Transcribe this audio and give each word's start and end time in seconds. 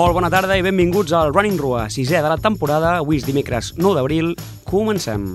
Molt 0.00 0.16
bona 0.16 0.30
tarda 0.32 0.54
i 0.56 0.62
benvinguts 0.64 1.12
al 1.12 1.34
Running 1.34 1.58
Rua, 1.60 1.82
sisè 1.92 2.22
de 2.24 2.32
la 2.32 2.40
temporada. 2.40 2.96
Avui 3.02 3.20
és 3.20 3.28
dimecres 3.28 3.74
9 3.76 3.98
d'abril. 4.00 4.32
Comencem. 4.64 5.34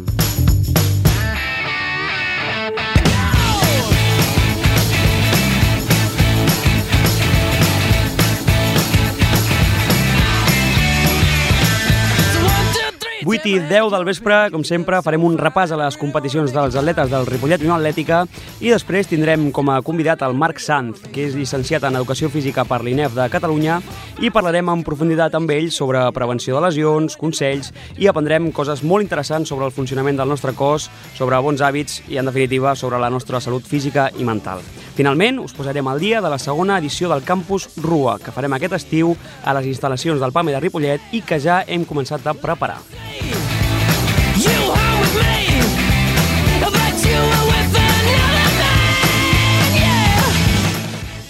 8 13.27 13.49
i 13.49 13.57
10 13.57 13.89
del 13.89 14.03
vespre, 14.05 14.35
com 14.53 14.61
sempre, 14.61 14.99
farem 15.02 15.23
un 15.25 15.34
repàs 15.39 15.71
a 15.73 15.77
les 15.79 15.95
competicions 15.97 16.52
dels 16.53 16.75
atletes 16.77 17.09
del 17.09 17.23
Ripollet 17.25 17.63
Unió 17.63 17.73
Atlètica 17.73 18.20
i 18.61 18.70
després 18.70 19.09
tindrem 19.09 19.48
com 19.49 19.71
a 19.73 19.79
convidat 19.81 20.21
el 20.27 20.35
Marc 20.38 20.61
Sanz, 20.61 21.01
que 21.09 21.23
és 21.25 21.34
llicenciat 21.34 21.88
en 21.89 21.98
Educació 21.98 22.29
Física 22.29 22.67
per 22.70 22.84
l'INEF 22.85 23.15
de 23.17 23.25
Catalunya 23.34 23.79
i 24.21 24.29
parlarem 24.29 24.70
en 24.70 24.85
profunditat 24.85 25.34
amb 25.39 25.49
ell 25.57 25.71
sobre 25.73 26.03
prevenció 26.13 26.59
de 26.59 26.67
lesions, 26.67 27.17
consells 27.17 27.71
i 27.98 28.05
aprendrem 28.05 28.51
coses 28.53 28.85
molt 28.85 29.01
interessants 29.01 29.49
sobre 29.49 29.65
el 29.65 29.73
funcionament 29.73 30.21
del 30.21 30.29
nostre 30.29 30.53
cos, 30.53 30.91
sobre 31.17 31.41
bons 31.41 31.65
hàbits 31.65 32.03
i, 32.05 32.20
en 32.21 32.29
definitiva, 32.29 32.77
sobre 32.77 33.01
la 33.01 33.09
nostra 33.09 33.41
salut 33.41 33.65
física 33.65 34.12
i 34.21 34.27
mental. 34.27 34.62
Finalment, 34.95 35.41
us 35.44 35.52
posarem 35.52 35.88
al 35.91 35.99
dia 35.99 36.22
de 36.23 36.30
la 36.31 36.38
segona 36.40 36.77
edició 36.80 37.09
del 37.12 37.23
Campus 37.27 37.67
RUA, 37.84 38.13
que 38.23 38.31
farem 38.31 38.54
aquest 38.55 38.77
estiu 38.77 39.12
a 39.44 39.52
les 39.58 39.68
instal·lacions 39.68 40.23
del 40.23 40.31
PAME 40.31 40.54
de 40.55 40.62
Ripollet 40.63 41.12
i 41.12 41.20
que 41.20 41.35
ja 41.44 41.66
hem 41.68 41.84
començat 41.84 42.23
a 42.23 42.34
preparar. 42.40 42.80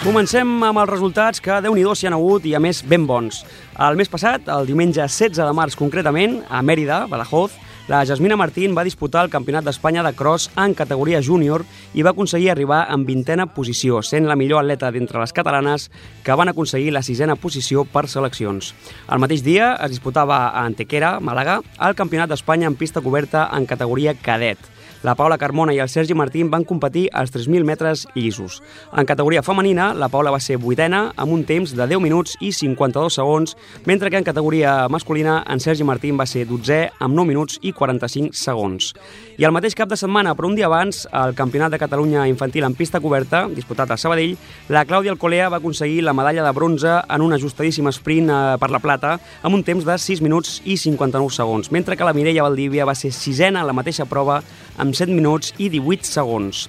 Comencem 0.05 0.51
amb 0.61 0.77
els 0.83 0.91
resultats 0.91 1.41
que, 1.41 1.57
déu 1.65 1.73
nhi 1.73 1.81
s'hi 1.89 2.05
han 2.05 2.13
hagut 2.13 2.45
i, 2.45 2.53
a 2.53 2.61
més, 2.61 2.83
ben 2.85 3.07
bons. 3.09 3.41
El 3.81 3.97
mes 3.97 4.13
passat, 4.13 4.45
el 4.45 4.69
diumenge 4.69 5.01
16 5.01 5.41
de 5.41 5.53
març 5.57 5.73
concretament, 5.73 6.43
a 6.45 6.61
Mèrida, 6.61 7.07
Badajoz, 7.09 7.57
la 7.87 8.03
Jasmina 8.03 8.35
Martín 8.35 8.73
va 8.73 8.83
disputar 8.83 9.21
el 9.25 9.29
Campionat 9.29 9.65
d'Espanya 9.67 10.01
de 10.01 10.11
cross 10.17 10.47
en 10.57 10.73
categoria 10.73 11.21
júnior 11.21 11.61
i 11.93 12.01
va 12.01 12.15
aconseguir 12.15 12.49
arribar 12.49 12.79
en 12.89 13.03
vintena 13.05 13.45
posició, 13.53 14.01
sent 14.01 14.25
la 14.25 14.37
millor 14.39 14.63
atleta 14.63 14.89
d'entre 14.89 15.21
les 15.21 15.33
catalanes 15.37 15.91
que 16.25 16.33
van 16.33 16.49
aconseguir 16.49 16.95
la 16.95 17.03
sisena 17.05 17.35
posició 17.37 17.85
per 17.85 18.07
seleccions. 18.09 18.73
El 19.05 19.21
mateix 19.21 19.45
dia 19.45 19.75
es 19.75 19.93
disputava 19.93 20.47
a 20.47 20.65
Antequera, 20.65 21.19
Màlaga, 21.21 21.59
el 21.77 21.93
Campionat 21.93 22.33
d'Espanya 22.33 22.71
en 22.71 22.79
pista 22.79 23.05
coberta 23.05 23.51
en 23.53 23.69
categoria 23.69 24.17
cadet. 24.17 24.74
La 25.05 25.13
Paula 25.13 25.37
Carmona 25.37 25.69
i 25.75 25.77
el 25.77 25.89
Sergi 25.91 26.15
Martín 26.17 26.47
van 26.49 26.63
competir 26.65 27.11
als 27.13 27.29
3.000 27.29 27.61
metres 27.61 28.07
llisos. 28.15 28.63
En 28.89 29.05
categoria 29.05 29.43
femenina, 29.45 29.91
la 29.93 30.07
Paula 30.09 30.31
va 30.33 30.39
ser 30.41 30.57
vuitena 30.57 31.11
amb 31.15 31.35
un 31.35 31.43
temps 31.45 31.75
de 31.77 31.85
10 31.85 32.01
minuts 32.01 32.33
i 32.41 32.49
52 32.49 33.13
segons, 33.13 33.53
mentre 33.85 34.09
que 34.09 34.17
en 34.17 34.25
categoria 34.25 34.87
masculina 34.89 35.43
en 35.45 35.61
Sergi 35.61 35.85
Martín 35.85 36.17
va 36.17 36.25
ser 36.25 36.47
12è 36.49 36.79
amb 36.97 37.13
9 37.13 37.29
minuts 37.29 37.59
i 37.61 37.69
45 37.77 38.33
segons. 38.33 38.95
I 39.37 39.45
el 39.45 39.53
mateix 39.53 39.75
cap 39.77 39.91
de 39.91 39.99
setmana, 39.99 40.33
però 40.33 40.49
un 40.49 40.55
dia 40.57 40.65
abans, 40.65 41.03
al 41.11 41.35
Campionat 41.37 41.75
de 41.75 41.81
Catalunya 41.83 42.25
Infantil 42.25 42.65
en 42.65 42.73
pista 42.73 42.97
coberta, 42.99 43.43
disputat 43.45 43.93
a 43.93 43.99
Sabadell, 44.01 44.33
la 44.73 44.87
Clàudia 44.89 45.13
Alcolea 45.13 45.51
va 45.53 45.61
aconseguir 45.61 46.01
la 46.01 46.17
medalla 46.17 46.41
de 46.41 46.55
bronze 46.57 46.97
en 47.05 47.21
un 47.21 47.37
ajustadíssim 47.37 47.91
sprint 47.93 48.33
eh, 48.33 48.41
per 48.57 48.71
la 48.73 48.81
plata 48.81 49.19
amb 49.43 49.53
un 49.53 49.61
temps 49.61 49.85
de 49.85 49.99
6 50.01 50.25
minuts 50.25 50.63
i 50.65 50.79
59 50.81 51.29
segons, 51.29 51.69
mentre 51.69 51.93
que 51.93 52.09
la 52.09 52.17
Mireia 52.17 52.49
Valdívia 52.49 52.89
va 52.89 52.97
ser 52.97 53.13
sisena 53.13 53.61
en 53.61 53.69
la 53.69 53.77
mateixa 53.77 54.09
prova 54.09 54.41
amb 54.81 54.94
7 54.95 55.13
minuts 55.13 55.53
i 55.57 55.69
18 55.73 56.07
segons. 56.07 56.65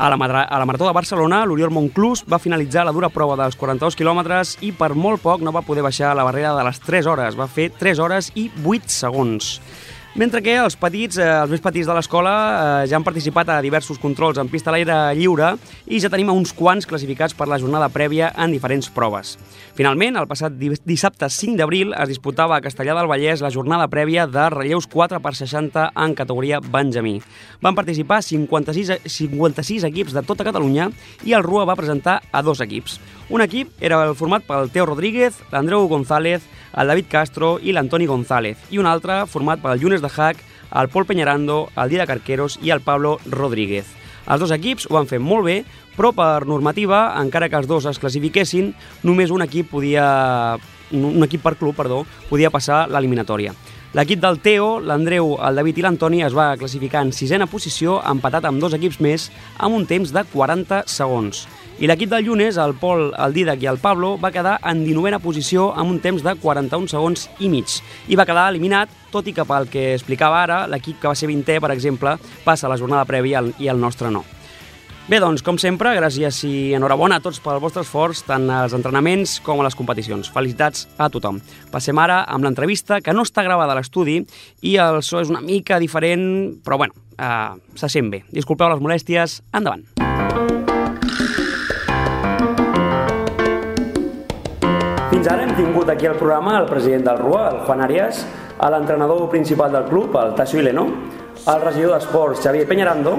A 0.00 0.08
la, 0.08 0.16
a 0.16 0.58
la 0.58 0.64
Marató 0.64 0.86
de 0.86 0.94
Barcelona, 0.96 1.42
l'Oriol 1.44 1.72
Monclús 1.74 2.22
va 2.30 2.38
finalitzar 2.40 2.86
la 2.86 2.94
dura 2.96 3.10
prova 3.12 3.36
dels 3.36 3.58
42 3.60 3.98
quilòmetres 3.98 4.54
i 4.64 4.70
per 4.72 4.94
molt 4.94 5.20
poc 5.20 5.42
no 5.44 5.52
va 5.52 5.64
poder 5.66 5.84
baixar 5.84 6.14
la 6.16 6.24
barrera 6.24 6.54
de 6.56 6.64
les 6.64 6.80
3 6.86 7.08
hores. 7.10 7.36
Va 7.36 7.48
fer 7.50 7.68
3 7.76 8.00
hores 8.00 8.30
i 8.34 8.48
8 8.64 8.94
segons. 8.94 9.58
Mentre 10.18 10.42
que 10.42 10.56
els 10.58 10.74
petits, 10.74 11.20
eh, 11.22 11.24
els 11.44 11.52
més 11.52 11.60
petits 11.62 11.86
de 11.86 11.94
l'escola, 11.94 12.32
eh, 12.82 12.86
ja 12.90 12.96
han 12.96 13.04
participat 13.06 13.48
a 13.48 13.60
diversos 13.62 13.98
controls 14.02 14.38
en 14.42 14.48
pista 14.48 14.70
a 14.70 14.72
l'aire 14.74 15.14
lliure 15.14 15.52
i 15.86 16.00
ja 16.00 16.10
tenim 16.10 16.32
uns 16.32 16.52
quants 16.52 16.84
classificats 16.84 17.32
per 17.32 17.46
la 17.46 17.60
jornada 17.60 17.88
prèvia 17.88 18.32
en 18.36 18.50
diferents 18.50 18.90
proves. 18.90 19.38
Finalment, 19.76 20.16
el 20.16 20.26
passat 20.26 20.52
dissabte 20.58 21.30
5 21.30 21.56
d'abril 21.56 21.94
es 21.94 22.08
disputava 22.08 22.56
a 22.56 22.60
Castellà 22.60 22.96
del 22.98 23.06
Vallès 23.06 23.40
la 23.40 23.52
jornada 23.54 23.86
prèvia 23.86 24.26
de 24.26 24.50
relleus 24.50 24.88
4 24.90 25.20
per 25.20 25.32
60 25.36 25.92
en 25.94 26.14
categoria 26.16 26.58
Benjamí. 26.58 27.22
Van 27.62 27.76
participar 27.76 28.20
56, 28.20 29.06
56 29.06 29.84
equips 29.84 30.12
de 30.12 30.22
tota 30.26 30.44
Catalunya 30.44 30.90
i 31.22 31.38
el 31.38 31.44
RUA 31.46 31.64
va 31.70 31.78
presentar 31.78 32.20
a 32.32 32.42
dos 32.42 32.60
equips. 32.60 32.98
Un 33.30 33.42
equip 33.42 33.70
era 33.80 34.02
el 34.08 34.16
format 34.18 34.42
pel 34.42 34.72
Teo 34.74 34.88
Rodríguez, 34.90 35.36
l'Andreu 35.52 35.86
González, 35.86 36.42
el 36.76 36.90
David 36.90 37.08
Castro 37.10 37.58
i 37.62 37.72
l'Antoni 37.72 38.06
González, 38.06 38.58
i 38.70 38.78
un 38.78 38.86
altre 38.86 39.24
format 39.26 39.62
pel 39.62 39.80
Llunes 39.80 40.02
de 40.02 40.10
Hack, 40.10 40.42
el 40.70 40.88
Pol 40.88 41.06
Peñarando, 41.06 41.68
el 41.76 41.90
Dida 41.90 42.06
Carqueros 42.06 42.58
i 42.62 42.70
el 42.70 42.80
Pablo 42.80 43.18
Rodríguez. 43.26 43.86
Els 44.30 44.40
dos 44.40 44.52
equips 44.54 44.86
ho 44.86 44.94
van 44.94 45.08
fer 45.10 45.18
molt 45.18 45.46
bé, 45.48 45.56
però 45.96 46.12
per 46.14 46.46
normativa, 46.46 47.08
encara 47.20 47.48
que 47.48 47.58
els 47.58 47.66
dos 47.66 47.88
es 47.90 47.98
classifiquessin, 47.98 48.74
només 49.02 49.32
un 49.34 49.42
equip 49.42 49.72
podia 49.72 50.58
un 50.90 51.22
equip 51.22 51.42
per 51.42 51.54
club, 51.54 51.76
perdó, 51.76 52.04
podia 52.28 52.50
passar 52.50 52.86
l'eliminatòria. 52.90 53.54
L'equip 53.94 54.20
del 54.22 54.38
Teo, 54.38 54.78
l'Andreu, 54.78 55.32
el 55.42 55.56
David 55.58 55.80
i 55.80 55.82
l'Antoni 55.82 56.20
es 56.22 56.34
va 56.34 56.52
classificar 56.58 57.02
en 57.02 57.10
sisena 57.10 57.48
posició, 57.50 57.98
empatat 58.06 58.46
amb 58.46 58.62
dos 58.62 58.74
equips 58.76 59.00
més, 59.02 59.30
amb 59.58 59.74
un 59.74 59.86
temps 59.90 60.12
de 60.14 60.22
40 60.30 60.84
segons. 60.86 61.46
I 61.80 61.88
l'equip 61.88 62.10
del 62.12 62.26
Llunes, 62.26 62.58
el 62.60 62.74
Pol, 62.76 63.06
el 63.16 63.32
Didac 63.32 63.62
i 63.64 63.68
el 63.70 63.78
Pablo, 63.80 64.18
va 64.20 64.28
quedar 64.34 64.58
en 64.68 64.82
19a 64.84 65.16
posició 65.24 65.70
amb 65.72 65.94
un 65.94 66.00
temps 66.04 66.20
de 66.20 66.34
41 66.36 66.90
segons 66.92 67.22
i 67.40 67.48
mig. 67.48 67.78
I 68.04 68.18
va 68.20 68.26
quedar 68.28 68.50
eliminat, 68.52 68.92
tot 69.08 69.30
i 69.30 69.32
que 69.32 69.46
pel 69.48 69.64
que 69.72 69.94
explicava 69.94 70.42
ara, 70.42 70.58
l'equip 70.68 70.98
que 71.00 71.08
va 71.08 71.16
ser 71.16 71.30
20è, 71.30 71.56
per 71.56 71.70
exemple, 71.72 72.18
passa 72.44 72.68
la 72.68 72.76
jornada 72.76 73.06
prèvia 73.08 73.40
i 73.56 73.72
el 73.72 73.80
nostre 73.80 74.12
no. 74.12 74.26
Bé, 75.08 75.22
doncs, 75.24 75.40
com 75.40 75.56
sempre, 75.56 75.94
gràcies 75.96 76.42
i 76.44 76.52
enhorabona 76.76 77.16
a 77.16 77.24
tots 77.24 77.40
pel 77.40 77.62
vostre 77.64 77.80
esforç, 77.86 78.26
tant 78.28 78.44
als 78.52 78.76
entrenaments 78.76 79.38
com 79.40 79.64
a 79.64 79.64
les 79.64 79.74
competicions. 79.74 80.28
Felicitats 80.36 80.84
a 81.00 81.08
tothom. 81.08 81.40
Passem 81.72 81.96
ara 81.98 82.20
amb 82.28 82.44
l'entrevista, 82.44 83.00
que 83.00 83.16
no 83.16 83.24
està 83.24 83.40
gravada 83.48 83.72
a 83.72 83.80
l'estudi 83.80 84.20
i 84.60 84.76
el 84.84 85.00
so 85.00 85.24
és 85.24 85.32
una 85.32 85.40
mica 85.40 85.80
diferent, 85.80 86.60
però 86.60 86.76
bueno, 86.84 87.08
eh, 87.16 87.56
se 87.80 87.88
sent 87.88 88.12
bé. 88.12 88.26
Disculpeu 88.28 88.68
les 88.68 88.84
molèsties, 88.84 89.40
endavant. 89.56 90.09
Fins 95.20 95.34
ara 95.34 95.42
hem 95.44 95.50
tingut 95.52 95.90
aquí 95.92 96.06
al 96.08 96.14
programa 96.16 96.54
el 96.56 96.64
president 96.64 97.02
del 97.04 97.18
RUA, 97.18 97.40
el 97.50 97.56
Juan 97.66 97.82
Arias, 97.84 98.22
l'entrenador 98.72 99.26
principal 99.28 99.68
del 99.70 99.84
club, 99.84 100.16
el 100.16 100.30
Tasio 100.34 100.62
Ileno, 100.62 100.86
el 101.44 101.60
regidor 101.60 101.92
d'Esports, 101.92 102.40
Xavier 102.40 102.64
Peñarando, 102.64 103.18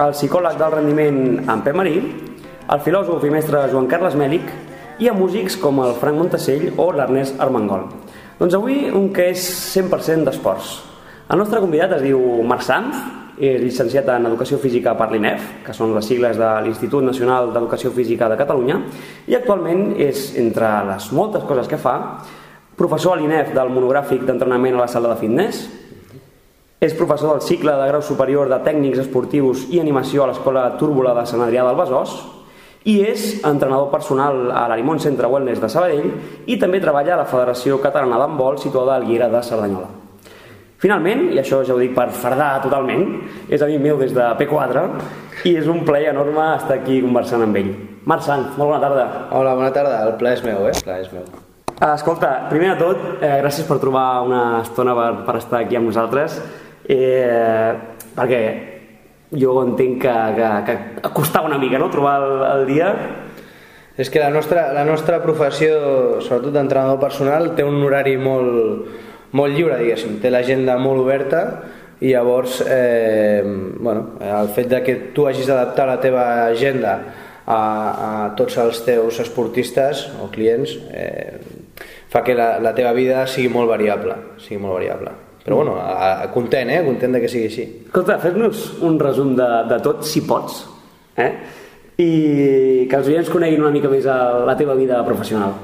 el 0.00 0.14
psicòleg 0.16 0.56
del 0.56 0.72
rendiment, 0.72 1.18
en 1.44 1.60
Pep 1.60 1.76
Marí, 1.76 1.98
el 2.72 2.80
filòsof 2.80 3.26
i 3.28 3.34
mestre 3.34 3.66
Joan 3.68 3.90
Carles 3.90 4.16
Mèlic 4.16 4.48
i 5.04 5.12
a 5.12 5.12
músics 5.12 5.58
com 5.60 5.84
el 5.84 5.92
Frank 6.00 6.22
Montesell 6.22 6.70
o 6.80 6.88
l'Ernest 6.96 7.36
Armengol. 7.36 7.84
Doncs 8.40 8.56
avui 8.56 8.86
un 8.88 9.12
que 9.12 9.28
és 9.34 9.44
100% 9.76 10.24
d'esports. 10.24 10.78
El 11.28 11.44
nostre 11.44 11.60
convidat 11.60 11.98
es 11.98 12.06
diu 12.08 12.40
Marc 12.48 12.64
Sanz, 12.64 12.96
és 13.38 13.60
llicenciat 13.62 14.08
en 14.12 14.26
Educació 14.28 14.58
Física 14.60 14.94
per 14.98 15.08
l'INEF, 15.12 15.64
que 15.66 15.74
són 15.76 15.94
les 15.94 16.06
sigles 16.06 16.36
de 16.36 16.50
l'Institut 16.64 17.04
Nacional 17.04 17.52
d'Educació 17.52 17.92
Física 17.94 18.28
de 18.28 18.36
Catalunya, 18.40 18.80
i 19.26 19.36
actualment 19.38 19.94
és, 19.96 20.32
entre 20.40 20.68
les 20.90 21.08
moltes 21.16 21.46
coses 21.48 21.70
que 21.70 21.80
fa, 21.80 21.96
professor 22.76 23.16
a 23.16 23.20
l'INEF 23.20 23.54
del 23.56 23.72
monogràfic 23.72 24.26
d'entrenament 24.26 24.76
a 24.76 24.84
la 24.84 24.90
sala 24.90 25.14
de 25.14 25.20
fitness, 25.20 25.64
és 26.82 26.94
professor 26.98 27.36
del 27.36 27.46
cicle 27.46 27.72
de 27.78 27.88
grau 27.88 28.02
superior 28.02 28.48
de 28.50 28.58
tècnics 28.66 29.04
esportius 29.04 29.68
i 29.70 29.78
animació 29.80 30.24
a 30.24 30.32
l'Escola 30.32 30.66
Túrbola 30.80 31.14
de 31.14 31.26
Sant 31.30 31.44
Adrià 31.44 31.62
del 31.68 31.78
Besòs, 31.78 32.16
i 32.84 32.98
és 33.06 33.44
entrenador 33.46 33.92
personal 33.92 34.48
a 34.50 34.66
l'Arimon 34.66 34.98
Centre 34.98 35.30
Wellness 35.30 35.62
de 35.62 35.70
Sabadell 35.70 36.10
i 36.50 36.58
també 36.58 36.82
treballa 36.82 37.14
a 37.14 37.22
la 37.22 37.30
Federació 37.30 37.78
Catalana 37.78 38.18
d'Handbol 38.18 38.58
situada 38.58 38.96
a 38.96 39.02
Alguera 39.02 39.30
de 39.30 39.42
Cerdanyola. 39.46 40.01
Finalment, 40.82 41.28
i 41.30 41.38
això 41.38 41.60
ja 41.62 41.76
ho 41.76 41.78
dic 41.78 41.92
per 41.94 42.08
fardar 42.10 42.56
totalment, 42.64 43.04
és 43.46 43.62
amic 43.62 43.84
meu 43.84 44.00
des 44.00 44.10
de 44.16 44.24
P4 44.40 44.80
i 45.46 45.52
és 45.60 45.68
un 45.70 45.84
plaer 45.86 46.08
enorme 46.10 46.42
estar 46.56 46.80
aquí 46.80 46.96
conversant 47.04 47.44
amb 47.44 47.58
ell. 47.60 47.68
Marc 48.10 48.24
Sant, 48.26 48.48
molt 48.56 48.72
bona 48.72 48.80
tarda. 48.82 49.04
Hola, 49.30 49.52
bona 49.54 49.70
tarda. 49.70 50.00
El 50.08 50.16
plaer 50.18 50.40
és 50.40 50.42
meu, 50.42 50.64
eh? 50.66 50.72
El 50.74 50.88
plaer 50.88 51.04
és 51.04 51.12
meu. 51.14 51.28
Escolta, 51.86 52.32
primer 52.50 52.72
de 52.72 52.80
tot, 52.80 53.04
eh, 53.22 53.36
gràcies 53.44 53.68
per 53.68 53.78
trobar 53.82 54.24
una 54.26 54.42
estona 54.62 54.94
per, 54.98 55.06
per 55.28 55.36
estar 55.38 55.60
aquí 55.60 55.78
amb 55.78 55.86
nosaltres, 55.92 56.40
eh, 56.90 57.70
perquè 58.16 58.42
jo 59.38 59.54
entenc 59.62 60.02
que, 60.02 60.16
que, 60.34 60.50
que 60.98 61.14
costava 61.14 61.46
una 61.46 61.62
mica 61.62 61.78
no? 61.78 61.92
trobar 61.94 62.18
el, 62.22 62.42
el 62.50 62.66
dia 62.66 62.90
és 63.96 64.10
que 64.10 64.18
la 64.18 64.30
nostra, 64.34 64.72
la 64.74 64.82
nostra 64.88 65.22
professió, 65.22 66.18
sobretot 66.24 66.54
d'entrenador 66.54 66.98
personal, 66.98 67.52
té 67.54 67.62
un 67.62 67.78
horari 67.84 68.16
molt, 68.18 68.88
molt 69.38 69.56
lliure, 69.56 69.78
diguéssim, 69.80 70.18
té 70.22 70.30
l'agenda 70.32 70.76
molt 70.80 71.02
oberta 71.04 71.42
i 72.02 72.12
llavors 72.12 72.60
eh, 72.66 73.42
bueno, 73.44 74.18
el 74.20 74.50
fet 74.54 74.68
de 74.72 74.82
que 74.82 74.96
tu 75.14 75.26
hagis 75.28 75.48
d'adaptar 75.48 75.86
la 75.88 76.00
teva 76.02 76.24
agenda 76.48 76.96
a, 77.46 77.58
a 77.58 78.12
tots 78.38 78.58
els 78.62 78.82
teus 78.86 79.20
esportistes 79.22 80.08
o 80.22 80.28
clients 80.32 80.74
eh, 80.92 81.38
fa 82.12 82.22
que 82.26 82.34
la, 82.36 82.56
la 82.60 82.74
teva 82.76 82.92
vida 82.92 83.24
sigui 83.30 83.48
molt 83.52 83.70
variable, 83.70 84.18
sigui 84.42 84.60
molt 84.60 84.76
variable. 84.80 85.14
Però 85.42 85.58
bueno, 85.58 85.74
a, 85.80 86.22
a, 86.22 86.28
content, 86.30 86.70
eh? 86.70 86.82
Content 86.86 87.16
de 87.16 87.22
que 87.22 87.30
sigui 87.30 87.48
així. 87.48 87.64
Escolta, 87.86 88.18
fes-nos 88.22 88.66
un 88.86 88.98
resum 89.00 89.32
de, 89.38 89.48
de 89.70 89.78
tot, 89.82 90.04
si 90.06 90.22
pots, 90.26 90.60
eh? 91.18 91.30
I 92.02 92.12
que 92.90 92.98
els 92.98 93.08
oients 93.10 93.30
coneguin 93.30 93.62
una 93.62 93.72
mica 93.74 93.90
més 93.90 94.06
la 94.06 94.54
teva 94.58 94.76
vida 94.78 95.00
professional. 95.06 95.56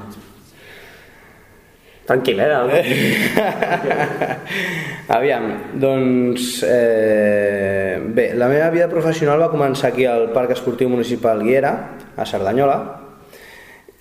Tranquil, 2.09 2.41
eh? 2.41 2.49
Aviam, 5.13 5.77
doncs... 5.77 6.65
Eh, 6.65 8.01
bé, 8.01 8.33
la 8.33 8.49
meva 8.49 8.71
vida 8.73 8.87
professional 8.89 9.37
va 9.37 9.51
començar 9.51 9.91
aquí 9.91 10.07
al 10.09 10.31
Parc 10.33 10.55
Esportiu 10.55 10.89
Municipal 10.89 11.43
Guiera, 11.45 11.71
a 12.17 12.25
Cerdanyola, 12.25 12.77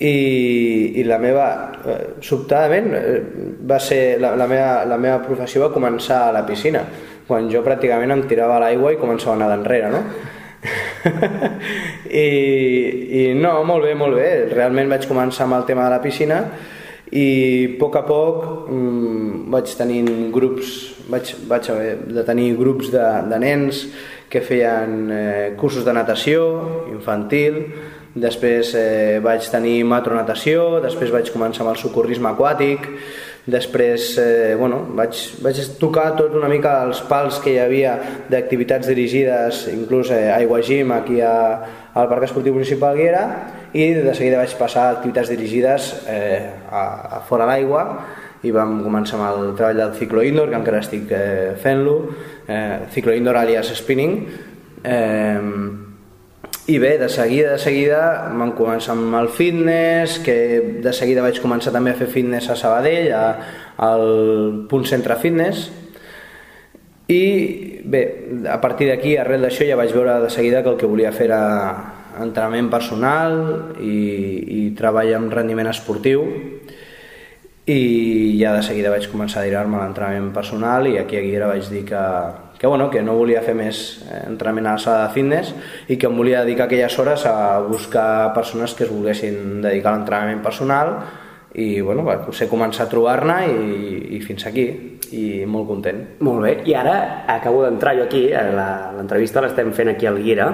i, 0.01 0.97
i 0.97 1.05
la 1.05 1.19
meva, 1.21 1.49
eh, 1.85 2.17
sobtadament, 2.25 2.89
eh, 2.97 3.21
va 3.69 3.77
ser, 3.77 4.17
la, 4.25 4.33
la, 4.41 4.49
meva, 4.49 4.89
la 4.89 4.97
meva 4.97 5.21
professió 5.27 5.67
va 5.67 5.75
començar 5.75 6.23
a 6.31 6.33
la 6.39 6.47
piscina, 6.49 6.81
quan 7.29 7.53
jo 7.53 7.61
pràcticament 7.67 8.17
em 8.17 8.25
tirava 8.31 8.57
a 8.57 8.63
l'aigua 8.65 8.95
i 8.97 9.01
començava 9.03 9.37
a 9.37 9.39
anar 9.43 9.51
d'enrere, 9.53 9.93
no? 9.93 10.01
I, 12.09 12.25
I 13.21 13.23
no, 13.37 13.53
molt 13.69 13.85
bé, 13.85 13.93
molt 13.93 14.17
bé. 14.17 14.49
Realment 14.57 14.97
vaig 14.97 15.05
començar 15.13 15.45
amb 15.45 15.61
el 15.61 15.69
tema 15.69 15.85
de 15.85 15.93
la 15.99 16.03
piscina 16.09 16.41
i 17.13 17.29
a 17.69 17.79
poc 17.81 17.97
a 17.97 18.05
poc 18.05 18.69
mmm, 18.69 19.49
vaig 19.53 19.75
tenint 19.79 20.31
grups, 20.35 20.75
vaig, 21.09 21.35
vaig 21.49 21.71
haver 21.73 21.95
de 22.13 22.25
tenir 22.27 22.51
grups 22.59 22.91
de, 22.93 23.05
de 23.31 23.39
nens 23.41 23.87
que 24.29 24.43
feien 24.45 25.09
eh, 25.11 25.55
cursos 25.57 25.87
de 25.87 25.95
natació 25.97 26.43
infantil, 26.93 27.63
després 28.19 28.75
eh, 28.77 29.21
vaig 29.25 29.47
tenir 29.49 29.79
matronatació, 29.89 30.83
després 30.85 31.13
vaig 31.15 31.33
començar 31.33 31.65
amb 31.65 31.73
el 31.73 31.81
socorrisme 31.81 32.29
aquàtic, 32.29 32.85
després 33.49 34.13
eh, 34.21 34.55
bueno, 34.59 34.83
vaig, 34.97 35.17
vaig 35.41 35.59
tocar 35.81 36.13
tot 36.19 36.35
una 36.37 36.51
mica 36.53 36.75
els 36.85 37.01
pals 37.09 37.41
que 37.41 37.55
hi 37.55 37.61
havia 37.63 37.95
d'activitats 38.29 38.91
dirigides, 38.91 39.65
inclús 39.73 40.13
eh, 40.13 40.29
Aigua 40.35 40.61
Gym 40.61 40.93
aquí 40.93 41.23
a, 41.25 41.35
al 41.95 42.11
Parc 42.11 42.29
Esportiu 42.29 42.55
Municipal 42.55 42.97
Guiera 42.99 43.25
i 43.73 43.91
de 43.97 44.13
seguida 44.13 44.43
vaig 44.43 44.53
passar 44.61 44.85
a 44.87 44.95
activitats 44.99 45.33
dirigides 45.33 45.91
eh, 46.13 46.45
a, 46.69 46.85
a 47.19 47.23
fora 47.29 47.49
l'aigua 47.49 47.85
i 48.45 48.53
vam 48.55 48.79
començar 48.85 49.19
amb 49.19 49.31
el 49.33 49.57
treball 49.59 49.81
del 49.81 49.97
ciclo 49.99 50.23
indoor, 50.23 50.53
que 50.53 50.61
encara 50.61 50.85
estic 50.85 51.11
eh, 51.11 51.57
fent-lo, 51.59 51.97
eh, 52.47 52.87
ciclo 52.95 53.17
indoor 53.17 53.41
alias 53.41 53.73
spinning, 53.75 54.21
eh, 54.85 55.88
i 56.69 56.77
bé, 56.79 56.99
de 57.01 57.09
seguida, 57.09 57.55
de 57.57 57.59
seguida 57.63 58.01
vam 58.37 58.53
començar 58.53 58.93
amb 58.93 59.15
el 59.17 59.31
fitness, 59.33 60.19
que 60.21 60.37
de 60.85 60.93
seguida 60.93 61.25
vaig 61.25 61.41
començar 61.41 61.73
també 61.73 61.95
a 61.95 61.97
fer 61.97 62.11
fitness 62.13 62.51
a 62.53 62.57
Sabadell, 62.61 63.09
a, 63.17 63.27
al 63.89 64.67
punt 64.69 64.85
centre 64.85 65.17
fitness, 65.17 65.71
i 67.09 67.81
bé, 67.89 68.03
a 68.53 68.59
partir 68.61 68.91
d'aquí, 68.91 69.15
arrel 69.17 69.47
d'això, 69.47 69.65
ja 69.65 69.79
vaig 69.81 69.95
veure 69.97 70.19
de 70.21 70.29
seguida 70.29 70.61
que 70.61 70.75
el 70.75 70.77
que 70.77 70.91
volia 70.91 71.13
fer 71.17 71.31
era 71.31 71.41
entrenament 72.21 72.69
personal 72.69 73.39
i, 73.81 73.95
i 74.59 74.61
treball 74.77 75.15
amb 75.17 75.33
rendiment 75.33 75.71
esportiu. 75.73 76.27
I 77.69 77.81
ja 78.37 78.53
de 78.57 78.61
seguida 78.65 78.93
vaig 78.93 79.09
començar 79.09 79.41
a 79.41 79.47
dir-me 79.49 79.81
l'entrenament 79.81 80.35
personal 80.37 80.89
i 80.89 80.99
aquí 81.01 81.17
a 81.17 81.25
Guiera 81.25 81.49
vaig 81.49 81.73
dir 81.73 81.87
que, 81.89 82.05
que, 82.59 82.67
bueno, 82.67 82.91
que 82.91 83.03
no 83.03 83.15
volia 83.17 83.43
fer 83.47 83.55
més 83.57 84.03
eh, 84.09 84.25
entrenament 84.27 84.67
a 84.67 84.75
la 84.77 84.83
sala 84.83 85.07
de 85.07 85.15
fitness 85.15 85.55
i 85.89 85.97
que 85.97 86.11
em 86.11 86.19
volia 86.19 86.43
dedicar 86.45 86.67
aquelles 86.67 86.99
hores 86.99 87.25
a 87.27 87.61
buscar 87.63 88.35
persones 88.35 88.75
que 88.75 88.85
es 88.85 88.93
volguessin 88.93 89.63
dedicar 89.63 89.95
a 89.95 89.97
l'entrenament 89.97 90.43
personal 90.43 90.97
i 91.59 91.81
bueno, 91.81 92.05
va, 92.05 92.19
potser 92.27 92.49
començar 92.51 92.87
a 92.87 92.91
trobar-ne 92.91 93.39
i, 93.49 93.95
i 94.19 94.21
fins 94.21 94.45
aquí 94.47 94.67
i 95.17 95.47
molt 95.49 95.69
content. 95.71 96.03
Molt 96.27 96.45
bé, 96.45 96.53
i 96.69 96.75
ara 96.77 97.25
acabo 97.31 97.65
d'entrar 97.65 97.97
jo 97.97 98.05
aquí, 98.05 98.27
l'entrevista 98.29 99.41
l'estem 99.41 99.73
fent 99.73 99.95
aquí 99.95 100.07
al 100.07 100.21
Guiera, 100.21 100.51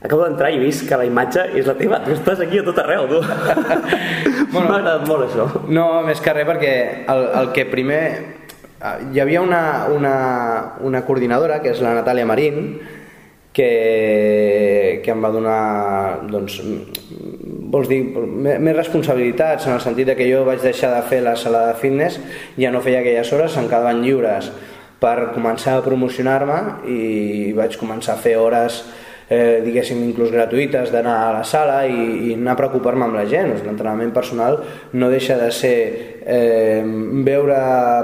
acabo 0.00 0.24
d'entrar 0.24 0.50
i 0.50 0.56
he 0.56 0.62
vist 0.62 0.86
que 0.88 0.96
la 0.96 1.04
imatge 1.04 1.44
és 1.60 1.68
la 1.68 1.76
teva, 1.76 2.00
tu 2.04 2.14
estàs 2.14 2.40
aquí 2.40 2.60
a 2.60 2.64
tot 2.64 2.78
arreu, 2.80 3.06
tu. 3.10 3.20
bueno, 4.54 4.66
M'ha 4.70 4.78
agradat 4.78 5.08
molt 5.08 5.26
això. 5.28 5.48
No, 5.68 5.86
més 6.06 6.22
que 6.24 6.34
res 6.36 6.48
perquè 6.48 6.74
el, 7.12 7.26
el 7.42 7.52
que 7.56 7.68
primer 7.68 8.02
hi 8.80 9.20
havia 9.20 9.42
una, 9.42 9.86
una, 9.92 10.14
una 10.80 11.04
coordinadora, 11.04 11.60
que 11.60 11.74
és 11.74 11.82
la 11.84 11.92
Natàlia 11.98 12.24
Marín, 12.28 12.78
que, 13.52 15.02
que 15.04 15.12
em 15.12 15.20
va 15.20 15.30
donar 15.34 15.60
doncs, 16.30 16.60
vols 17.70 17.90
dir, 17.90 18.00
més 18.06 18.76
responsabilitats 18.76 19.66
en 19.66 19.76
el 19.76 19.84
sentit 19.84 20.14
que 20.16 20.28
jo 20.30 20.44
vaig 20.46 20.62
deixar 20.64 20.94
de 20.94 21.02
fer 21.10 21.20
la 21.26 21.36
sala 21.36 21.66
de 21.68 21.76
fitness, 21.82 22.20
ja 22.58 22.72
no 22.72 22.82
feia 22.84 23.02
aquelles 23.02 23.32
hores, 23.36 23.58
em 23.58 23.68
quedaven 23.68 24.02
lliures 24.04 24.50
per 25.00 25.30
començar 25.34 25.78
a 25.78 25.84
promocionar-me 25.84 26.58
i 26.92 27.52
vaig 27.56 27.76
començar 27.80 28.16
a 28.16 28.22
fer 28.22 28.36
hores 28.40 28.82
eh, 29.30 29.62
diguéssim, 29.64 30.02
inclús 30.02 30.32
gratuïtes 30.34 30.90
d'anar 30.90 31.16
a 31.28 31.34
la 31.38 31.44
sala 31.46 31.84
i, 31.86 32.30
i 32.30 32.34
anar 32.34 32.56
a 32.56 32.60
preocupar-me 32.64 33.06
amb 33.06 33.16
la 33.20 33.26
gent. 33.30 33.54
L'entrenament 33.62 34.10
personal 34.12 34.58
no 34.98 35.10
deixa 35.12 35.38
de 35.38 35.52
ser 35.54 35.76
eh, 36.26 36.82
veure 37.24 37.60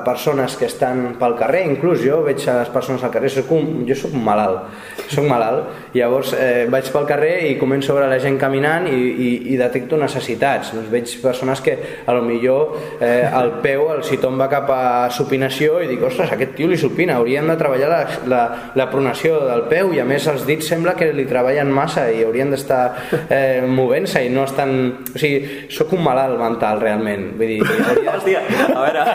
persones 0.07 0.57
que 0.57 0.69
estan 0.71 1.17
pel 1.19 1.35
carrer, 1.39 1.65
inclús 1.67 2.05
jo 2.05 2.23
veig 2.27 2.47
a 2.49 2.61
les 2.61 2.71
persones 2.73 3.03
al 3.05 3.13
carrer, 3.15 3.31
soc 3.35 3.51
un, 3.57 3.83
jo 3.89 3.97
sóc 3.99 4.15
un 4.15 4.23
malalt, 4.25 4.71
soc 5.11 5.27
malalt, 5.29 5.91
llavors 5.97 6.33
eh, 6.39 6.67
vaig 6.71 6.89
pel 6.95 7.09
carrer 7.11 7.35
i 7.51 7.57
començo 7.59 7.93
a 7.93 7.99
veure 7.99 8.11
la 8.11 8.21
gent 8.23 8.39
caminant 8.39 8.87
i, 8.91 8.95
i, 8.95 9.31
i 9.53 9.59
detecto 9.59 9.99
necessitats. 9.99 10.73
Doncs 10.77 10.91
veig 10.93 11.17
persones 11.25 11.63
que 11.65 11.77
a 12.07 12.15
lo 12.17 12.23
millor 12.27 12.77
eh, 13.01 13.27
el 13.27 13.57
peu 13.67 13.91
el 13.97 14.05
si 14.07 14.21
tomba 14.23 14.47
cap 14.53 14.71
a 14.71 14.83
supinació 15.11 15.81
i 15.83 15.91
dic, 15.91 16.07
ostres, 16.07 16.31
aquest 16.33 16.55
tio 16.59 16.71
li 16.71 16.79
supina, 16.79 17.19
haurien 17.19 17.51
de 17.51 17.59
treballar 17.59 17.91
la, 17.91 18.01
la, 18.31 18.43
la 18.79 18.89
pronació 18.95 19.43
del 19.43 19.67
peu 19.71 19.91
i 19.97 20.01
a 20.03 20.07
més 20.07 20.27
els 20.31 20.47
dits 20.47 20.71
sembla 20.71 20.95
que 20.97 21.11
li 21.17 21.27
treballen 21.29 21.71
massa 21.73 22.07
i 22.13 22.23
haurien 22.25 22.53
d'estar 22.53 22.83
eh, 23.29 23.63
movent-se 23.67 24.25
i 24.27 24.33
no 24.33 24.47
estan... 24.47 24.75
O 25.15 25.21
sigui, 25.21 25.69
sóc 25.73 25.95
un 25.97 26.05
malalt 26.07 26.39
mental 26.41 26.83
realment. 26.83 27.31
Vull 27.39 27.55
dir, 27.57 27.61
hauria... 27.91 28.17
Hòstia, 28.17 28.43
a 28.69 28.83
veure... 28.85 29.07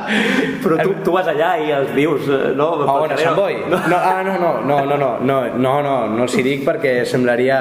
Però 0.64 0.80
tu, 0.80 0.96
tu 1.06 1.14
vas 1.14 1.28
allà 1.30 1.54
i 1.62 1.70
els 1.74 1.94
dius, 1.96 2.26
eh, 2.28 2.54
no? 2.58 2.70
A 2.84 2.98
on, 3.04 3.14
a 3.14 3.20
Sant 3.20 3.38
Boi? 3.38 3.60
No. 3.68 3.78
no, 3.90 4.00
ah, 4.00 4.22
no, 4.26 4.34
no, 4.40 4.52
no, 4.64 4.80
no, 4.88 4.98
no, 4.98 5.12
no, 5.20 5.38
no, 5.54 5.76
no, 5.86 5.94
no 6.14 6.26
els 6.26 6.36
hi 6.38 6.44
dic 6.46 6.66
perquè 6.66 7.00
semblaria 7.08 7.60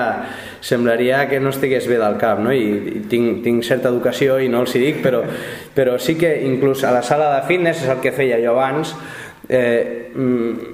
semblaria 0.63 1.25
que 1.27 1.41
no 1.43 1.51
estigués 1.51 1.89
bé 1.91 1.97
del 1.99 2.15
cap, 2.21 2.39
no? 2.39 2.53
I, 2.55 2.69
i 2.95 3.01
tinc, 3.11 3.41
tinc 3.43 3.65
certa 3.67 3.91
educació 3.91 4.37
i 4.39 4.47
no 4.51 4.61
els 4.63 4.71
hi 4.77 4.79
dic, 4.85 5.01
però, 5.03 5.19
però 5.75 5.97
sí 5.99 6.15
que 6.15 6.31
inclús 6.47 6.85
a 6.87 6.93
la 6.95 7.01
sala 7.03 7.33
de 7.35 7.41
fitness, 7.49 7.83
és 7.83 7.91
el 7.91 7.99
que 7.99 8.13
feia 8.15 8.39
jo 8.39 8.53
abans, 8.55 8.93
eh, 9.49 10.11
mm, 10.15 10.72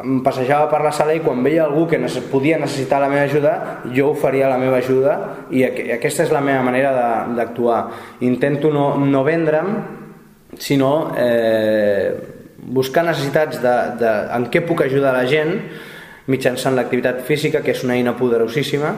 em 0.00 0.20
passejava 0.24 0.70
per 0.70 0.80
la 0.84 0.92
sala 0.94 1.14
i 1.14 1.20
quan 1.20 1.42
veia 1.44 1.66
algú 1.66 1.84
que 1.90 1.98
podia 2.30 2.58
necessitar 2.58 3.00
la 3.00 3.08
meva 3.12 3.26
ajuda, 3.28 3.54
jo 3.92 4.10
oferia 4.10 4.48
la 4.48 4.58
meva 4.58 4.78
ajuda 4.78 5.18
i 5.50 5.64
aquesta 5.64 6.24
és 6.24 6.32
la 6.32 6.40
meva 6.40 6.62
manera 6.62 6.92
d'actuar. 7.36 7.82
Intento 8.20 8.70
no, 8.72 8.96
no 8.96 9.22
vendre'm, 9.24 9.74
sinó 10.58 11.12
eh, 11.16 12.12
buscar 12.62 13.04
necessitats 13.04 13.60
de, 13.60 13.76
de 14.00 14.12
en 14.36 14.48
què 14.48 14.64
puc 14.64 14.84
ajudar 14.86 15.12
la 15.16 15.26
gent 15.28 15.56
mitjançant 16.32 16.76
l'activitat 16.76 17.22
física, 17.26 17.60
que 17.60 17.74
és 17.74 17.84
una 17.84 17.96
eina 17.98 18.14
poderosíssima, 18.16 18.94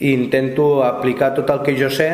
i 0.00 0.14
intento 0.14 0.82
aplicar 0.86 1.34
tot 1.36 1.50
el 1.50 1.62
que 1.66 1.76
jo 1.78 1.90
sé 1.90 2.08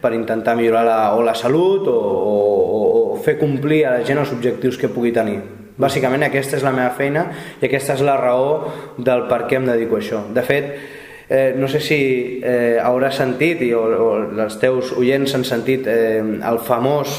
per 0.00 0.14
intentar 0.14 0.56
millorar 0.56 0.84
la, 0.86 1.00
o 1.16 1.22
la 1.24 1.34
salut 1.34 1.86
o, 1.88 1.98
o, 1.98 2.78
o 3.14 3.20
fer 3.24 3.38
complir 3.40 3.84
a 3.84 3.98
la 3.98 4.06
gent 4.06 4.20
els 4.22 4.32
objectius 4.34 4.80
que 4.80 4.90
pugui 4.92 5.12
tenir. 5.12 5.38
Bàsicament 5.80 6.22
aquesta 6.22 6.58
és 6.58 6.62
la 6.62 6.70
meva 6.74 6.92
feina 6.94 7.24
i 7.60 7.66
aquesta 7.66 7.96
és 7.96 8.02
la 8.06 8.14
raó 8.20 8.70
del 8.98 9.24
per 9.30 9.44
què 9.48 9.58
em 9.58 9.66
dedico 9.66 9.98
a 9.98 10.02
això. 10.02 10.20
De 10.34 10.44
fet, 10.46 10.68
eh, 11.28 11.54
no 11.56 11.68
sé 11.68 11.80
si 11.82 11.98
eh, 12.42 12.78
hauràs 12.82 13.18
sentit 13.18 13.62
i, 13.64 13.72
o, 13.74 13.82
o 13.82 14.10
els 14.44 14.58
teus 14.62 14.92
oients 14.94 15.34
han 15.34 15.46
sentit 15.46 15.88
eh, 15.90 16.22
el 16.22 16.60
famós 16.62 17.16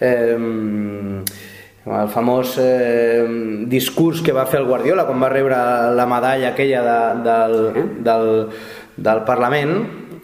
eh, 0.00 0.36
el 1.88 2.10
famós 2.12 2.58
eh, 2.60 3.24
discurs 3.66 4.20
que 4.22 4.34
va 4.36 4.46
fer 4.46 4.60
el 4.60 4.68
Guardiola 4.68 5.06
quan 5.08 5.22
va 5.22 5.32
rebre 5.32 5.56
la 5.96 6.06
medalla 6.06 6.52
aquella 6.52 6.82
de, 6.84 6.98
del, 7.24 7.56
del, 8.04 8.28
del 9.08 9.24
Parlament 9.24 9.74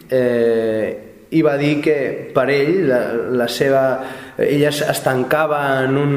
eh, 0.09 1.04
i 1.35 1.41
va 1.43 1.55
dir 1.59 1.79
que 1.83 1.95
per 2.35 2.47
ell 2.53 2.85
la, 2.89 2.99
la 3.43 3.47
seva 3.51 3.83
ella 4.37 4.71
es 4.71 4.99
tancava 5.03 5.61
en 5.85 5.95
un, 5.97 6.15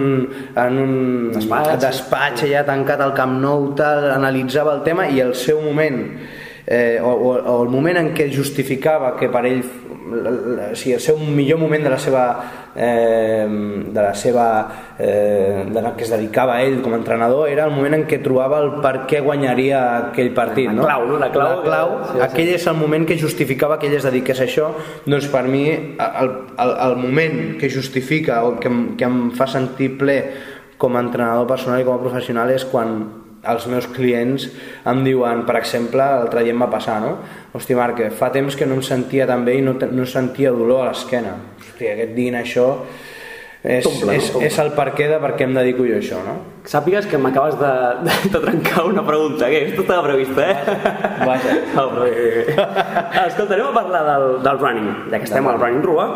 en 0.58 0.78
un 0.82 0.94
despatx, 1.34 1.76
despatx 1.84 2.46
allà 2.48 2.64
tancat 2.66 3.02
al 3.04 3.14
Camp 3.14 3.36
Nou 3.42 3.72
tal, 3.78 4.10
analitzava 4.14 4.74
el 4.78 4.82
tema 4.86 5.06
i 5.10 5.22
el 5.22 5.36
seu 5.38 5.62
moment 5.62 6.00
eh, 6.66 6.98
o, 7.02 7.12
o, 7.12 7.34
o 7.38 7.58
el 7.64 7.70
moment 7.72 8.00
en 8.00 8.10
què 8.16 8.28
justificava 8.34 9.14
que 9.18 9.30
per 9.32 9.44
ell 9.48 9.62
sigui, 10.74 10.94
el 10.96 11.02
seu 11.02 11.18
millor 11.18 11.58
moment 11.60 11.84
de 11.84 11.90
la 11.92 11.98
seva 12.00 12.22
eh, 12.74 13.44
de 13.48 14.02
la 14.02 14.14
seva 14.14 14.46
eh, 14.98 15.64
de 15.68 15.82
la 15.82 15.94
que 15.96 16.04
es 16.06 16.10
dedicava 16.10 16.56
a 16.56 16.64
ell 16.64 16.80
com 16.82 16.94
a 16.94 17.00
entrenador 17.00 17.48
era 17.50 17.66
el 17.68 17.74
moment 17.74 17.98
en 17.98 18.04
què 18.08 18.20
trobava 18.24 18.60
el 18.64 18.72
per 18.84 19.06
què 19.10 19.20
guanyaria 19.24 19.80
aquell 20.10 20.32
partit 20.36 20.70
la 20.72 20.86
clau, 20.86 21.06
no? 21.10 21.20
la 21.20 21.30
clau, 21.34 21.54
la 21.58 21.64
clau 21.66 21.94
sí, 22.02 22.12
sí. 22.12 22.24
aquell 22.28 22.52
és 22.56 22.66
el 22.70 22.78
moment 22.80 23.06
que 23.08 23.18
justificava 23.20 23.78
que 23.78 23.90
ell 23.90 23.98
es 23.98 24.08
dediqués 24.08 24.40
a 24.40 24.46
això 24.48 24.72
doncs 25.06 25.30
per 25.32 25.44
mi 25.48 25.64
el, 25.70 26.34
el, 26.64 26.74
el 26.88 26.98
moment 27.00 27.40
que 27.60 27.70
justifica 27.72 28.42
o 28.46 28.56
que, 28.62 28.72
que 28.98 29.08
em 29.08 29.22
fa 29.36 29.50
sentir 29.50 29.94
ple 30.00 30.18
com 30.78 30.94
a 30.94 31.02
entrenador 31.02 31.48
personal 31.50 31.82
i 31.82 31.88
com 31.88 31.98
a 31.98 32.04
professional 32.04 32.54
és 32.54 32.64
quan 32.68 33.00
els 33.48 33.66
meus 33.70 33.88
clients 33.94 34.48
em 34.88 35.02
diuen, 35.06 35.44
per 35.48 35.56
exemple, 35.60 36.04
l'altre 36.04 36.44
dia 36.44 36.54
em 36.54 36.64
va 36.64 36.70
passar, 36.72 36.98
no? 37.04 37.16
Hosti, 37.56 37.76
Marc, 37.78 38.02
fa 38.18 38.30
temps 38.34 38.56
que 38.56 38.66
no 38.68 38.78
em 38.78 38.84
sentia 38.84 39.26
tan 39.28 39.44
bé 39.46 39.58
i 39.58 39.64
no, 39.64 39.74
no 39.74 40.06
sentia 40.06 40.52
dolor 40.54 40.84
a 40.84 40.90
l'esquena. 40.90 41.36
Hosti, 41.62 41.88
aquest 41.92 42.16
dient 42.16 42.38
això 42.40 42.68
és, 43.62 43.82
Tomble, 43.82 44.14
és, 44.14 44.28
no? 44.30 44.40
és 44.46 44.56
el 44.62 44.68
per 44.76 44.92
què 44.94 45.08
de 45.10 45.16
per 45.18 45.32
què 45.34 45.46
em 45.48 45.54
dedico 45.56 45.82
jo 45.82 45.96
a 45.96 45.98
això, 45.98 46.20
no? 46.22 46.36
Sàpigues 46.68 47.08
que 47.10 47.18
m'acabes 47.18 47.56
de, 47.58 47.70
de, 48.06 48.14
de 48.30 48.40
trencar 48.44 48.84
una 48.86 49.02
pregunta, 49.06 49.48
que 49.50 49.64
esto 49.66 49.82
estava 49.82 50.04
previst, 50.06 50.38
eh? 50.38 50.54
Vaja. 51.26 51.56
No, 51.78 51.88
però... 51.90 52.06
Escolta, 53.24 53.56
anem 53.56 53.66
a 53.66 53.72
parlar 53.74 54.02
del, 54.06 54.26
del 54.44 54.60
running, 54.60 54.88
ja 55.10 55.18
que 55.18 55.26
estem 55.26 55.46
al 55.50 55.58
running 55.58 55.82
rua. 55.82 56.06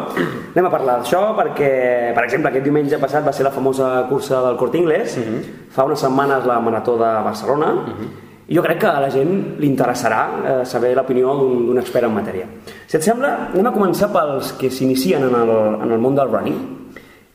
Anem 0.53 0.69
a 0.69 0.73
parlar 0.73 1.01
d'això 1.01 1.23
perquè, 1.39 1.71
per 2.15 2.25
exemple, 2.29 2.53
aquest 2.53 2.67
diumenge 2.67 3.01
passat 3.03 3.27
va 3.27 3.35
ser 3.35 3.47
la 3.49 3.55
famosa 3.55 3.89
cursa 4.11 4.43
del 4.47 4.59
Corte 4.61 4.79
Inglés, 4.79 5.17
uh 5.17 5.25
mhm. 5.25 5.39
-huh. 5.39 5.71
fa 5.71 5.85
unes 5.85 5.99
setmanes 5.99 6.47
la 6.47 6.61
Marató 6.61 6.95
de 6.97 7.11
Barcelona, 7.27 7.73
uh. 7.73 7.89
-huh. 7.89 8.09
i 8.47 8.55
jo 8.55 8.63
crec 8.63 8.79
que 8.79 8.87
a 8.87 9.01
la 9.01 9.11
gent 9.11 9.59
li 9.59 9.67
interessarà 9.67 10.23
eh, 10.47 10.65
saber 10.65 10.95
l'opinió 10.95 11.35
d'un 11.35 11.79
expert 11.79 12.05
en 12.05 12.15
matèria. 12.15 12.47
Si 12.87 12.97
et 12.97 13.03
sembla, 13.03 13.49
anem 13.53 13.67
a 13.67 13.73
començar 13.73 14.13
pels 14.13 14.53
que 14.53 14.71
s'inicien 14.71 15.23
en, 15.23 15.35
el, 15.35 15.51
en 15.83 15.91
el 15.91 15.99
món 15.99 16.15
del 16.15 16.29
running 16.29 16.82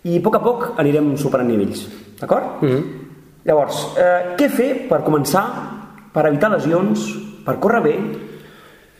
i 0.08 0.18
a 0.20 0.24
poc 0.24 0.38
a 0.40 0.44
poc 0.44 0.66
anirem 0.82 1.12
superant 1.20 1.50
nivells, 1.50 1.88
d'acord? 2.20 2.62
Mm 2.62 2.70
-hmm. 2.70 2.84
Llavors, 3.48 3.76
eh, 3.98 4.36
què 4.38 4.50
fer 4.50 4.88
per 4.90 5.04
començar, 5.04 5.46
per 6.14 6.26
evitar 6.28 6.52
lesions, 6.52 7.06
per 7.46 7.60
córrer 7.60 7.82
bé, 7.82 7.96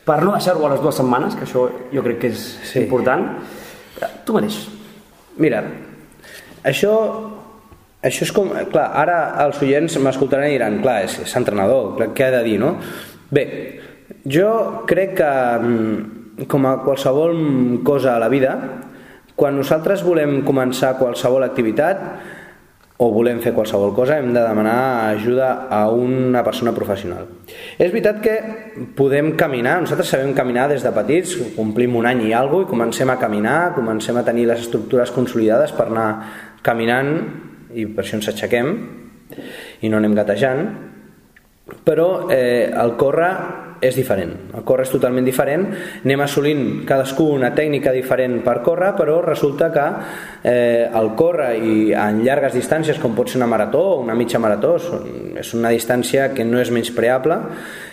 per 0.04 0.22
no 0.24 0.32
deixar-ho 0.32 0.64
a 0.66 0.70
les 0.70 0.80
dues 0.80 0.94
setmanes, 0.94 1.34
que 1.34 1.44
això 1.44 1.68
jo 1.92 2.02
crec 2.02 2.18
que 2.18 2.28
és 2.28 2.58
sí. 2.64 2.80
important. 2.80 3.26
Eh, 4.00 4.06
tu 4.24 4.32
mateix. 4.32 4.68
Mira, 5.36 5.62
això 6.64 6.92
això 8.02 8.22
és 8.22 8.32
com... 8.32 8.50
Clar, 8.72 8.86
ara 8.94 9.18
els 9.44 9.60
oients 9.62 9.98
m'escoltaran 9.98 10.48
i 10.48 10.56
diran, 10.56 10.80
clar, 10.82 11.02
és, 11.04 11.18
és 11.24 11.36
entrenador, 11.36 11.98
què 12.14 12.28
ha 12.28 12.30
de 12.38 12.42
dir, 12.46 12.58
no? 12.62 12.76
Bé, 13.30 13.44
jo 14.24 14.48
crec 14.88 15.16
que 15.18 15.30
mm, 15.58 16.46
com 16.48 16.66
a 16.66 16.78
qualsevol 16.84 17.34
cosa 17.84 18.14
a 18.14 18.22
la 18.22 18.30
vida 18.30 18.54
quan 19.38 19.54
nosaltres 19.54 20.02
volem 20.02 20.40
començar 20.46 20.96
qualsevol 20.98 21.46
activitat 21.46 22.02
o 22.98 23.12
volem 23.14 23.38
fer 23.38 23.52
qualsevol 23.54 23.92
cosa 23.94 24.16
hem 24.18 24.32
de 24.34 24.40
demanar 24.42 25.12
ajuda 25.12 25.68
a 25.70 25.84
una 25.94 26.42
persona 26.42 26.72
professional. 26.74 27.28
És 27.78 27.92
veritat 27.92 28.18
que 28.24 28.34
podem 28.98 29.36
caminar, 29.38 29.76
nosaltres 29.84 30.10
sabem 30.10 30.32
caminar 30.34 30.66
des 30.72 30.82
de 30.82 30.90
petits, 30.90 31.36
complim 31.54 31.94
un 31.94 32.08
any 32.10 32.24
i 32.26 32.32
alguna 32.34 32.66
i 32.66 32.70
comencem 32.72 33.14
a 33.14 33.18
caminar, 33.20 33.76
comencem 33.76 34.18
a 34.18 34.24
tenir 34.26 34.48
les 34.50 34.66
estructures 34.66 35.14
consolidades 35.14 35.70
per 35.78 35.86
anar 35.86 36.08
caminant 36.66 37.14
i 37.78 37.86
per 37.86 38.02
això 38.02 38.18
ens 38.18 38.32
aixequem 38.34 38.74
i 39.86 39.92
no 39.92 40.02
anem 40.02 40.18
gatejant, 40.18 40.66
però 41.86 42.26
eh, 42.34 42.66
el 42.74 42.96
córrer 42.98 43.32
és 43.80 43.94
diferent. 43.94 44.32
El 44.56 44.64
córrer 44.66 44.86
és 44.86 44.92
totalment 44.92 45.26
diferent, 45.26 45.64
anem 46.02 46.22
assolint 46.24 46.62
cadascú 46.88 47.28
una 47.36 47.52
tècnica 47.54 47.92
diferent 47.94 48.40
per 48.46 48.58
córrer, 48.66 48.92
però 48.98 49.18
resulta 49.24 49.70
que 49.74 49.86
eh, 50.42 50.88
el 50.88 51.12
córrer 51.18 51.50
i 51.62 51.74
en 51.94 52.22
llargues 52.26 52.56
distàncies, 52.58 52.98
com 53.02 53.14
pot 53.16 53.30
ser 53.30 53.38
una 53.40 53.50
marató 53.50 53.84
o 53.94 54.00
una 54.02 54.16
mitja 54.18 54.40
marató, 54.42 54.76
és 55.38 55.54
una 55.54 55.72
distància 55.74 56.32
que 56.34 56.46
no 56.46 56.60
és 56.62 56.72
menys 56.74 56.90
preable. 56.96 57.38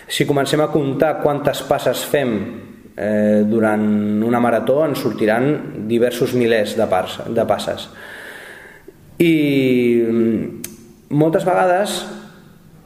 Si 0.08 0.26
comencem 0.26 0.62
a 0.62 0.70
comptar 0.74 1.16
quantes 1.22 1.62
passes 1.68 2.04
fem 2.06 2.36
eh, 2.96 3.42
durant 3.46 3.86
una 4.26 4.42
marató, 4.42 4.82
ens 4.86 5.02
sortiran 5.04 5.86
diversos 5.88 6.34
milers 6.34 6.76
de, 6.78 6.86
parts, 6.90 7.20
de 7.30 7.46
passes. 7.46 7.88
I 9.22 9.34
mm, 10.02 10.72
moltes 11.16 11.46
vegades 11.46 12.00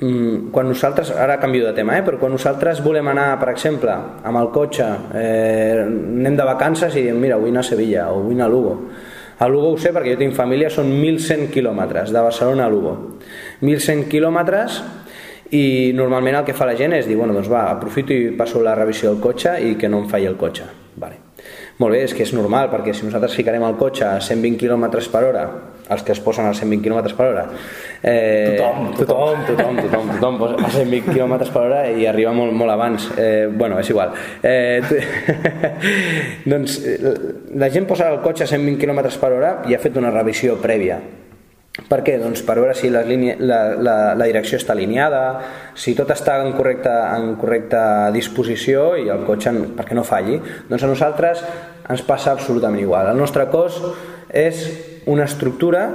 quan 0.01 0.69
nosaltres, 0.69 1.11
ara 1.13 1.37
canvio 1.39 1.67
de 1.67 1.75
tema, 1.77 1.99
eh, 1.99 2.03
però 2.03 2.17
quan 2.19 2.33
nosaltres 2.33 2.81
volem 2.81 3.11
anar, 3.13 3.35
per 3.41 3.51
exemple, 3.53 3.93
amb 4.25 4.41
el 4.41 4.49
cotxe, 4.49 4.87
eh, 5.13 5.85
anem 5.85 6.39
de 6.39 6.47
vacances 6.49 6.97
i 6.97 7.03
diem, 7.05 7.21
mira, 7.21 7.37
vull 7.37 7.53
anar 7.53 7.61
a 7.61 7.69
Sevilla 7.69 8.09
o 8.09 8.23
vull 8.23 8.39
anar 8.39 8.47
a 8.47 8.49
Lugo. 8.49 8.75
A 9.39 9.49
Lugo 9.49 9.75
ho 9.75 9.77
sé 9.79 9.93
perquè 9.93 10.15
jo 10.15 10.21
tinc 10.21 10.35
família, 10.37 10.71
són 10.73 10.89
1.100 10.89 11.51
quilòmetres 11.53 12.13
de 12.13 12.21
Barcelona 12.21 12.65
a 12.65 12.73
Lugo. 12.73 12.97
1.100 13.61 14.09
quilòmetres 14.09 14.83
i 15.53 15.93
normalment 15.95 16.41
el 16.41 16.45
que 16.49 16.57
fa 16.57 16.69
la 16.69 16.77
gent 16.77 16.97
és 16.97 17.09
dir, 17.09 17.17
bueno, 17.17 17.37
doncs 17.37 17.49
va, 17.53 17.71
aprofito 17.71 18.17
i 18.17 18.31
passo 18.37 18.63
la 18.65 18.77
revisió 18.79 19.13
del 19.13 19.21
cotxe 19.21 19.59
i 19.61 19.75
que 19.77 19.89
no 19.89 20.05
em 20.05 20.09
falli 20.09 20.29
el 20.31 20.41
cotxe. 20.41 20.69
Vale. 20.97 21.30
Molt 21.81 21.97
bé, 21.97 22.03
és 22.05 22.13
que 22.13 22.27
és 22.27 22.33
normal, 22.37 22.69
perquè 22.69 22.93
si 22.93 23.07
nosaltres 23.07 23.33
ficarem 23.39 23.63
el 23.65 23.79
cotxe 23.81 24.05
a 24.05 24.17
120 24.21 24.59
km 24.61 24.85
per 25.13 25.23
hora, 25.25 25.45
els 25.91 26.03
que 26.05 26.13
es 26.13 26.21
posen 26.21 26.45
a 26.45 26.51
120 26.53 26.83
km 26.85 27.15
per 27.17 27.29
hora, 27.31 27.45
eh, 28.03 28.59
tothom, 28.59 28.91
tothom, 28.99 29.41
tothom, 29.49 29.79
tothom, 29.81 30.11
tothom, 30.13 30.37
tothom 30.43 30.67
a 30.67 30.73
120 30.75 31.09
km 31.09 31.39
per 31.55 31.63
hora 31.63 31.81
i 31.89 32.05
arriba 32.11 32.35
molt, 32.37 32.53
molt 32.53 32.75
abans. 32.75 33.09
Eh, 33.17 33.49
bueno, 33.49 33.79
és 33.81 33.89
igual. 33.89 34.13
Eh, 34.43 34.83
doncs 36.53 36.77
la 37.57 37.73
gent 37.73 37.89
posa 37.89 38.13
el 38.13 38.21
cotxe 38.21 38.45
a 38.45 38.53
120 38.53 38.77
km 38.85 39.17
per 39.17 39.33
hora 39.39 39.57
i 39.67 39.75
ha 39.75 39.81
fet 39.81 39.97
una 39.97 40.13
revisió 40.13 40.61
prèvia 40.61 41.01
per 41.89 42.01
què? 42.07 42.17
Doncs 42.21 42.43
per 42.47 42.57
veure 42.59 42.75
si 42.77 42.91
la, 42.93 43.03
línia, 43.07 43.37
la, 43.41 43.61
la, 43.79 43.97
la 44.19 44.29
direcció 44.29 44.59
està 44.61 44.75
alineada, 44.75 45.23
si 45.79 45.95
tot 45.99 46.11
està 46.13 46.39
en 46.45 46.53
correcta, 46.57 46.95
en 47.17 47.35
correcta 47.41 47.83
disposició 48.15 48.95
i 49.01 49.09
el 49.13 49.25
cotxe 49.29 49.55
perquè 49.79 49.97
no 49.97 50.05
falli. 50.07 50.41
Doncs 50.69 50.85
a 50.85 50.91
nosaltres 50.91 51.45
ens 51.91 52.05
passa 52.07 52.35
absolutament 52.35 52.83
igual. 52.83 53.11
El 53.11 53.19
nostre 53.19 53.49
cos 53.51 53.81
és 54.29 54.67
una 55.11 55.27
estructura 55.27 55.87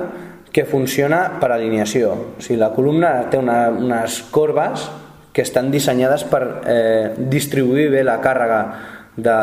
que 0.55 0.65
funciona 0.65 1.35
per 1.41 1.51
alineació. 1.51 2.13
O 2.37 2.43
sigui, 2.43 2.59
la 2.61 2.71
columna 2.75 3.17
té 3.31 3.39
una, 3.39 3.67
unes 3.69 4.21
corbes 4.31 4.87
que 5.35 5.43
estan 5.43 5.67
dissenyades 5.67 6.23
per 6.31 6.41
eh, 6.63 7.11
distribuir 7.19 7.89
bé 7.91 8.05
la 8.07 8.21
càrrega 8.23 8.59
de, 9.15 9.37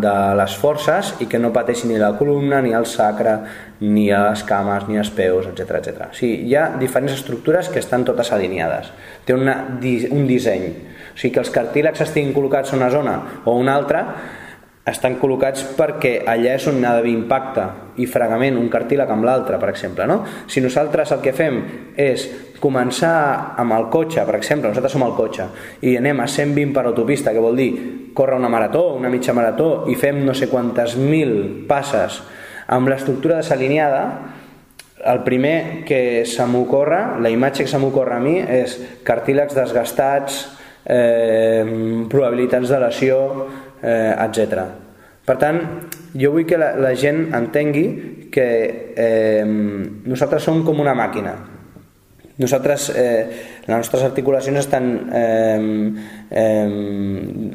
de 0.00 0.14
les 0.38 0.54
forces 0.56 1.14
i 1.20 1.26
que 1.26 1.40
no 1.42 1.52
pateixi 1.54 1.88
ni 1.90 1.98
la 1.98 2.12
columna, 2.18 2.60
ni 2.62 2.72
el 2.76 2.86
sacre, 2.86 3.36
ni 3.82 4.08
les 4.12 4.44
cames, 4.46 4.86
ni 4.88 5.00
els 5.02 5.10
peus, 5.10 5.48
etc 5.50 5.80
etc. 5.80 6.08
O 6.10 6.16
sigui, 6.16 6.46
hi 6.46 6.56
ha 6.56 6.68
diferents 6.78 7.16
estructures 7.16 7.70
que 7.72 7.82
estan 7.82 8.06
totes 8.06 8.32
alineades. 8.32 8.92
Té 9.26 9.34
una, 9.34 9.58
un 9.76 10.26
disseny. 10.30 10.70
O 11.12 11.18
sigui, 11.18 11.34
que 11.34 11.42
els 11.42 11.52
cartílegs 11.54 12.06
estiguin 12.06 12.34
col·locats 12.36 12.72
en 12.72 12.82
una 12.82 12.90
zona 12.94 13.20
o 13.44 13.56
una 13.58 13.74
altra 13.74 14.06
estan 14.86 15.16
col·locats 15.18 15.64
perquè 15.74 16.20
allà 16.30 16.54
és 16.54 16.66
on 16.70 16.78
ha 16.84 16.94
d'haver 16.94 17.10
impacte 17.10 17.64
i 17.98 18.06
fregament 18.06 18.54
un 18.60 18.68
cartíleg 18.70 19.10
amb 19.10 19.26
l'altre, 19.26 19.58
per 19.58 19.72
exemple. 19.72 20.06
No? 20.06 20.20
Si 20.46 20.62
nosaltres 20.62 21.10
el 21.16 21.24
que 21.24 21.34
fem 21.34 21.58
és 21.98 22.28
començar 22.62 23.56
amb 23.58 23.74
el 23.74 23.88
cotxe, 23.90 24.22
per 24.24 24.38
exemple, 24.38 24.70
nosaltres 24.70 24.94
som 24.94 25.02
al 25.02 25.16
cotxe 25.18 25.48
i 25.82 25.96
anem 25.98 26.22
a 26.22 26.28
120 26.30 26.70
per 26.76 26.86
autopista, 26.86 27.34
que 27.34 27.42
vol 27.42 27.58
dir 27.58 27.72
córrer 28.16 28.38
una 28.40 28.48
marató, 28.48 28.88
una 28.96 29.12
mitja 29.12 29.34
marató 29.36 29.84
i 29.92 29.94
fem 30.00 30.24
no 30.24 30.34
sé 30.34 30.48
quantes 30.48 30.96
mil 30.96 31.66
passes 31.68 32.22
amb 32.72 32.88
l'estructura 32.90 33.38
desalineada, 33.38 34.02
el 35.06 35.20
primer 35.22 35.84
que 35.86 36.24
se 36.26 36.46
m'ocorre, 36.50 37.20
la 37.22 37.30
imatge 37.30 37.62
que 37.62 37.70
se 37.70 37.78
m'ocorre 37.78 38.16
a 38.16 38.22
mi 38.22 38.40
és 38.40 38.74
cartílegs 39.06 39.54
desgastats, 39.54 40.40
eh, 40.82 41.62
probabilitats 42.10 42.72
de 42.72 42.80
lesió, 42.82 43.20
eh, 43.82 44.14
etc. 44.24 44.64
Per 45.26 45.36
tant, 45.38 45.60
jo 46.14 46.32
vull 46.34 46.46
que 46.46 46.58
la, 46.58 46.72
la 46.78 46.94
gent 46.98 47.28
entengui 47.36 47.86
que 48.34 48.48
eh, 48.96 49.44
nosaltres 49.46 50.46
som 50.46 50.64
com 50.66 50.82
una 50.82 50.94
màquina. 50.98 51.36
Nosaltres, 52.36 52.90
eh, 52.94 53.28
les 53.64 53.78
nostres 53.78 54.02
articulacions 54.04 54.58
estan 54.60 55.08
eh, 55.08 55.92
eh, 56.28 56.68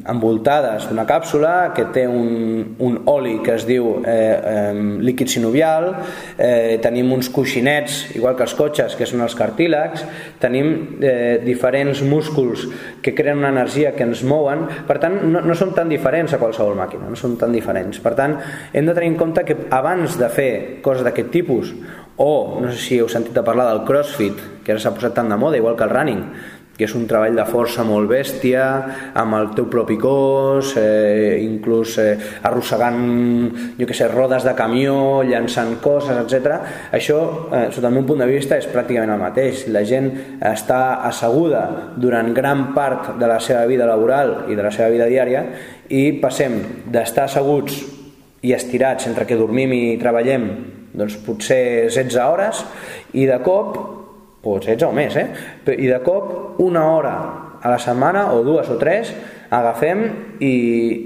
envoltades 0.09 0.87
d'una 0.89 1.05
càpsula 1.05 1.51
que 1.77 1.85
té 1.93 2.07
un, 2.09 2.73
un 2.81 2.97
oli 3.05 3.35
que 3.45 3.53
es 3.59 3.67
diu 3.69 3.91
eh, 4.01 4.15
eh, 4.15 4.81
líquid 5.05 5.29
sinovial, 5.29 5.91
eh, 6.33 6.79
tenim 6.81 7.13
uns 7.13 7.29
coixinets, 7.29 8.07
igual 8.17 8.33
que 8.39 8.47
els 8.47 8.57
cotxes, 8.57 8.97
que 8.97 9.05
són 9.05 9.21
els 9.21 9.37
cartílegs, 9.37 10.01
tenim 10.41 10.73
eh, 10.97 11.37
diferents 11.45 12.01
músculs 12.01 12.65
que 13.05 13.13
creen 13.13 13.37
una 13.37 13.53
energia 13.53 13.93
que 13.93 14.09
ens 14.09 14.25
mouen, 14.25 14.65
per 14.89 14.97
tant 14.97 15.21
no, 15.29 15.45
no 15.45 15.53
són 15.53 15.77
tan 15.77 15.93
diferents 15.93 16.33
a 16.33 16.41
qualsevol 16.41 16.73
màquina, 16.81 17.05
no 17.05 17.21
són 17.21 17.37
tan 17.37 17.53
diferents. 17.53 18.01
Per 18.01 18.17
tant, 18.17 18.39
hem 18.73 18.89
de 18.89 18.97
tenir 18.97 19.13
en 19.13 19.21
compte 19.21 19.45
que 19.45 19.61
abans 19.69 20.17
de 20.17 20.33
fer 20.33 20.51
coses 20.81 21.05
d'aquest 21.05 21.29
tipus, 21.37 21.75
o 22.21 22.61
no 22.61 22.69
sé 22.69 22.77
si 22.77 22.97
heu 23.01 23.09
sentit 23.09 23.37
a 23.37 23.45
parlar 23.45 23.71
del 23.71 23.85
crossfit, 23.87 24.37
que 24.61 24.75
ara 24.75 24.81
s'ha 24.81 24.93
posat 24.93 25.15
tan 25.17 25.29
de 25.31 25.37
moda, 25.41 25.57
igual 25.57 25.75
que 25.75 25.87
el 25.87 25.89
running, 25.89 26.25
que 26.77 26.87
és 26.87 26.93
un 26.97 27.03
treball 27.05 27.35
de 27.37 27.43
força 27.45 27.83
molt 27.85 28.09
bèstia, 28.09 28.61
amb 29.17 29.35
el 29.37 29.51
teu 29.57 29.67
propi 29.69 29.99
cos, 30.01 30.71
eh, 30.81 31.37
inclús 31.43 31.97
eh, 32.01 32.15
arrossegant, 32.47 33.01
jo 33.77 33.85
que 33.85 33.97
sé, 33.97 34.07
rodes 34.09 34.45
de 34.47 34.55
camió, 34.57 35.21
llançant 35.27 35.75
coses, 35.83 36.17
etc. 36.23 36.57
Això, 36.97 37.19
eh, 37.53 37.63
sota 37.73 37.89
el 37.91 37.99
meu 37.99 38.05
punt 38.09 38.21
de 38.23 38.29
vista, 38.29 38.57
és 38.57 38.69
pràcticament 38.69 39.13
el 39.13 39.21
mateix. 39.21 39.67
La 39.69 39.85
gent 39.85 40.09
està 40.39 40.81
asseguda 41.09 41.93
durant 42.01 42.33
gran 42.33 42.71
part 42.73 43.15
de 43.17 43.29
la 43.29 43.37
seva 43.41 43.65
vida 43.69 43.85
laboral 43.89 44.47
i 44.49 44.57
de 44.57 44.65
la 44.65 44.73
seva 44.73 44.89
vida 44.93 45.09
diària 45.09 45.45
i 45.89 46.07
passem 46.21 46.61
d'estar 46.89 47.25
asseguts 47.29 47.81
i 48.41 48.53
estirats 48.57 49.05
entre 49.05 49.29
que 49.29 49.37
dormim 49.37 49.73
i 49.77 49.97
treballem 50.01 50.47
doncs 50.93 51.17
potser 51.25 51.89
16 51.89 52.19
hores 52.23 52.63
i 53.13 53.27
de 53.29 53.39
cop, 53.45 53.77
o 54.41 54.57
16 54.57 54.87
o 54.87 54.91
més, 54.95 55.15
eh? 55.15 55.27
i 55.77 55.87
de 55.87 55.99
cop 56.03 56.61
una 56.63 56.87
hora 56.95 57.15
a 57.61 57.69
la 57.69 57.77
setmana 57.79 58.31
o 58.33 58.41
dues 58.43 58.69
o 58.73 58.77
tres 58.81 59.11
agafem 59.51 60.01
i, 60.39 60.53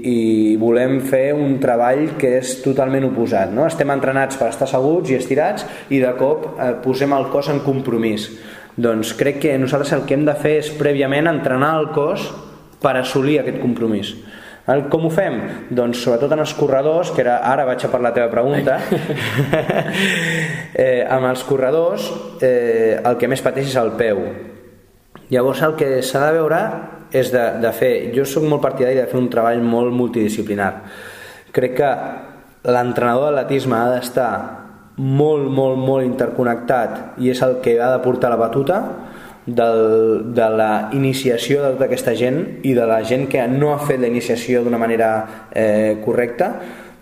i 0.06 0.18
volem 0.60 1.00
fer 1.04 1.34
un 1.34 1.58
treball 1.60 2.14
que 2.16 2.36
és 2.38 2.54
totalment 2.62 3.08
oposat. 3.10 3.50
No? 3.52 3.66
Estem 3.66 3.90
entrenats 3.92 4.38
per 4.40 4.52
estar 4.52 4.68
asseguts 4.68 5.10
i 5.10 5.18
estirats 5.18 5.66
i 5.92 6.00
de 6.00 6.12
cop 6.18 6.52
eh, 6.54 6.72
posem 6.84 7.12
el 7.16 7.28
cos 7.32 7.50
en 7.52 7.60
compromís. 7.66 8.30
Doncs 8.76 9.14
crec 9.18 9.40
que 9.42 9.56
nosaltres 9.58 9.92
el 9.96 10.06
que 10.06 10.16
hem 10.16 10.24
de 10.28 10.36
fer 10.38 10.58
és 10.62 10.72
prèviament 10.78 11.28
entrenar 11.30 11.74
el 11.80 11.90
cos 11.96 12.30
per 12.80 12.94
assolir 13.00 13.40
aquest 13.40 13.58
compromís. 13.60 14.14
Com 14.66 15.04
ho 15.06 15.10
fem? 15.14 15.36
Doncs 15.70 16.00
sobretot 16.02 16.32
en 16.34 16.42
els 16.42 16.52
corredors, 16.58 17.12
que 17.14 17.22
era, 17.22 17.36
ara 17.46 17.62
vaig 17.68 17.84
a 17.86 17.90
per 17.92 18.00
la 18.02 18.10
teva 18.16 18.26
pregunta, 18.32 18.80
eh, 20.84 21.06
amb 21.06 21.28
els 21.28 21.44
corredors 21.46 22.08
eh, 22.42 22.98
el 22.98 23.14
que 23.20 23.30
més 23.30 23.44
pateix 23.44 23.70
és 23.70 23.78
el 23.78 23.92
peu. 24.00 24.24
Llavors 25.30 25.62
el 25.62 25.76
que 25.78 26.02
s'ha 26.02 26.24
de 26.24 26.34
veure 26.40 26.60
és 27.14 27.30
de, 27.30 27.44
de 27.62 27.72
fer, 27.78 27.92
jo 28.16 28.26
sóc 28.26 28.42
molt 28.50 28.64
partidari 28.64 28.98
de 28.98 29.06
fer 29.06 29.20
un 29.20 29.30
treball 29.30 29.62
molt 29.62 29.94
multidisciplinar. 29.94 30.72
Crec 31.54 31.78
que 31.78 31.94
l'entrenador 32.66 33.30
d'atletisme 33.30 33.78
ha 33.78 33.92
d'estar 33.94 34.30
molt, 34.96 35.46
molt, 35.46 35.78
molt 35.78 36.06
interconnectat 36.08 37.20
i 37.22 37.30
és 37.30 37.42
el 37.46 37.60
que 37.62 37.78
ha 37.78 37.92
de 37.94 38.02
portar 38.02 38.34
la 38.34 38.40
batuta, 38.40 38.82
del, 39.46 40.34
de 40.34 40.48
la 40.50 40.90
iniciació 40.92 41.62
de 41.62 41.74
tota 41.76 41.86
aquesta 41.86 42.14
gent 42.18 42.40
i 42.66 42.74
de 42.74 42.86
la 42.86 43.02
gent 43.06 43.28
que 43.30 43.46
no 43.48 43.72
ha 43.74 43.78
fet 43.86 44.02
la 44.02 44.10
iniciació 44.10 44.64
d'una 44.64 44.80
manera 44.82 45.10
eh, 45.54 45.96
correcta 46.04 46.50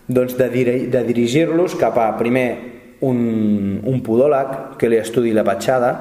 doncs 0.07 0.37
de, 0.37 0.51
dir, 0.53 0.69
de 0.93 1.05
dirigir-los 1.05 1.79
cap 1.81 1.97
a 1.99 2.11
primer 2.19 2.49
un, 3.05 3.81
un 3.85 4.03
podòleg 4.05 4.77
que 4.81 4.91
li 4.93 5.01
estudi 5.01 5.33
la 5.33 5.45
petjada 5.47 5.95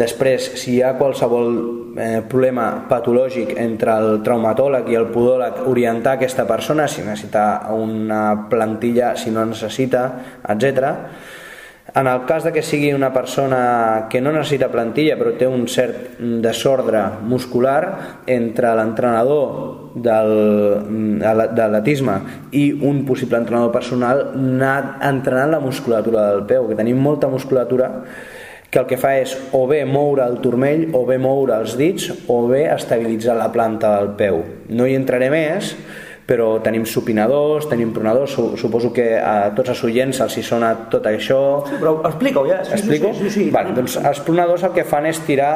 després 0.00 0.46
si 0.60 0.76
hi 0.76 0.82
ha 0.86 0.94
qualsevol 0.96 1.50
eh, 1.98 2.20
problema 2.30 2.86
patològic 2.88 3.52
entre 3.60 3.96
el 4.00 4.22
traumatòleg 4.24 4.88
i 4.88 4.96
el 4.96 5.10
podòleg 5.12 5.64
orientar 5.68 6.16
aquesta 6.16 6.46
persona 6.48 6.86
si 6.88 7.04
necessita 7.04 7.72
una 7.74 8.48
plantilla 8.48 9.12
si 9.16 9.34
no 9.34 9.44
necessita 9.44 10.06
etc 10.48 10.96
en 11.94 12.06
el 12.06 12.24
cas 12.26 12.44
de 12.44 12.52
que 12.52 12.62
sigui 12.62 12.92
una 12.92 13.12
persona 13.12 14.06
que 14.10 14.20
no 14.20 14.32
necessita 14.32 14.70
plantilla 14.70 15.16
però 15.18 15.34
té 15.38 15.48
un 15.48 15.66
cert 15.68 16.18
desordre 16.42 17.02
muscular 17.26 18.22
entre 18.30 18.74
l'entrenador 18.78 19.92
de 19.94 21.66
l'atisme 21.74 22.18
i 22.52 22.70
un 22.72 23.04
possible 23.08 23.40
entrenador 23.40 23.72
personal 23.74 24.22
anar 24.34 24.98
entrenant 25.08 25.50
la 25.50 25.60
musculatura 25.60 26.30
del 26.30 26.44
peu, 26.46 26.68
que 26.68 26.78
tenim 26.78 27.00
molta 27.00 27.28
musculatura 27.28 27.90
que 28.70 28.78
el 28.78 28.86
que 28.86 28.98
fa 29.02 29.16
és 29.18 29.34
o 29.56 29.64
bé 29.66 29.82
moure 29.82 30.22
el 30.22 30.38
turmell 30.44 30.92
o 30.94 31.02
bé 31.08 31.18
moure 31.18 31.56
els 31.58 31.74
dits 31.78 32.06
o 32.30 32.44
bé 32.46 32.68
estabilitzar 32.70 33.34
la 33.34 33.50
planta 33.50 33.96
del 33.98 34.12
peu. 34.14 34.44
No 34.70 34.86
hi 34.86 34.94
entraré 34.94 35.26
més, 35.32 35.74
però 36.30 36.60
tenim 36.62 36.84
supinadors, 36.86 37.66
tenim 37.66 37.90
pronadors, 37.90 38.36
suposo 38.60 38.92
que 38.94 39.16
a 39.18 39.50
tots 39.56 39.72
els 39.74 39.80
oients 39.88 40.20
els 40.22 40.36
hi 40.38 40.44
sona 40.46 40.68
tot 40.92 41.08
això. 41.10 41.40
Sí, 41.66 41.78
però 41.80 41.96
explica-ho 42.06 42.46
ja. 42.46 42.60
Sí, 42.62 42.76
Explico? 42.78 43.10
Sí, 43.16 43.24
sí, 43.24 43.30
sí, 43.30 43.46
sí. 43.48 43.54
Vale, 43.54 43.74
doncs 43.74 43.96
els 43.98 44.20
pronadors 44.26 44.62
el 44.68 44.76
que 44.76 44.84
fan 44.86 45.08
és 45.10 45.18
tirar 45.26 45.54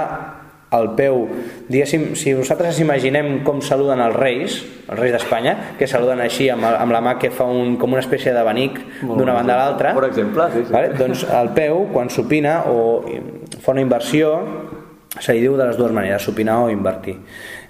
el 0.74 0.88
peu, 0.98 1.28
diguéssim, 1.70 2.08
si 2.18 2.32
nosaltres 2.34 2.80
imaginem 2.82 3.44
com 3.46 3.60
saluden 3.62 4.00
els 4.02 4.16
reis, 4.16 4.56
els 4.88 4.98
reis 4.98 5.12
d'Espanya, 5.14 5.52
que 5.78 5.86
saluden 5.86 6.24
així 6.24 6.48
amb, 6.50 6.66
amb 6.66 6.90
la 6.90 7.02
mà 7.04 7.12
que 7.22 7.30
fa 7.30 7.46
un, 7.46 7.76
com 7.78 7.94
una 7.94 8.02
espècie 8.02 8.32
d'abanic 8.34 8.80
d'una 9.04 9.36
banda 9.36 9.54
a 9.54 9.60
l'altra, 9.60 9.92
per 9.94 10.08
exemple, 10.08 10.48
sí, 10.56 10.64
sí. 10.64 10.74
Vale? 10.74 10.90
doncs 10.98 11.22
el 11.30 11.52
peu, 11.54 11.84
quan 11.94 12.10
supina 12.10 12.64
o 12.72 13.04
fa 13.60 13.76
una 13.76 13.84
inversió, 13.84 14.34
se 15.20 15.36
li 15.36 15.44
diu 15.44 15.54
de 15.54 15.68
les 15.68 15.78
dues 15.78 15.94
maneres, 15.94 16.26
supinar 16.26 16.64
o 16.64 16.72
invertir. 16.72 17.20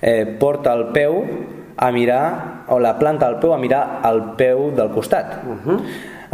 Eh, 0.01 0.25
porta 0.41 0.73
el 0.73 0.89
peu 0.97 1.21
a 1.77 1.91
mirar, 1.91 2.65
o 2.69 2.79
la 2.79 2.99
planta 2.99 3.29
del 3.29 3.41
peu 3.41 3.55
a 3.55 3.59
mirar 3.59 4.01
al 4.03 4.35
peu 4.39 4.71
del 4.75 4.91
costat. 4.91 5.43
Uh 5.45 5.57
-huh. 5.65 5.81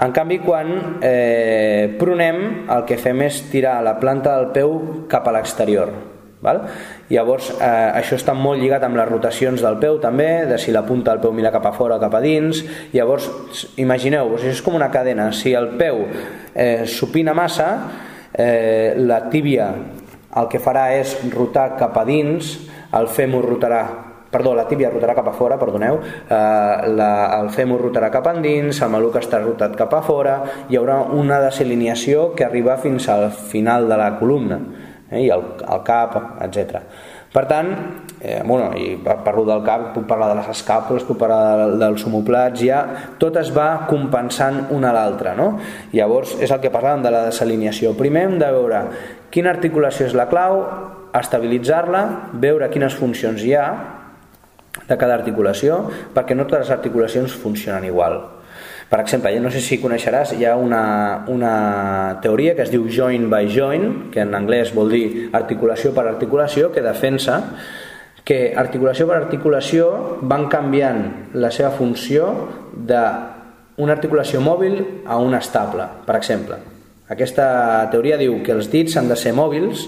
En 0.01 0.13
canvi, 0.13 0.39
quan 0.39 0.99
eh, 1.03 1.97
pronem, 1.99 2.65
el 2.71 2.85
que 2.89 2.97
fem 2.97 3.21
és 3.23 3.43
tirar 3.51 3.83
la 3.85 3.99
planta 4.01 4.37
del 4.39 4.47
peu 4.55 5.05
cap 5.09 5.29
a 5.29 5.33
l'exterior. 5.33 5.93
Val? 6.41 6.63
Llavors, 7.11 7.51
eh, 7.61 8.01
això 8.01 8.17
està 8.17 8.33
molt 8.33 8.63
lligat 8.63 8.83
amb 8.83 8.97
les 8.97 9.09
rotacions 9.09 9.61
del 9.61 9.77
peu 9.77 9.99
també, 10.01 10.47
de 10.47 10.57
si 10.59 10.73
la 10.73 10.87
punta 10.87 11.11
del 11.11 11.21
peu 11.21 11.33
mira 11.33 11.53
cap 11.53 11.67
a 11.67 11.73
fora 11.73 11.97
o 11.97 12.01
cap 12.01 12.15
a 12.15 12.21
dins. 12.21 12.65
Llavors, 12.93 13.29
imagineu-vos, 13.77 14.45
és 14.45 14.63
com 14.63 14.75
una 14.75 14.91
cadena. 14.91 15.33
Si 15.33 15.53
el 15.53 15.77
peu 15.77 16.07
eh, 16.55 16.87
supina 16.87 17.35
massa, 17.35 17.79
eh, 18.33 18.95
la 18.97 19.29
tíbia 19.29 19.75
el 20.37 20.49
que 20.49 20.61
farà 20.63 20.93
és 20.95 21.17
rotar 21.35 21.75
cap 21.77 21.97
a 21.99 22.05
dins, 22.07 22.55
el 22.97 23.09
fèmur 23.11 23.43
rotarà 23.45 24.10
perdó, 24.31 24.55
la 24.55 24.67
tíbia 24.71 24.91
rotarà 24.93 25.15
cap 25.19 25.29
a 25.29 25.35
fora, 25.37 25.59
perdoneu, 25.59 26.01
eh, 26.01 26.91
la, 26.95 27.11
el 27.41 27.51
fèmur 27.55 27.81
rotarà 27.83 28.11
cap 28.15 28.31
endins, 28.31 28.83
el 28.83 28.93
maluc 28.93 29.19
està 29.21 29.43
rotat 29.43 29.77
cap 29.79 29.95
a 29.99 30.03
fora, 30.07 30.37
hi 30.71 30.79
haurà 30.79 31.01
una 31.17 31.41
desalineació 31.43 32.31
que 32.37 32.47
arriba 32.47 32.79
fins 32.79 33.09
al 33.11 33.31
final 33.31 33.89
de 33.91 33.99
la 33.99 34.13
columna, 34.21 34.61
eh, 35.11 35.25
i 35.27 35.33
el, 35.35 35.45
el 35.67 35.83
cap, 35.87 36.17
etc. 36.47 36.85
Per 37.31 37.45
tant, 37.47 37.69
eh, 38.21 38.41
bueno, 38.45 38.73
i 38.75 38.97
parlo 39.07 39.45
del 39.47 39.63
cap, 39.63 39.93
puc 39.95 40.07
parlar 40.11 40.33
de 40.33 40.41
les 40.41 40.49
escàpules, 40.51 41.05
puc 41.07 41.19
parlar 41.21 41.77
dels 41.79 42.03
homoplats, 42.07 42.59
ja 42.59 42.81
tot 43.23 43.39
es 43.39 43.53
va 43.55 43.87
compensant 43.91 44.65
una 44.75 44.91
a 44.91 44.97
l'altra, 44.97 45.37
no? 45.39 45.53
Llavors, 45.95 46.35
és 46.43 46.51
el 46.51 46.59
que 46.63 46.73
parlàvem 46.75 47.07
de 47.07 47.15
la 47.15 47.23
desalineació. 47.29 47.95
Primer 47.99 48.27
hem 48.27 48.37
de 48.43 48.51
veure 48.51 48.83
quina 49.31 49.55
articulació 49.55 50.09
és 50.11 50.19
la 50.19 50.27
clau, 50.31 50.65
estabilitzar-la, 51.15 52.03
veure 52.43 52.71
quines 52.71 52.99
funcions 52.99 53.47
hi 53.47 53.55
ha, 53.55 53.69
de 54.87 54.97
cada 54.99 55.17
articulació 55.19 55.81
perquè 56.15 56.37
no 56.37 56.47
totes 56.47 56.69
les 56.69 56.77
articulacions 56.77 57.35
funcionen 57.35 57.89
igual. 57.89 58.21
Per 58.91 58.99
exemple, 58.99 59.31
jo 59.31 59.39
no 59.43 59.53
sé 59.55 59.61
si 59.63 59.79
coneixeràs, 59.79 60.33
hi 60.35 60.45
ha 60.49 60.57
una, 60.59 60.83
una 61.31 61.53
teoria 62.23 62.57
que 62.59 62.65
es 62.65 62.73
diu 62.73 62.89
joint 62.91 63.29
by 63.31 63.47
joint, 63.55 63.87
que 64.11 64.25
en 64.25 64.35
anglès 64.35 64.73
vol 64.75 64.91
dir 64.91 65.29
articulació 65.31 65.93
per 65.95 66.09
articulació, 66.11 66.73
que 66.75 66.83
defensa 66.83 67.39
que 68.27 68.53
articulació 68.59 69.07
per 69.07 69.21
articulació 69.21 69.87
van 70.27 70.49
canviant 70.51 71.31
la 71.39 71.53
seva 71.55 71.71
funció 71.75 72.27
d'una 72.75 73.95
articulació 73.95 74.43
mòbil 74.43 74.83
a 75.07 75.21
una 75.23 75.39
estable. 75.39 75.87
Per 76.07 76.19
exemple, 76.19 76.59
aquesta 77.11 77.47
teoria 77.95 78.19
diu 78.19 78.41
que 78.43 78.55
els 78.55 78.69
dits 78.75 78.99
han 78.99 79.09
de 79.11 79.17
ser 79.19 79.33
mòbils 79.39 79.87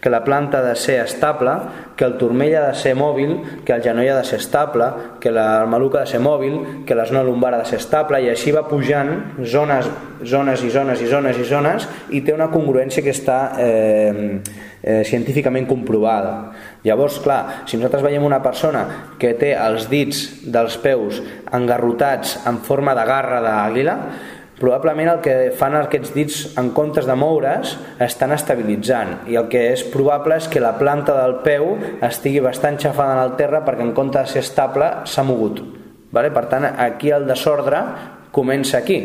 que 0.00 0.10
la 0.10 0.24
planta 0.24 0.58
ha 0.58 0.62
de 0.62 0.76
ser 0.76 1.00
estable, 1.04 1.52
que 1.96 2.04
el 2.04 2.16
turmell 2.16 2.54
ha 2.56 2.66
de 2.70 2.74
ser 2.74 2.94
mòbil, 2.96 3.34
que 3.64 3.74
el 3.74 3.82
genoll 3.84 4.08
ha 4.08 4.16
de 4.18 4.24
ser 4.24 4.38
estable, 4.40 4.88
que 5.20 5.30
la, 5.30 5.60
el 5.62 5.68
maluc 5.68 5.98
ha 5.98 6.06
de 6.06 6.12
ser 6.14 6.20
mòbil, 6.24 6.84
que 6.88 6.96
zona 7.04 7.22
lumbar 7.22 7.54
ha 7.54 7.60
de 7.60 7.68
ser 7.68 7.78
estable, 7.78 8.22
i 8.22 8.30
així 8.32 8.52
va 8.56 8.64
pujant 8.68 9.12
zones, 9.44 9.90
zones 10.24 10.64
i 10.64 10.70
zones 10.70 11.02
i 11.04 11.10
zones 11.10 11.38
i 11.38 11.44
zones, 11.44 11.88
i 12.10 12.22
té 12.24 12.32
una 12.32 12.48
congruència 12.48 13.04
que 13.04 13.12
està 13.12 13.38
eh, 13.60 14.40
eh, 14.82 15.02
científicament 15.04 15.68
comprovada. 15.68 16.52
Llavors, 16.84 17.20
clar, 17.20 17.66
si 17.66 17.76
nosaltres 17.76 18.06
veiem 18.08 18.24
una 18.24 18.40
persona 18.42 18.86
que 19.20 19.34
té 19.36 19.52
els 19.52 19.90
dits 19.92 20.46
dels 20.48 20.78
peus 20.80 21.20
engarrotats 21.52 22.38
en 22.48 22.62
forma 22.64 22.96
de 22.96 23.04
garra 23.04 23.44
d'àguila, 23.44 23.96
probablement 24.60 25.08
el 25.08 25.22
que 25.24 25.34
fan 25.56 25.74
aquests 25.78 26.12
dits 26.12 26.38
en 26.60 26.70
comptes 26.76 27.08
de 27.08 27.16
moure's 27.16 27.72
estan 28.04 28.34
estabilitzant 28.36 29.24
i 29.32 29.38
el 29.40 29.48
que 29.50 29.70
és 29.72 29.82
probable 29.88 30.36
és 30.36 30.50
que 30.52 30.60
la 30.62 30.74
planta 30.78 31.16
del 31.16 31.38
peu 31.46 31.72
estigui 32.06 32.44
bastant 32.44 32.76
xafada 32.82 33.16
en 33.16 33.24
el 33.24 33.36
terra 33.40 33.64
perquè 33.64 33.86
en 33.88 33.94
comptes 33.96 34.28
de 34.28 34.36
ser 34.36 34.44
estable 34.44 34.92
s'ha 35.08 35.24
mogut 35.24 35.64
vale? 36.12 36.30
per 36.30 36.46
tant 36.52 36.68
aquí 36.70 37.10
el 37.10 37.26
desordre 37.26 37.82
comença 38.36 38.78
aquí 38.84 39.00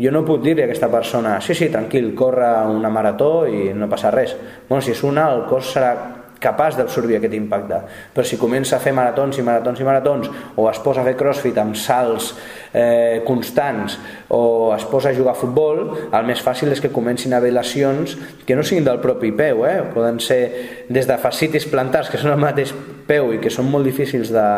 jo 0.00 0.10
no 0.10 0.24
puc 0.26 0.42
dir-li 0.42 0.64
a 0.64 0.66
aquesta 0.66 0.90
persona 0.90 1.38
sí, 1.40 1.54
sí, 1.54 1.70
tranquil, 1.70 2.10
corre 2.16 2.50
una 2.66 2.90
marató 2.90 3.46
i 3.46 3.70
no 3.72 3.88
passa 3.88 4.10
res 4.10 4.34
bueno, 4.68 4.82
si 4.82 4.90
és 4.96 5.04
una 5.06 5.30
el 5.30 5.46
cos 5.46 5.70
serà 5.76 5.94
capaç 6.40 6.78
d'absorbir 6.78 7.18
aquest 7.18 7.36
impacte. 7.36 7.82
Però 8.14 8.24
si 8.26 8.38
comença 8.40 8.78
a 8.78 8.82
fer 8.82 8.94
maratons 8.96 9.38
i 9.38 9.44
maratons 9.46 9.80
i 9.80 9.86
maratons 9.86 10.30
o 10.56 10.66
es 10.70 10.80
posa 10.82 11.04
a 11.04 11.06
fer 11.06 11.16
crossfit 11.20 11.58
amb 11.60 11.76
salts 11.76 12.32
eh, 12.72 13.22
constants 13.26 13.98
o 14.28 14.72
es 14.76 14.84
posa 14.84 15.10
a 15.10 15.14
jugar 15.14 15.34
a 15.34 15.38
futbol, 15.38 15.82
el 16.12 16.28
més 16.28 16.42
fàcil 16.44 16.70
és 16.72 16.82
que 16.82 16.92
comencin 16.94 17.34
a 17.34 17.40
haver 17.40 17.52
lesions 17.54 18.16
que 18.46 18.56
no 18.56 18.64
siguin 18.66 18.86
del 18.86 19.00
propi 19.02 19.32
peu, 19.36 19.64
eh? 19.66 19.80
poden 19.94 20.20
ser 20.22 20.40
des 20.88 21.08
de 21.08 21.18
fascitis 21.18 21.66
plantars, 21.70 22.10
que 22.10 22.20
són 22.20 22.34
el 22.34 22.42
mateix 22.42 22.74
peu 23.08 23.34
i 23.34 23.40
que 23.42 23.50
són 23.50 23.70
molt 23.70 23.88
difícils 23.88 24.30
de, 24.34 24.50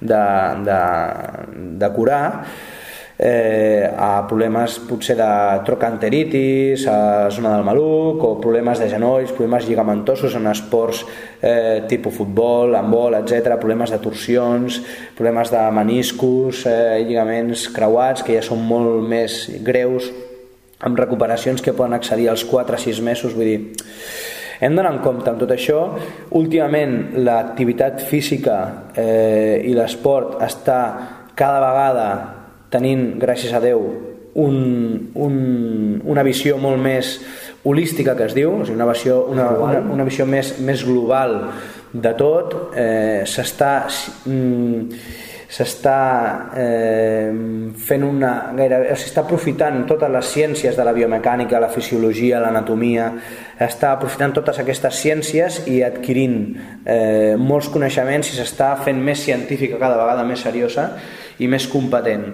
de, 0.00 0.24
de, 0.68 0.82
de 1.80 1.94
curar, 1.96 2.24
eh, 3.18 3.90
a 3.98 4.22
problemes 4.28 4.78
potser 4.86 5.16
de 5.18 5.28
trocanteritis 5.66 6.86
a 6.86 7.28
zona 7.34 7.56
del 7.56 7.66
maluc 7.66 8.22
o 8.22 8.30
problemes 8.40 8.78
de 8.78 8.88
genolls, 8.88 9.32
problemes 9.34 9.66
lligamentosos 9.66 10.36
en 10.38 10.46
esports 10.46 11.02
eh, 11.42 11.82
tipus 11.90 12.14
futbol, 12.14 12.76
handbol, 12.78 13.18
etc, 13.18 13.58
problemes 13.58 13.90
de 13.90 13.98
torsions, 13.98 14.78
problemes 15.18 15.50
de 15.50 15.64
meniscos, 15.74 16.64
eh, 16.70 17.02
lligaments 17.02 17.68
creuats 17.74 18.22
que 18.22 18.38
ja 18.38 18.46
són 18.46 18.62
molt 18.62 19.02
més 19.02 19.44
greus 19.66 20.12
amb 20.78 20.98
recuperacions 20.98 21.60
que 21.60 21.74
poden 21.74 21.98
accedir 21.98 22.30
als 22.30 22.46
4 22.46 22.78
6 22.78 23.02
mesos, 23.02 23.34
vull 23.34 23.50
dir 23.50 23.60
hem 24.60 24.74
d'anar 24.74 24.94
en 24.94 25.02
compte 25.02 25.30
amb 25.30 25.38
tot 25.38 25.52
això. 25.54 25.84
Últimament 26.38 27.18
l'activitat 27.22 28.02
física 28.02 28.58
eh, 28.94 29.62
i 29.66 29.74
l'esport 29.74 30.38
està 30.42 30.80
cada 31.38 31.60
vegada 31.62 32.37
tenint, 32.72 33.18
gràcies 33.20 33.54
a 33.54 33.60
Déu, 33.62 33.82
un, 34.38 34.58
un, 35.14 35.38
una 36.04 36.24
visió 36.26 36.58
molt 36.62 36.78
més 36.82 37.16
holística 37.64 38.14
que 38.16 38.28
es 38.28 38.36
diu, 38.36 38.52
o 38.60 38.66
sigui, 38.66 38.76
una, 38.78 38.90
visió, 38.92 39.22
una, 39.32 39.48
una, 39.58 39.80
una 39.96 40.06
visió 40.06 40.26
més, 40.28 40.56
més 40.62 40.84
global 40.86 41.40
de 41.92 42.12
tot, 42.18 42.54
eh, 42.76 43.24
s'està 43.26 43.72
mm, 44.28 45.00
s'està 45.48 46.50
eh, 46.60 47.30
fent 47.80 48.02
una 48.04 48.32
gairebé, 48.52 48.92
s'està 49.00 49.22
aprofitant 49.24 49.80
totes 49.88 50.10
les 50.12 50.32
ciències 50.34 50.76
de 50.76 50.84
la 50.84 50.92
biomecànica, 50.92 51.60
la 51.60 51.70
fisiologia, 51.72 52.42
l'anatomia, 52.44 53.06
està 53.64 53.94
aprofitant 53.94 54.36
totes 54.36 54.60
aquestes 54.60 55.00
ciències 55.00 55.62
i 55.72 55.80
adquirint 55.86 56.36
eh, 56.84 57.34
molts 57.40 57.72
coneixements 57.72 58.28
i 58.28 58.36
s'està 58.36 58.74
fent 58.84 59.00
més 59.00 59.24
científica 59.24 59.80
cada 59.80 59.96
vegada 59.96 60.28
més 60.28 60.44
seriosa 60.44 60.90
i 61.40 61.48
més 61.48 61.64
competent. 61.72 62.28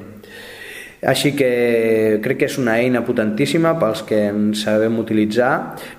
Així 1.05 1.35
que 1.37 2.19
crec 2.25 2.39
que 2.41 2.49
és 2.49 2.59
una 2.61 2.79
eina 2.81 3.05
potentíssima 3.05 3.75
pels 3.81 4.05
que 4.09 4.21
en 4.31 4.53
sabem 4.57 4.97
utilitzar, 5.03 5.55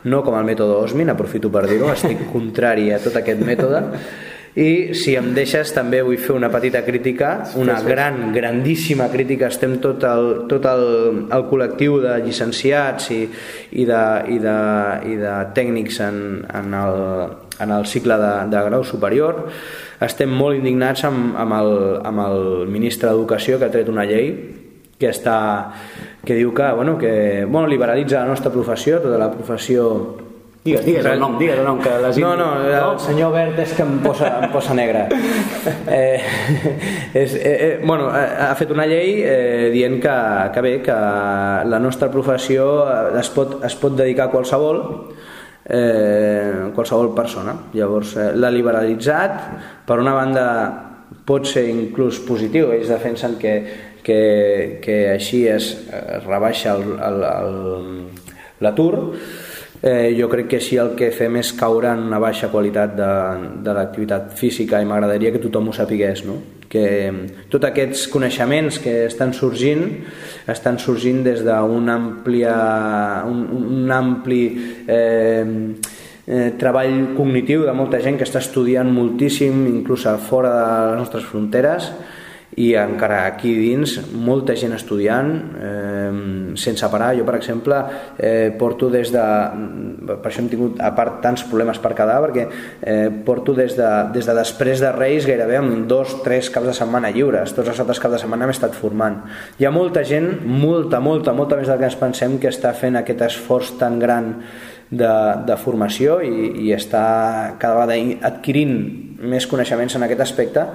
no 0.09 0.23
com 0.25 0.37
el 0.39 0.47
mètode 0.47 0.79
Osmin, 0.81 1.11
aprofito 1.13 1.51
per 1.53 1.67
dir-ho, 1.69 1.91
estic 1.93 2.25
contrari 2.33 2.89
a 2.93 3.01
tot 3.03 3.19
aquest 3.21 3.43
mètode, 3.45 3.83
i 4.55 4.95
si 4.95 5.17
em 5.19 5.33
deixes 5.35 5.73
també 5.75 5.99
vull 5.99 6.15
fer 6.15 6.31
una 6.31 6.47
petita 6.47 6.79
crítica, 6.85 7.31
una 7.59 7.75
gran, 7.83 8.31
grandíssima 8.31 9.09
crítica, 9.11 9.49
estem 9.51 9.75
tot 9.83 10.05
el, 10.07 10.29
tot 10.47 10.65
el, 10.71 10.85
el 11.27 11.43
col·lectiu 11.49 11.99
de 11.99 12.15
llicenciats 12.23 13.09
i, 13.11 13.19
i, 13.27 13.83
de, 13.83 14.03
i, 14.31 14.39
de, 14.39 14.57
i 15.11 15.19
de 15.19 15.33
tècnics 15.57 15.99
en, 16.07 16.21
en, 16.47 16.71
el, 16.79 17.01
en 17.67 17.75
el 17.75 17.89
cicle 17.91 18.15
de, 18.21 18.33
de 18.55 18.63
grau 18.71 18.87
superior, 18.87 19.43
estem 20.07 20.31
molt 20.31 20.55
indignats 20.63 21.03
amb, 21.03 21.35
amb, 21.35 21.59
el, 21.59 21.73
amb 22.07 22.27
el 22.29 22.45
ministre 22.71 23.11
d'Educació 23.11 23.59
que 23.59 23.67
ha 23.67 23.75
tret 23.75 23.91
una 23.91 24.07
llei 24.07 24.31
que 24.99 25.09
està 25.11 25.37
que 26.25 26.37
diu 26.37 26.53
que, 26.53 26.71
bueno, 26.73 26.97
que 26.97 27.45
bueno, 27.45 27.67
liberalitza 27.67 28.21
la 28.21 28.31
nostra 28.31 28.51
professió, 28.51 29.01
tota 29.03 29.19
la 29.21 29.31
professió 29.31 29.89
Digues, 30.65 30.81
digues 30.81 31.05
el 31.05 31.19
nom, 31.21 31.35
digues 31.37 31.59
el 31.59 31.67
nom 31.67 31.77
que 31.77 31.91
la 32.01 32.09
gent... 32.09 32.23
No, 32.25 32.31
no, 32.39 32.47
el 32.65 32.95
senyor 32.97 33.29
Bert 33.35 33.59
és 33.61 33.75
que 33.77 33.83
em 33.85 33.99
posa, 34.01 34.31
em 34.41 34.49
posa 34.49 34.73
negre. 34.73 35.05
Eh, 35.85 36.17
és, 37.13 37.35
eh, 37.37 37.51
eh, 37.53 37.67
bueno, 37.85 38.07
ha 38.09 38.49
fet 38.57 38.71
una 38.73 38.87
llei 38.89 39.19
eh, 39.21 39.69
dient 39.69 39.99
que, 40.01 40.15
que 40.55 40.63
bé, 40.65 40.71
que 40.81 40.95
la 41.69 41.79
nostra 41.79 42.09
professió 42.09 42.65
es 43.19 43.29
pot, 43.29 43.59
es 43.65 43.77
pot 43.77 43.93
dedicar 43.93 44.25
a 44.25 44.33
qualsevol 44.33 44.81
eh, 45.69 46.71
qualsevol 46.73 47.13
persona. 47.13 47.53
Llavors, 47.77 48.15
eh, 48.17 48.31
l'ha 48.33 48.49
liberalitzat, 48.53 49.37
per 49.85 49.99
una 50.01 50.17
banda 50.17 50.45
pot 51.25 51.45
ser 51.49 51.67
inclús 51.69 52.19
positiu, 52.25 52.71
ells 52.73 52.89
defensen 52.89 53.37
que 53.41 53.55
que, 54.05 54.79
que 54.83 54.97
així 55.15 55.45
es, 55.49 55.71
es 55.89 56.23
rebaixa 56.27 56.77
l'atur 58.61 58.93
eh, 59.81 60.13
jo 60.17 60.29
crec 60.29 60.51
que 60.51 60.59
així 60.61 60.77
el 60.81 60.93
que 60.97 61.11
fem 61.13 61.39
és 61.41 61.51
caure 61.57 61.91
en 61.93 62.05
una 62.07 62.19
baixa 62.21 62.51
qualitat 62.53 62.95
de, 62.97 63.09
de 63.65 63.75
l'activitat 63.75 64.31
física 64.37 64.81
i 64.81 64.87
m'agradaria 64.87 65.33
que 65.33 65.41
tothom 65.43 65.69
ho 65.69 65.75
sapigués 65.75 66.23
no? 66.25 66.39
que 66.69 66.85
tots 67.51 67.69
aquests 67.69 68.07
coneixements 68.11 68.79
que 68.83 68.95
estan 69.05 69.33
sorgint 69.37 69.85
estan 70.51 70.79
sorgint 70.81 71.21
des 71.25 71.43
d'un 71.45 71.89
àmplia, 71.89 72.55
un, 73.29 73.45
un 73.53 73.93
ampli 73.93 74.41
eh, 74.87 75.45
eh, 76.25 76.49
treball 76.59 77.15
cognitiu 77.17 77.65
de 77.65 77.73
molta 77.77 78.01
gent 78.01 78.17
que 78.17 78.27
està 78.27 78.41
estudiant 78.41 78.89
moltíssim 78.91 79.65
inclús 79.69 80.07
fora 80.29 80.53
de 80.53 80.67
les 80.91 81.01
nostres 81.03 81.25
fronteres 81.29 81.93
i 82.55 82.69
encara 82.79 83.25
aquí 83.27 83.51
dins 83.57 83.97
molta 84.15 84.55
gent 84.55 84.75
estudiant 84.77 85.31
eh, 85.59 86.11
sense 86.59 86.87
parar. 86.91 87.11
Jo 87.17 87.25
per 87.27 87.35
exemple 87.39 87.79
eh, 88.17 88.51
porto 88.57 88.89
des 88.93 89.11
de 89.11 89.23
per 90.05 90.29
això 90.29 90.43
hem 90.43 90.49
tingut 90.51 90.79
a 90.79 90.93
part 90.95 91.19
tants 91.23 91.43
problemes 91.49 91.81
per 91.83 91.91
quedar 91.97 92.21
perquè 92.23 92.45
eh, 92.47 93.09
porto 93.25 93.55
des 93.57 93.75
de, 93.75 93.89
des 94.15 94.27
de 94.27 94.37
després 94.37 94.83
de 94.83 94.91
Reis 94.95 95.27
gairebé 95.27 95.59
amb 95.59 95.83
dos, 95.89 96.17
tres 96.23 96.49
caps 96.49 96.71
de 96.71 96.77
setmana 96.77 97.11
lliures. 97.15 97.51
Tots 97.55 97.73
els 97.73 97.81
altres 97.83 97.99
caps 97.99 98.17
de 98.17 98.21
setmana 98.23 98.47
hem 98.47 98.55
estat 98.55 98.77
formant. 98.77 99.19
Hi 99.59 99.67
ha 99.67 99.73
molta 99.75 100.05
gent, 100.07 100.31
molta, 100.45 101.01
molta, 101.03 101.35
molta 101.35 101.59
més 101.59 101.67
del 101.71 101.81
que 101.81 101.89
ens 101.91 101.99
pensem 101.99 102.39
que 102.39 102.51
està 102.53 102.71
fent 102.77 102.95
aquest 103.01 103.27
esforç 103.27 103.75
tan 103.81 103.99
gran 103.99 104.31
de, 104.89 105.11
de 105.47 105.57
formació 105.57 106.19
i, 106.23 106.51
i 106.67 106.71
està 106.75 107.03
cada 107.59 107.81
vegada 107.81 107.97
adquirint 108.29 108.75
més 109.19 109.47
coneixements 109.47 109.95
en 109.95 110.03
aquest 110.05 110.23
aspecte 110.25 110.65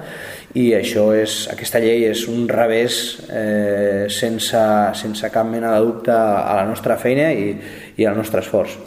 i 0.57 0.71
això 0.77 1.11
és, 1.15 1.45
aquesta 1.51 1.81
llei 1.83 2.07
és 2.09 2.25
un 2.31 2.47
revés 2.49 2.95
eh, 3.29 4.07
sense, 4.09 4.63
sense 4.97 5.29
cap 5.33 5.47
mena 5.47 5.75
de 5.75 5.85
dubte 5.85 6.15
a 6.15 6.57
la 6.57 6.65
nostra 6.65 6.97
feina 6.97 7.31
i, 7.31 7.53
i 7.97 8.07
al 8.07 8.17
nostre 8.17 8.41
esforç. 8.41 8.79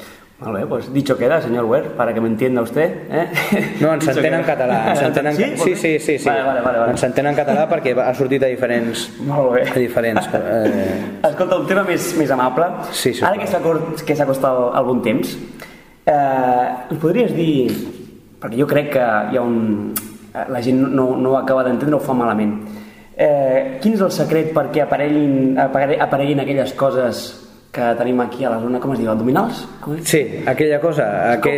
Molt 0.44 0.58
bé, 0.58 0.66
pues 0.66 0.92
dicho 0.92 1.16
queda, 1.16 1.40
señor 1.40 1.64
Ware, 1.64 1.90
para 1.90 2.12
que 2.12 2.20
me 2.20 2.26
entienda 2.26 2.60
usted. 2.60 3.06
¿eh? 3.08 3.28
No, 3.80 3.94
ens 3.94 4.08
entén 4.08 4.34
en 4.34 4.42
català. 4.42 4.90
Ens 4.90 5.02
entén 5.06 5.28
en... 5.30 5.36
Sí? 5.36 5.44
Sí, 5.56 5.76
sí, 5.76 5.98
sí, 5.98 6.18
sí. 6.18 6.28
Vale, 6.28 6.42
vale, 6.42 6.60
vale, 6.60 6.78
vale. 6.78 6.90
Ens 6.90 7.04
entén 7.06 7.30
en 7.30 7.38
català 7.38 7.68
perquè 7.70 7.94
ha 7.94 8.12
sortit 8.18 8.42
a 8.42 8.50
diferents... 8.50 9.06
Molt 9.24 9.54
bé. 9.54 9.62
A 9.70 9.78
diferents 9.78 10.28
eh... 10.34 10.98
Escolta, 11.30 11.56
un 11.56 11.70
tema 11.70 11.86
més, 11.86 12.10
més 12.18 12.34
amable. 12.34 12.66
Sí, 12.92 13.14
Ara 13.22 13.38
que 13.38 13.46
s'ha 14.18 14.26
costat 14.26 14.74
el 14.74 14.88
bon 14.90 15.04
temps, 15.06 15.36
eh, 16.04 16.96
podries 16.98 17.32
dir... 17.38 17.93
Perquè 18.40 18.58
jo 18.60 18.66
crec 18.70 18.92
que 18.96 19.04
hi 19.32 19.38
ha 19.38 19.44
un... 19.44 19.92
La 20.50 20.60
gent 20.62 20.80
no, 20.90 21.12
no 21.14 21.36
acaba 21.38 21.62
d'entendre 21.62 21.94
o 21.94 22.02
fa 22.02 22.16
malament. 22.18 22.56
Eh, 23.14 23.78
quin 23.78 23.94
és 23.94 24.00
el 24.02 24.10
secret 24.10 24.50
perquè 24.56 24.82
apareguin, 24.82 25.54
apareguin 25.54 26.42
aquelles 26.42 26.72
coses 26.74 27.20
que 27.74 27.90
tenim 27.98 28.20
aquí 28.22 28.44
a 28.46 28.52
la 28.54 28.60
zona, 28.62 28.78
com 28.80 28.94
es 28.94 29.00
diu, 29.02 29.10
abdominals? 29.10 29.64
Com 29.82 29.98
sí, 30.06 30.22
aquella 30.46 30.78
cosa. 30.80 31.06
Que... 31.42 31.54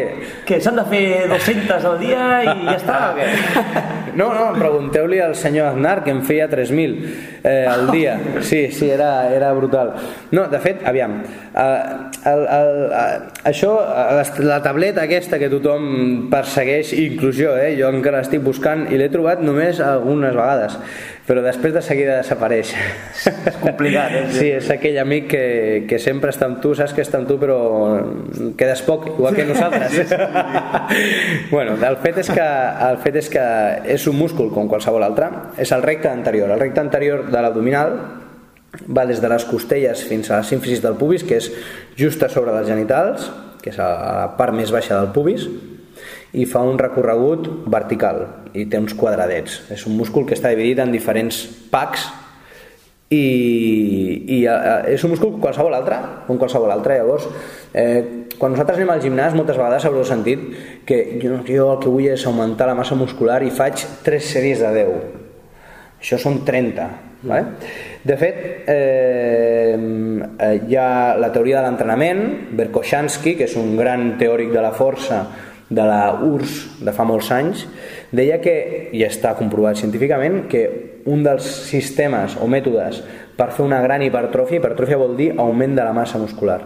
que 0.48 0.60
s'han 0.64 0.80
de 0.80 0.86
fer 0.88 1.04
200 1.28 1.88
al 1.92 1.98
dia 2.00 2.24
i 2.40 2.54
ja 2.54 2.76
està, 2.78 3.00
o 3.12 3.16
què? 3.20 3.28
No, 4.16 4.30
no, 4.32 4.46
pregunteu-li 4.56 5.18
al 5.20 5.34
senyor 5.36 5.74
Aznar, 5.74 5.98
que 6.00 6.08
en 6.08 6.22
feia 6.24 6.46
3.000 6.48 6.94
eh, 7.44 7.66
al 7.68 7.90
dia. 7.90 8.14
Sí, 8.40 8.70
sí, 8.72 8.88
era, 8.88 9.28
era 9.28 9.50
brutal. 9.52 9.92
No, 10.32 10.46
de 10.48 10.60
fet, 10.62 10.80
aviam, 10.88 11.18
eh, 11.20 11.66
el, 12.30 12.46
el, 12.56 12.70
el, 12.96 13.26
això, 13.52 13.74
la 14.40 14.62
tableta 14.64 15.04
aquesta 15.04 15.36
que 15.36 15.50
tothom 15.52 16.30
persegueix, 16.32 16.94
inclusió, 16.96 17.58
eh, 17.60 17.74
jo 17.76 17.92
encara 17.92 18.24
l'estic 18.24 18.40
buscant 18.40 18.86
i 18.88 18.96
l'he 18.96 19.10
trobat 19.12 19.44
només 19.44 19.84
algunes 19.84 20.32
vegades 20.32 20.80
però 21.26 21.42
després 21.42 21.74
de 21.74 21.82
seguida 21.82 22.20
desapareix. 22.20 22.70
És 23.50 23.56
complicat, 23.58 24.12
eh? 24.14 24.24
Sí, 24.30 24.46
és 24.60 24.68
aquell 24.70 24.98
amic 25.02 25.26
que, 25.32 25.46
que 25.90 25.98
sempre 26.02 26.30
està 26.30 26.46
amb 26.46 26.60
tu, 26.62 26.70
saps 26.78 26.94
que 26.94 27.02
està 27.02 27.18
amb 27.18 27.26
tu, 27.26 27.38
però 27.42 27.58
quedes 28.58 28.84
poc, 28.86 29.08
igual 29.16 29.34
que 29.34 29.46
nosaltres. 29.48 29.96
Sí, 29.96 30.04
sí. 30.06 31.48
bueno, 31.54 31.74
el 31.74 31.98
fet, 32.04 32.22
és 32.22 32.30
que, 32.30 32.46
el 32.90 33.00
fet 33.02 33.18
és 33.24 33.30
que 33.32 33.46
és 33.96 34.06
un 34.06 34.18
múscul 34.20 34.52
com 34.54 34.70
qualsevol 34.70 35.02
altre, 35.06 35.32
és 35.58 35.74
el 35.74 35.82
recte 35.82 36.12
anterior. 36.12 36.52
El 36.54 36.62
recte 36.62 36.84
anterior 36.84 37.26
de 37.32 37.42
l'abdominal 37.42 37.96
va 38.86 39.06
des 39.08 39.22
de 39.22 39.30
les 39.32 39.46
costelles 39.48 40.04
fins 40.06 40.30
a 40.30 40.42
la 40.42 40.46
sínfisis 40.46 40.82
del 40.84 40.94
pubis, 41.00 41.26
que 41.26 41.40
és 41.40 41.50
just 41.98 42.22
a 42.22 42.30
sobre 42.30 42.54
dels 42.54 42.70
genitals, 42.70 43.32
que 43.64 43.74
és 43.74 43.80
a 43.82 43.88
la 44.22 44.28
part 44.38 44.54
més 44.54 44.70
baixa 44.70 44.94
del 45.00 45.10
pubis, 45.16 45.48
i 46.36 46.44
fa 46.48 46.62
un 46.66 46.78
recorregut 46.80 47.48
vertical 47.72 48.22
i 48.56 48.66
té 48.68 48.80
uns 48.80 48.94
quadradets. 48.96 49.62
És 49.72 49.86
un 49.88 49.96
múscul 49.96 50.26
que 50.28 50.36
està 50.36 50.52
dividit 50.52 50.82
en 50.84 50.92
diferents 50.92 51.42
packs 51.72 52.06
i, 53.08 53.24
i 54.36 54.38
eh, 54.44 54.94
és 54.94 55.04
un 55.06 55.14
múscul 55.14 55.34
com 55.34 55.46
qualsevol 55.46 55.76
altre, 55.78 55.98
com 56.26 56.40
qualsevol 56.40 56.74
altre. 56.74 56.98
Llavors, 57.00 57.28
eh, 57.72 58.28
quan 58.36 58.52
nosaltres 58.52 58.80
anem 58.80 58.92
al 58.94 59.02
gimnàs, 59.04 59.36
moltes 59.38 59.56
vegades 59.56 59.88
haureu 59.88 60.04
sentit 60.04 60.44
que 60.88 61.00
jo, 61.22 61.40
jo 61.48 61.72
el 61.72 61.82
que 61.82 61.92
vull 61.92 62.10
és 62.12 62.26
augmentar 62.28 62.68
la 62.68 62.76
massa 62.78 62.98
muscular 62.98 63.40
i 63.46 63.52
faig 63.54 63.86
3 64.04 64.32
sèries 64.36 64.64
de 64.64 64.72
10. 64.80 64.96
Això 66.02 66.20
són 66.20 66.42
30 66.44 66.90
Vale? 67.26 67.44
De 68.04 68.14
fet, 68.20 68.36
eh, 68.68 69.74
hi 70.68 70.76
ha 70.76 71.16
la 71.18 71.30
teoria 71.34 71.58
de 71.58 71.66
l'entrenament, 71.66 72.22
Berkoshansky, 72.56 73.34
que 73.38 73.48
és 73.48 73.56
un 73.58 73.74
gran 73.76 74.12
teòric 74.20 74.52
de 74.52 74.62
la 74.62 74.72
força 74.76 75.24
de 75.68 75.82
la 75.82 76.14
URSS 76.22 76.82
de 76.86 76.94
fa 76.94 77.06
molts 77.08 77.30
anys, 77.34 77.64
deia 78.14 78.38
que, 78.42 78.56
i 78.94 79.02
està 79.06 79.34
comprovat 79.38 79.80
científicament, 79.80 80.44
que 80.50 80.66
un 81.06 81.24
dels 81.26 81.46
sistemes 81.70 82.36
o 82.42 82.46
mètodes 82.50 83.02
per 83.36 83.50
fer 83.54 83.66
una 83.66 83.82
gran 83.84 84.02
hipertròfia, 84.06 84.60
hipertròfia 84.60 85.00
vol 85.00 85.16
dir 85.18 85.32
augment 85.36 85.74
de 85.76 85.84
la 85.84 85.94
massa 85.96 86.18
muscular, 86.22 86.60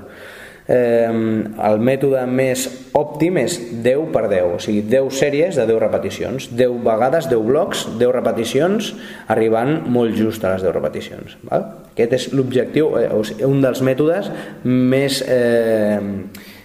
eh, 0.70 1.08
el 1.10 1.80
mètode 1.82 2.22
més 2.30 2.66
òptim 2.96 3.40
és 3.42 3.56
10 3.82 4.06
per 4.14 4.26
10, 4.30 4.54
o 4.54 4.60
sigui 4.62 4.84
10 4.86 5.16
sèries 5.18 5.58
de 5.58 5.66
10 5.66 5.82
repeticions, 5.82 6.50
10 6.56 6.78
vegades, 6.86 7.28
10 7.32 7.42
blocs, 7.48 7.86
10 7.98 8.14
repeticions, 8.14 8.92
arribant 9.32 9.80
molt 9.90 10.14
just 10.18 10.44
a 10.44 10.54
les 10.54 10.64
10 10.66 10.76
repeticions. 10.76 11.36
Val? 11.50 11.66
Aquest 11.94 12.16
és 12.20 12.30
l'objectiu, 12.36 12.94
eh, 13.00 13.10
un 13.48 13.60
dels 13.64 13.82
mètodes 13.82 14.30
més... 14.64 15.22
Eh, 15.26 16.00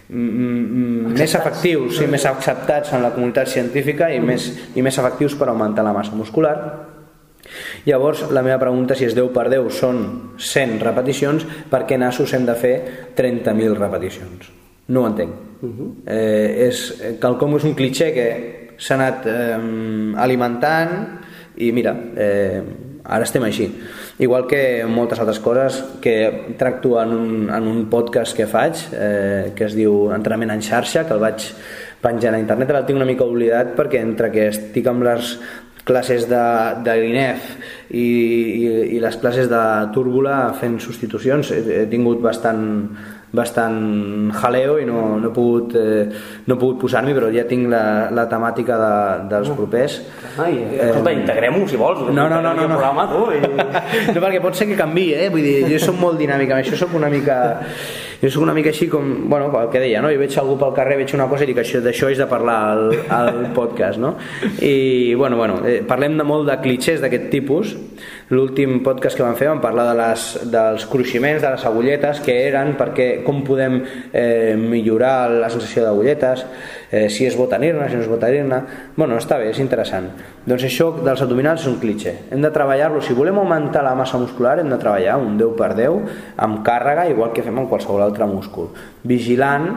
més 0.10 1.34
efectius, 1.34 1.98
sí, 1.98 2.06
més 2.08 2.26
acceptats 2.30 2.94
en 2.94 3.02
la 3.02 3.14
comunitat 3.16 3.50
científica 3.50 4.12
i 4.14 4.20
més, 4.22 4.52
i 4.76 4.84
més 4.86 4.98
efectius 5.02 5.34
per 5.40 5.50
augmentar 5.50 5.84
la 5.84 5.96
massa 5.96 6.14
muscular 6.14 6.58
Llavors, 7.86 8.24
la 8.32 8.42
meva 8.42 8.58
pregunta, 8.62 8.96
si 8.98 9.06
és 9.06 9.16
10 9.18 9.32
per 9.34 9.48
10 9.54 9.80
són 9.80 10.00
100 10.42 10.82
repeticions, 10.86 11.46
per 11.70 11.84
què 11.90 12.00
nassos 12.02 12.34
hem 12.34 12.46
de 12.48 12.56
fer 12.58 12.76
30.000 13.18 13.78
repeticions? 13.78 14.50
No 14.90 15.04
ho 15.04 15.12
entenc. 15.12 15.34
Uh 15.62 15.70
-huh. 15.70 15.90
eh, 16.06 16.68
és, 16.68 17.18
quelcom 17.22 17.56
és 17.56 17.64
un 17.64 17.74
clitxer 17.74 18.14
que 18.14 18.28
s'ha 18.78 18.96
anat 18.96 19.26
eh, 19.26 19.58
alimentant 20.18 21.20
i 21.58 21.72
mira, 21.72 21.96
eh, 22.16 22.62
ara 23.08 23.26
estem 23.26 23.44
així. 23.46 23.70
Igual 24.20 24.48
que 24.50 24.86
moltes 24.90 25.20
altres 25.22 25.40
coses 25.44 25.82
que 26.02 26.56
tracto 26.60 26.96
en 27.02 27.14
un, 27.14 27.50
en 27.54 27.68
un 27.68 27.86
podcast 27.90 28.36
que 28.38 28.48
faig, 28.48 28.86
eh, 28.94 29.52
que 29.56 29.68
es 29.70 29.76
diu 29.78 30.10
Entrenament 30.16 30.56
en 30.56 30.64
xarxa, 30.66 31.06
que 31.06 31.14
el 31.14 31.24
vaig 31.24 31.50
penjant 32.02 32.38
a 32.38 32.42
internet, 32.42 32.72
ara 32.72 32.84
el 32.84 32.90
tinc 32.90 33.00
una 33.02 33.10
mica 33.10 33.26
oblidat 33.26 33.74
perquè 33.78 34.02
entre 34.04 34.32
que 34.34 34.50
estic 34.54 34.88
amb 34.90 35.06
les 35.08 35.38
classes 35.86 36.26
de, 36.28 36.46
de 36.84 36.96
l'INEF 36.98 37.46
i, 37.94 38.02
i, 38.02 38.70
i 38.98 39.02
les 39.02 39.18
classes 39.22 39.48
de 39.52 39.62
túrbola 39.94 40.50
fent 40.58 40.80
substitucions 40.82 41.52
he, 41.54 41.62
he 41.84 41.86
tingut 41.92 42.24
bastant 42.26 42.64
bastant 43.36 44.32
jaleo 44.40 44.78
i 44.82 44.86
no, 44.88 45.04
no 45.22 45.30
he 45.30 45.34
pogut, 45.36 45.76
eh, 45.80 46.06
no 46.46 46.56
he 46.56 46.62
pogut 46.62 46.80
posar-m'hi, 46.86 47.16
però 47.18 47.32
ja 47.34 47.46
tinc 47.50 47.70
la, 47.72 47.84
la 48.16 48.26
temàtica 48.32 48.80
de, 48.82 48.94
dels 49.34 49.52
propers. 49.58 50.00
Ai, 50.42 50.58
escolta, 50.80 51.12
eh, 51.12 51.20
integrem-ho 51.22 51.68
si 51.70 51.80
vols. 51.82 52.06
No, 52.08 52.30
no, 52.32 52.40
no. 52.40 52.54
no, 52.54 52.56
no. 52.56 52.72
Programa, 52.76 53.08
tu, 53.12 53.28
i... 53.36 53.44
no, 54.16 54.18
perquè 54.18 54.42
pot 54.44 54.58
ser 54.58 54.70
que 54.72 54.80
canvi, 54.80 55.12
eh? 55.18 55.30
Vull 55.34 55.46
dir, 55.46 55.60
jo 55.70 55.84
soc 55.84 56.00
molt 56.02 56.20
dinàmica, 56.22 56.60
això 56.64 56.80
sóc 56.80 56.96
una 56.98 57.12
mica 57.12 57.40
jo 58.22 58.30
sóc 58.32 58.42
una 58.46 58.54
mica 58.56 58.72
així 58.72 58.88
com, 58.90 59.30
bueno, 59.30 59.52
el 59.60 59.70
que 59.70 59.82
deia, 59.84 60.02
no? 60.02 60.10
jo 60.10 60.18
veig 60.22 60.36
algú 60.40 60.56
pel 60.60 60.74
carrer, 60.78 60.98
veig 61.02 61.12
una 61.18 61.28
cosa 61.30 61.44
i 61.46 61.50
dic 61.52 61.60
això 61.62 61.82
d'això 61.84 62.10
és 62.10 62.22
de 62.22 62.28
parlar 62.32 62.56
al, 62.72 62.86
al 63.12 63.42
podcast, 63.54 64.00
no? 64.02 64.16
I, 64.64 65.14
bueno, 65.20 65.38
bueno, 65.38 65.60
eh, 65.68 65.82
parlem 65.86 66.16
de 66.18 66.26
molt 66.28 66.50
de 66.50 66.56
clichés 66.64 67.04
d'aquest 67.04 67.28
tipus. 67.34 67.76
L'últim 68.34 68.80
podcast 68.82 69.14
que 69.14 69.22
vam 69.22 69.36
fer 69.38 69.52
vam 69.52 69.60
parlar 69.62 69.84
de 69.92 69.94
les, 70.00 70.22
dels 70.50 70.88
cruiximents, 70.90 71.44
de 71.44 71.52
les 71.54 71.66
agulletes, 71.70 72.24
que 72.26 72.34
eren 72.48 72.72
perquè 72.74 73.20
com 73.22 73.44
podem 73.46 73.76
eh, 73.86 74.56
millorar 74.58 75.30
la 75.30 75.50
sensació 75.54 75.84
d'agulletes, 75.86 76.42
eh, 76.90 77.06
si 77.14 77.28
és 77.30 77.38
bo 77.38 77.46
tenir-ne, 77.52 77.86
si 77.86 78.00
no 78.00 78.02
és 78.02 78.10
bo 78.10 78.18
tenir-ne... 78.18 78.64
Bueno, 78.98 79.20
està 79.22 79.38
bé, 79.38 79.52
és 79.54 79.62
interessant. 79.62 80.10
Doncs 80.42 80.66
això 80.66 80.90
dels 81.06 81.22
abdominals 81.22 81.68
és 81.68 81.70
un 81.70 81.78
clitxe. 81.78 82.16
Hem 82.34 82.42
de 82.42 82.54
treballar-lo. 82.56 83.06
Si 83.06 83.14
volem 83.14 83.38
augmentar 83.44 83.86
la 83.86 83.94
massa 83.94 84.18
muscular 84.18 84.58
hem 84.58 84.74
de 84.74 84.82
treballar 84.82 85.20
un 85.22 85.38
10 85.38 85.54
per 85.62 85.76
10 85.78 86.22
amb 86.48 86.64
càrrega, 86.66 87.06
igual 87.14 87.30
que 87.30 87.46
fem 87.46 87.62
amb 87.62 87.70
qualsevol 87.70 88.08
altre 88.10 88.26
múscul. 88.26 88.74
Vigilant 89.06 89.70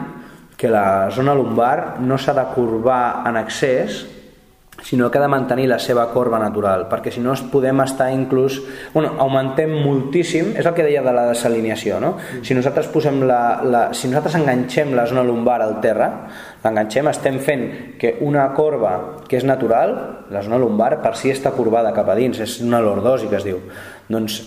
que 0.57 0.73
la 0.73 1.11
zona 1.13 1.37
lumbar 1.37 1.99
no 2.01 2.17
s'ha 2.17 2.33
de 2.33 2.49
curvar 2.57 3.27
en 3.29 3.37
excés 3.45 4.07
sinó 4.83 5.09
que 5.11 5.17
ha 5.17 5.21
de 5.21 5.27
mantenir 5.27 5.67
la 5.69 5.79
seva 5.79 6.07
corba 6.13 6.39
natural, 6.39 6.87
perquè 6.89 7.11
si 7.11 7.21
no 7.23 7.33
es 7.33 7.43
podem 7.51 7.81
estar 7.83 8.09
inclús... 8.13 8.59
Bueno, 8.93 9.13
augmentem 9.19 9.71
moltíssim, 9.83 10.53
és 10.57 10.65
el 10.65 10.75
que 10.77 10.85
deia 10.87 11.03
de 11.05 11.13
la 11.15 11.27
desalineació, 11.29 11.99
no? 12.03 12.15
Si 12.45 12.57
nosaltres 12.57 12.89
posem 12.93 13.21
la, 13.27 13.59
la, 13.63 13.83
si 13.93 14.09
nosaltres 14.09 14.39
enganxem 14.39 14.95
la 14.97 15.05
zona 15.09 15.25
lumbar 15.27 15.59
al 15.65 15.77
terra, 15.83 16.09
l'enganxem, 16.63 17.11
estem 17.11 17.39
fent 17.43 17.65
que 17.99 18.17
una 18.25 18.49
corba 18.55 19.21
que 19.29 19.39
és 19.39 19.47
natural, 19.47 19.95
la 20.31 20.43
zona 20.45 20.59
lumbar, 20.61 20.97
per 21.03 21.15
si 21.19 21.31
està 21.33 21.53
corbada 21.55 21.93
cap 21.95 22.09
a 22.09 22.17
dins, 22.19 22.39
és 22.39 22.59
una 22.65 22.81
lordosi 22.83 23.29
que 23.29 23.39
es 23.39 23.47
diu. 23.47 23.61
Doncs 24.09 24.39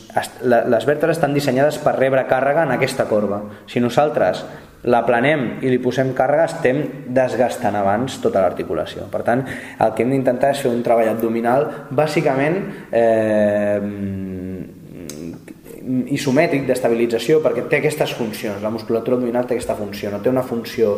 les 0.42 0.86
vèrtebres 0.88 1.16
estan 1.16 1.34
dissenyades 1.36 1.78
per 1.84 1.94
rebre 1.94 2.24
càrrega 2.26 2.64
en 2.66 2.74
aquesta 2.74 3.06
corba. 3.06 3.44
Si 3.70 3.80
nosaltres 3.80 4.42
la 4.90 5.02
planem 5.06 5.44
i 5.62 5.70
li 5.70 5.78
posem 5.82 6.10
càrrega 6.16 6.48
estem 6.48 6.80
desgastant 7.14 7.76
abans 7.78 8.18
tota 8.22 8.42
l'articulació. 8.42 9.06
Per 9.12 9.22
tant 9.26 9.44
el 9.46 9.92
que 9.94 10.02
hem 10.02 10.14
d'intentar 10.14 10.52
és 10.56 10.62
fer 10.64 10.72
un 10.72 10.82
treball 10.82 11.12
abdominal 11.12 11.68
bàsicament 11.94 12.58
eh, 12.90 13.78
isomètric 16.14 16.66
d'estabilització 16.66 17.40
perquè 17.44 17.66
té 17.68 17.78
aquestes 17.78 18.14
funcions. 18.18 18.62
La 18.62 18.72
musculatura 18.74 19.18
abdominal 19.18 19.46
té 19.46 19.56
aquesta 19.56 19.78
funció 19.78 20.10
no 20.10 20.22
té 20.22 20.30
una 20.30 20.46
funció 20.46 20.96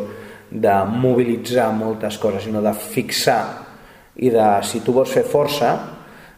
de 0.49 0.75
mobilitzar 0.89 1.71
moltes 1.73 2.17
coses 2.21 2.45
sinó 2.45 2.61
de 2.61 2.73
fixar 2.73 3.41
i 4.15 4.29
de 4.31 4.45
si 4.63 4.81
tu 4.85 4.93
vols 4.95 5.11
fer 5.11 5.25
força 5.27 5.73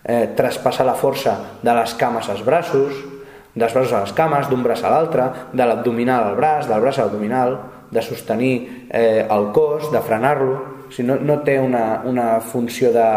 eh, 0.04 0.34
traspassar 0.36 0.88
la 0.88 0.96
força 0.96 1.36
de 1.62 1.76
les 1.76 1.94
cames 2.00 2.30
als 2.32 2.44
braços 2.44 3.17
dels 3.58 3.74
braços 3.74 3.94
a 3.94 4.04
les 4.06 4.14
cames, 4.16 4.48
d'un 4.50 4.64
braç 4.64 4.84
a 4.86 4.94
l'altre, 4.94 5.28
de 5.54 5.66
l'abdominal 5.66 6.32
al 6.32 6.40
braç, 6.40 6.70
del 6.70 6.82
braç 6.84 7.00
a 7.00 7.08
l'abdominal, 7.08 7.58
de 7.92 8.02
sostenir 8.02 8.88
eh, 8.90 9.26
el 9.30 9.52
cos, 9.56 9.92
de 9.92 10.02
frenar-lo. 10.02 10.56
O 10.88 10.92
sigui, 10.92 11.10
no, 11.10 11.18
no 11.20 11.40
té 11.44 11.58
una, 11.60 12.02
una 12.08 12.38
funció 12.40 12.94
de, 12.96 13.08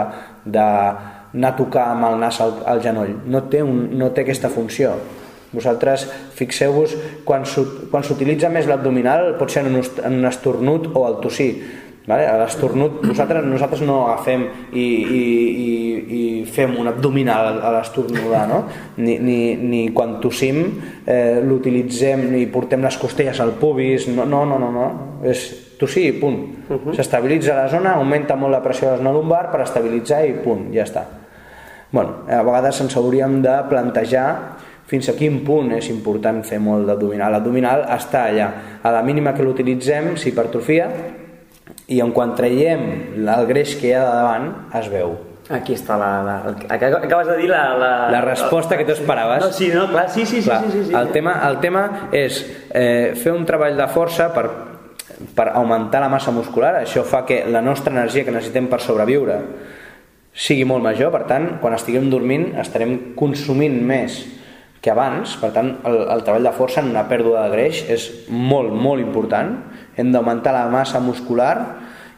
de 0.44 0.66
anar 0.66 1.53
a 1.53 1.57
tocar 1.59 1.90
amb 1.92 2.09
el 2.11 2.20
nas 2.20 2.40
al, 2.42 2.57
al 2.66 2.83
genoll. 2.83 3.14
No 3.31 3.44
té, 3.50 3.62
un, 3.62 3.88
no 3.98 4.11
té 4.14 4.24
aquesta 4.24 4.50
funció. 4.50 4.94
Vosaltres 5.50 6.07
fixeu-vos, 6.38 6.94
quan 7.26 7.42
s'utilitza 7.44 8.50
més 8.55 8.68
l'abdominal 8.70 9.35
pot 9.38 9.50
ser 9.50 9.64
en 9.66 9.74
un, 9.81 9.87
en 10.07 10.18
un 10.20 10.29
estornut 10.31 10.92
o 10.94 11.07
el 11.09 11.18
tossir 11.22 11.50
Vale? 12.06 12.24
A 12.26 12.36
l'estornut, 12.40 13.02
nosaltres, 13.04 13.44
nosaltres 13.44 13.82
no 13.84 14.00
agafem 14.06 14.46
i, 14.72 14.82
i, 14.82 15.24
i, 15.64 15.72
i 16.16 16.22
fem 16.48 16.72
un 16.80 16.88
abdominal 16.88 17.60
a 17.60 17.72
l'estornudar, 17.74 18.46
no? 18.48 18.62
Ni, 18.96 19.18
ni, 19.20 19.38
ni 19.60 19.82
quan 19.94 20.16
tossim 20.22 20.62
eh, 21.04 21.42
l'utilitzem 21.44 22.24
i 22.40 22.46
portem 22.50 22.82
les 22.86 22.96
costelles 22.98 23.42
al 23.44 23.52
pubis, 23.60 24.08
no, 24.08 24.24
no, 24.24 24.46
no, 24.48 24.58
no, 24.58 24.70
no. 24.72 24.86
és 25.28 25.44
tossir 25.80 26.06
i 26.08 26.16
punt. 26.20 26.40
Uh 26.68 26.76
-huh. 26.76 26.96
S'estabilitza 26.96 27.54
la 27.54 27.68
zona, 27.68 27.94
augmenta 27.94 28.36
molt 28.36 28.52
la 28.52 28.62
pressió 28.62 28.88
de 28.88 28.92
la 28.92 28.98
zona 28.98 29.12
lumbar 29.12 29.50
per 29.50 29.60
estabilitzar 29.60 30.24
i 30.26 30.32
punt, 30.32 30.72
ja 30.72 30.84
està. 30.84 31.04
Bueno, 31.92 32.24
a 32.28 32.42
vegades 32.42 32.80
ens 32.80 32.96
hauríem 32.96 33.42
de 33.42 33.64
plantejar 33.68 34.56
fins 34.86 35.08
a 35.08 35.12
quin 35.12 35.44
punt 35.44 35.72
és 35.72 35.88
important 35.88 36.42
fer 36.44 36.58
molt 36.58 36.86
d'abdominal. 36.86 37.32
L'abdominal 37.32 37.84
està 37.94 38.24
allà. 38.26 38.52
A 38.82 38.90
la 38.90 39.02
mínima 39.02 39.34
que 39.34 39.42
l'utilitzem, 39.42 40.16
s'hipertrofia, 40.16 40.88
i 41.90 41.98
en 42.03 42.14
quan 42.14 42.37
traiem 42.38 42.87
el 43.18 43.50
greix 43.50 43.74
que 43.81 43.90
hi 43.90 43.96
ha 43.98 44.07
de 44.07 44.14
davant 44.20 44.48
es 44.79 44.88
veu 44.92 45.18
Aquí 45.50 45.74
està 45.74 45.96
la, 45.98 46.09
la, 46.22 46.35
acabes 46.70 47.26
de 47.26 47.37
dir 47.40 47.48
la, 47.50 47.62
la, 47.74 47.90
la 48.12 48.20
resposta 48.22 48.76
que 48.79 48.85
tu 48.87 48.92
esperaves. 48.94 49.42
No, 49.42 49.48
sí, 49.50 49.66
no, 49.74 49.88
clar, 49.90 50.05
sí, 50.09 50.22
sí, 50.22 50.44
clar, 50.44 50.61
sí, 50.62 50.70
sí, 50.70 50.85
sí, 50.87 50.94
El 50.94 51.11
tema, 51.11 51.33
el 51.48 51.59
tema 51.59 51.83
és 52.14 52.38
eh, 52.70 53.16
fer 53.18 53.33
un 53.35 53.42
treball 53.48 53.74
de 53.74 53.88
força 53.90 54.29
per, 54.31 54.44
per 55.35 55.48
augmentar 55.48 56.05
la 56.05 56.12
massa 56.12 56.31
muscular. 56.31 56.76
Això 56.85 57.03
fa 57.03 57.24
que 57.26 57.40
la 57.50 57.64
nostra 57.66 57.90
energia 57.90 58.22
que 58.22 58.37
necessitem 58.37 58.70
per 58.70 58.79
sobreviure 58.85 59.40
sigui 60.31 60.68
molt 60.70 60.87
major. 60.87 61.11
Per 61.11 61.24
tant, 61.26 61.57
quan 61.59 61.74
estiguem 61.74 62.07
dormint 62.14 62.53
estarem 62.62 63.16
consumint 63.18 63.74
més 63.90 64.22
que 64.80 64.90
abans. 64.90 65.36
Per 65.40 65.52
tant, 65.52 65.74
el, 65.84 66.02
el 66.08 66.24
treball 66.24 66.48
de 66.48 66.54
força 66.56 66.80
en 66.80 66.90
una 66.92 67.06
pèrdua 67.08 67.44
de 67.44 67.54
greix 67.54 67.84
és 67.92 68.08
molt, 68.28 68.72
molt 68.72 69.02
important 69.02 69.58
hem 70.00 70.12
d'augmentar 70.12 70.54
la 70.56 70.68
massa 70.72 71.00
muscular 71.02 71.54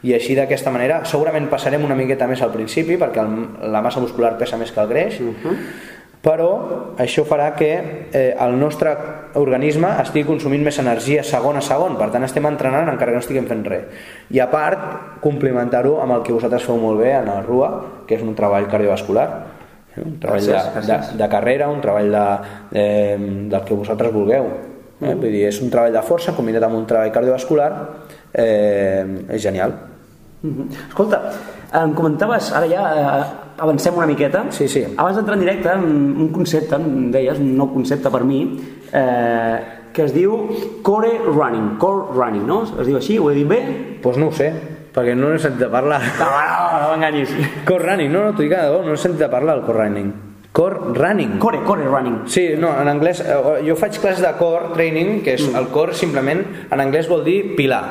i 0.03 0.13
així 0.15 0.35
d'aquesta 0.35 0.71
manera 0.71 1.01
segurament 1.07 1.47
passarem 1.51 1.83
una 1.85 1.97
miqueta 1.97 2.27
més 2.27 2.43
al 2.43 2.51
principi 2.53 2.99
perquè 2.99 3.23
el, 3.23 3.33
la 3.71 3.81
massa 3.83 4.03
muscular 4.03 4.35
pesa 4.39 4.59
més 4.59 4.71
que 4.71 4.81
el 4.81 4.91
greix 4.91 5.19
uh 5.19 5.31
-huh. 5.31 5.55
però 6.23 6.49
això 6.97 7.23
farà 7.25 7.53
que 7.55 7.71
eh, 8.11 8.35
el 8.39 8.59
nostre 8.59 8.95
organisme 9.35 9.87
estigui 10.01 10.27
consumint 10.27 10.63
més 10.63 10.79
energia 10.79 11.23
segon 11.23 11.57
a 11.57 11.61
segon 11.61 11.97
per 11.97 12.11
tant 12.11 12.23
estem 12.23 12.45
entrenant 12.45 12.89
encara 12.89 13.11
que 13.11 13.17
no 13.17 13.25
estiguem 13.25 13.47
fent 13.47 13.65
res 13.65 13.83
i 14.29 14.39
a 14.39 14.49
part 14.51 14.79
complementar-ho 15.21 16.01
amb 16.01 16.11
el 16.13 16.23
que 16.23 16.33
vosaltres 16.33 16.63
feu 16.63 16.77
molt 16.77 16.99
bé 16.99 17.13
en 17.13 17.27
el 17.27 17.43
RUA 17.43 17.83
que 18.07 18.15
és 18.15 18.21
un 18.21 18.35
treball 18.35 18.67
cardiovascular 18.67 19.52
un 20.01 20.19
treball 20.19 20.41
gràcies, 20.41 20.87
de, 20.87 20.93
de, 20.93 21.17
de 21.21 21.29
carrera, 21.29 21.69
un 21.69 21.81
treball 21.81 22.11
de, 22.11 22.27
eh, 22.73 23.17
del 23.51 23.63
que 23.63 23.75
vosaltres 23.77 24.13
vulgueu 24.13 24.47
Eh? 25.03 25.15
Vull 25.19 25.33
dir, 25.33 25.47
és 25.49 25.59
un 25.63 25.71
treball 25.73 25.93
de 25.93 26.03
força 26.05 26.33
combinat 26.37 26.63
amb 26.67 26.77
un 26.77 26.85
treball 26.87 27.11
cardiovascular, 27.13 27.71
eh, 28.31 29.03
és 29.29 29.41
genial. 29.41 29.73
Mm 30.41 30.51
-hmm. 30.51 30.67
Escolta, 30.89 31.21
em 31.83 31.93
comentaves, 31.93 32.51
ara 32.53 32.67
ja 32.67 32.83
eh, 32.95 33.23
avancem 33.57 33.95
una 33.95 34.05
miqueta. 34.05 34.45
Sí, 34.49 34.67
sí. 34.67 34.85
Abans 34.97 35.15
d'entrar 35.15 35.35
en 35.35 35.39
directe, 35.39 35.69
un 35.75 36.29
concepte, 36.31 36.75
em 36.75 37.11
deies, 37.11 37.39
un 37.39 37.57
nou 37.57 37.73
concepte 37.73 38.09
per 38.09 38.23
mi, 38.23 38.59
eh, 38.91 39.59
que 39.93 40.03
es 40.03 40.13
diu 40.13 40.49
core 40.81 41.19
running, 41.25 41.77
core 41.77 42.13
running, 42.13 42.45
no? 42.47 42.63
Es 42.63 42.85
diu 42.87 42.97
així, 42.97 43.17
ho 43.17 43.29
he 43.29 43.35
dit 43.35 43.47
bé? 43.47 43.61
Doncs 43.61 44.01
pues 44.01 44.17
no 44.17 44.27
ho 44.27 44.31
sé, 44.31 44.53
perquè 44.93 45.15
no 45.17 45.31
n'he 45.31 45.39
sentit 45.41 45.71
parlar. 45.73 46.01
No, 46.19 46.29
no, 46.29 46.83
no 46.83 46.91
m'enganyis. 46.93 47.33
Core 47.67 47.89
running, 47.89 48.13
no, 48.13 48.27
no, 48.27 48.37
t'ho 48.37 48.45
dic 48.45 48.53
no 48.53 48.93
he 48.93 49.01
sentit 49.01 49.31
parlar 49.31 49.57
del 49.57 49.65
core 49.67 49.83
running. 49.83 50.13
Core 50.53 50.93
running. 50.93 51.37
Core, 51.41 51.63
core 51.65 51.89
running. 51.89 52.21
Sí, 52.29 52.51
no, 52.61 52.75
en 52.79 52.91
anglès, 52.91 53.23
eh, 53.25 53.61
jo 53.65 53.75
faig 53.75 53.97
classes 53.97 54.21
de 54.21 54.33
core 54.37 54.69
training, 54.75 55.23
que 55.25 55.33
és 55.39 55.47
mm. 55.47 55.57
el 55.57 55.71
core 55.73 55.97
simplement, 55.97 56.43
en 56.69 56.83
anglès 56.83 57.09
vol 57.09 57.25
dir 57.25 57.55
pilar 57.57 57.83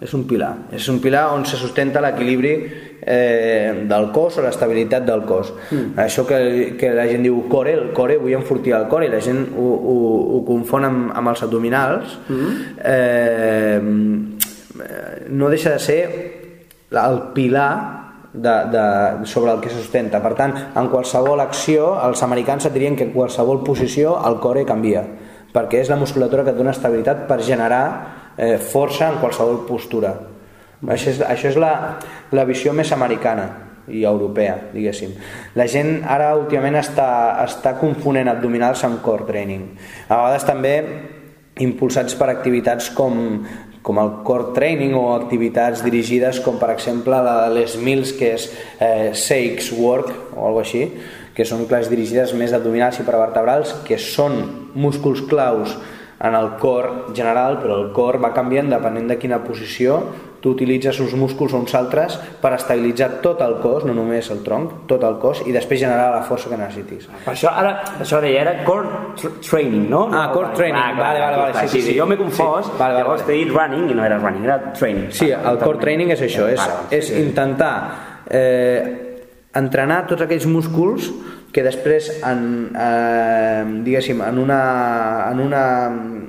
és 0.00 0.14
un 0.16 0.24
pilar. 0.24 0.54
És 0.72 0.88
un 0.88 0.98
pilar 1.00 1.26
on 1.34 1.44
se 1.44 1.58
sustenta 1.60 2.00
l'equilibri 2.00 2.52
eh, 3.04 3.84
del 3.88 4.06
cos 4.14 4.38
o 4.40 4.42
l'estabilitat 4.44 5.04
del 5.04 5.26
cos. 5.28 5.52
Mm. 5.68 5.92
Això 6.00 6.24
que, 6.28 6.38
que 6.80 6.94
la 6.96 7.04
gent 7.10 7.22
diu 7.26 7.42
core, 7.52 7.74
el 7.76 7.92
core, 7.96 8.16
vull 8.22 8.32
enfortir 8.38 8.72
el 8.78 8.88
core, 8.88 9.06
i 9.10 9.12
la 9.12 9.20
gent 9.20 9.44
ho, 9.52 9.68
ho, 9.76 9.96
ho 10.38 10.42
confon 10.48 10.88
amb, 10.88 11.12
amb 11.20 11.34
els 11.34 11.44
abdominals, 11.44 12.16
mm. 12.32 12.48
eh, 12.80 13.80
no 15.28 15.52
deixa 15.52 15.76
de 15.76 15.80
ser 15.84 16.02
el 16.90 17.20
pilar 17.34 17.72
de, 18.32 18.50
de, 18.70 19.26
sobre 19.26 19.52
el 19.52 19.60
que 19.60 19.70
sustenta. 19.70 20.20
Per 20.22 20.34
tant, 20.38 20.54
en 20.76 20.90
qualsevol 20.90 21.42
acció, 21.42 21.92
els 22.06 22.22
americans 22.26 22.66
et 22.66 22.74
dirien 22.74 22.96
que 22.98 23.08
en 23.08 23.14
qualsevol 23.14 23.62
posició 23.66 24.16
el 24.26 24.38
core 24.42 24.66
canvia, 24.68 25.04
perquè 25.54 25.82
és 25.82 25.90
la 25.90 25.98
musculatura 25.98 26.44
que 26.46 26.54
et 26.54 26.58
dona 26.58 26.74
estabilitat 26.74 27.26
per 27.30 27.40
generar 27.46 27.84
eh, 28.36 28.56
força 28.58 29.10
en 29.10 29.18
qualsevol 29.22 29.64
postura. 29.68 30.14
Això 30.86 31.10
és, 31.12 31.18
això 31.20 31.50
és 31.50 31.58
la, 31.60 31.72
la 32.32 32.46
visió 32.48 32.72
més 32.72 32.92
americana 32.94 33.48
i 33.90 34.04
europea, 34.06 34.56
diguéssim. 34.72 35.12
La 35.58 35.66
gent 35.68 36.04
ara 36.08 36.32
últimament 36.38 36.78
està, 36.78 37.40
està 37.44 37.74
confonent 37.80 38.30
abdominals 38.30 38.84
amb 38.86 39.00
core 39.02 39.26
training. 39.28 39.66
A 40.08 40.20
vegades 40.20 40.46
també 40.46 40.74
impulsats 41.60 42.14
per 42.16 42.30
activitats 42.30 42.88
com, 42.96 43.42
com 43.82 43.98
el 44.02 44.10
core 44.26 44.52
training 44.56 44.92
o 44.96 45.06
activitats 45.14 45.84
dirigides 45.84 46.40
com 46.44 46.58
per 46.60 46.70
exemple 46.74 47.16
la 47.24 47.36
de 47.46 47.54
les 47.56 47.76
Mills 47.80 48.12
que 48.16 48.34
és 48.36 48.50
eh, 48.78 49.12
Seix 49.16 49.72
Work 49.78 50.36
o 50.36 50.44
alguna 50.48 50.66
així 50.66 50.84
que 51.36 51.46
són 51.48 51.64
classes 51.68 51.88
dirigides 51.88 52.34
més 52.36 52.52
abdominals 52.52 52.98
i 53.00 53.06
paravertebrals 53.06 53.72
que 53.86 53.96
són 54.00 54.42
músculs 54.74 55.22
claus 55.30 55.78
en 56.20 56.34
el 56.36 56.50
cor 56.60 57.14
general, 57.16 57.56
però 57.62 57.78
el 57.80 57.92
cor 57.96 58.18
va 58.20 58.34
canviant 58.36 58.68
depenent 58.68 59.08
de 59.08 59.16
quina 59.16 59.40
posició 59.40 60.02
tu 60.40 60.54
utilitzes 60.54 60.98
uns 61.00 61.14
músculs 61.18 61.52
o 61.52 61.60
uns 61.60 61.74
altres 61.76 62.16
per 62.40 62.52
estabilitzar 62.56 63.10
tot 63.24 63.42
el 63.44 63.58
cos, 63.60 63.84
no 63.88 63.94
només 63.96 64.30
el 64.32 64.40
tronc, 64.44 64.86
tot 64.90 65.04
el 65.04 65.18
cos, 65.22 65.42
i 65.46 65.52
després 65.52 65.82
generar 65.82 66.08
la 66.14 66.22
força 66.26 66.48
que 66.50 66.58
necessitis. 66.60 67.08
Per 67.26 67.34
això 67.34 67.52
ara, 67.52 67.74
això 68.00 68.22
deia, 68.24 68.40
era 68.46 68.54
core 68.64 69.12
training, 69.44 69.88
no? 69.92 70.06
Ah, 70.08 70.30
core 70.32 70.54
training, 70.56 70.80
ah, 70.80 70.94
vale, 70.96 71.20
vale, 71.20 71.42
vale, 71.42 71.66
sí, 71.66 71.76
sí, 71.76 71.82
sí. 71.90 71.98
Jo 71.98 72.08
m'he 72.08 72.18
confós, 72.20 72.66
sí, 72.66 72.72
vale, 72.78 72.96
vale, 72.96 73.04
llavors 73.04 73.26
t'he 73.28 73.36
dit 73.42 73.52
running 73.52 73.92
i 73.92 73.98
no 73.98 74.06
era 74.06 74.18
running, 74.22 74.48
era 74.48 74.58
training. 74.72 75.10
Sí, 75.16 75.30
el 75.34 75.60
core 75.60 75.82
training 75.84 76.14
és 76.16 76.24
això, 76.24 76.48
és, 76.54 76.64
és 76.96 77.12
intentar 77.20 77.74
eh, 78.30 78.80
entrenar 79.60 80.04
tots 80.08 80.24
aquells 80.24 80.46
músculs 80.48 81.10
que 81.52 81.64
després 81.66 82.10
en, 82.26 82.70
eh, 82.78 83.64
diguéssim, 83.84 84.20
en 84.22 84.38
una, 84.38 84.60
en 85.30 85.40
una 85.40 85.64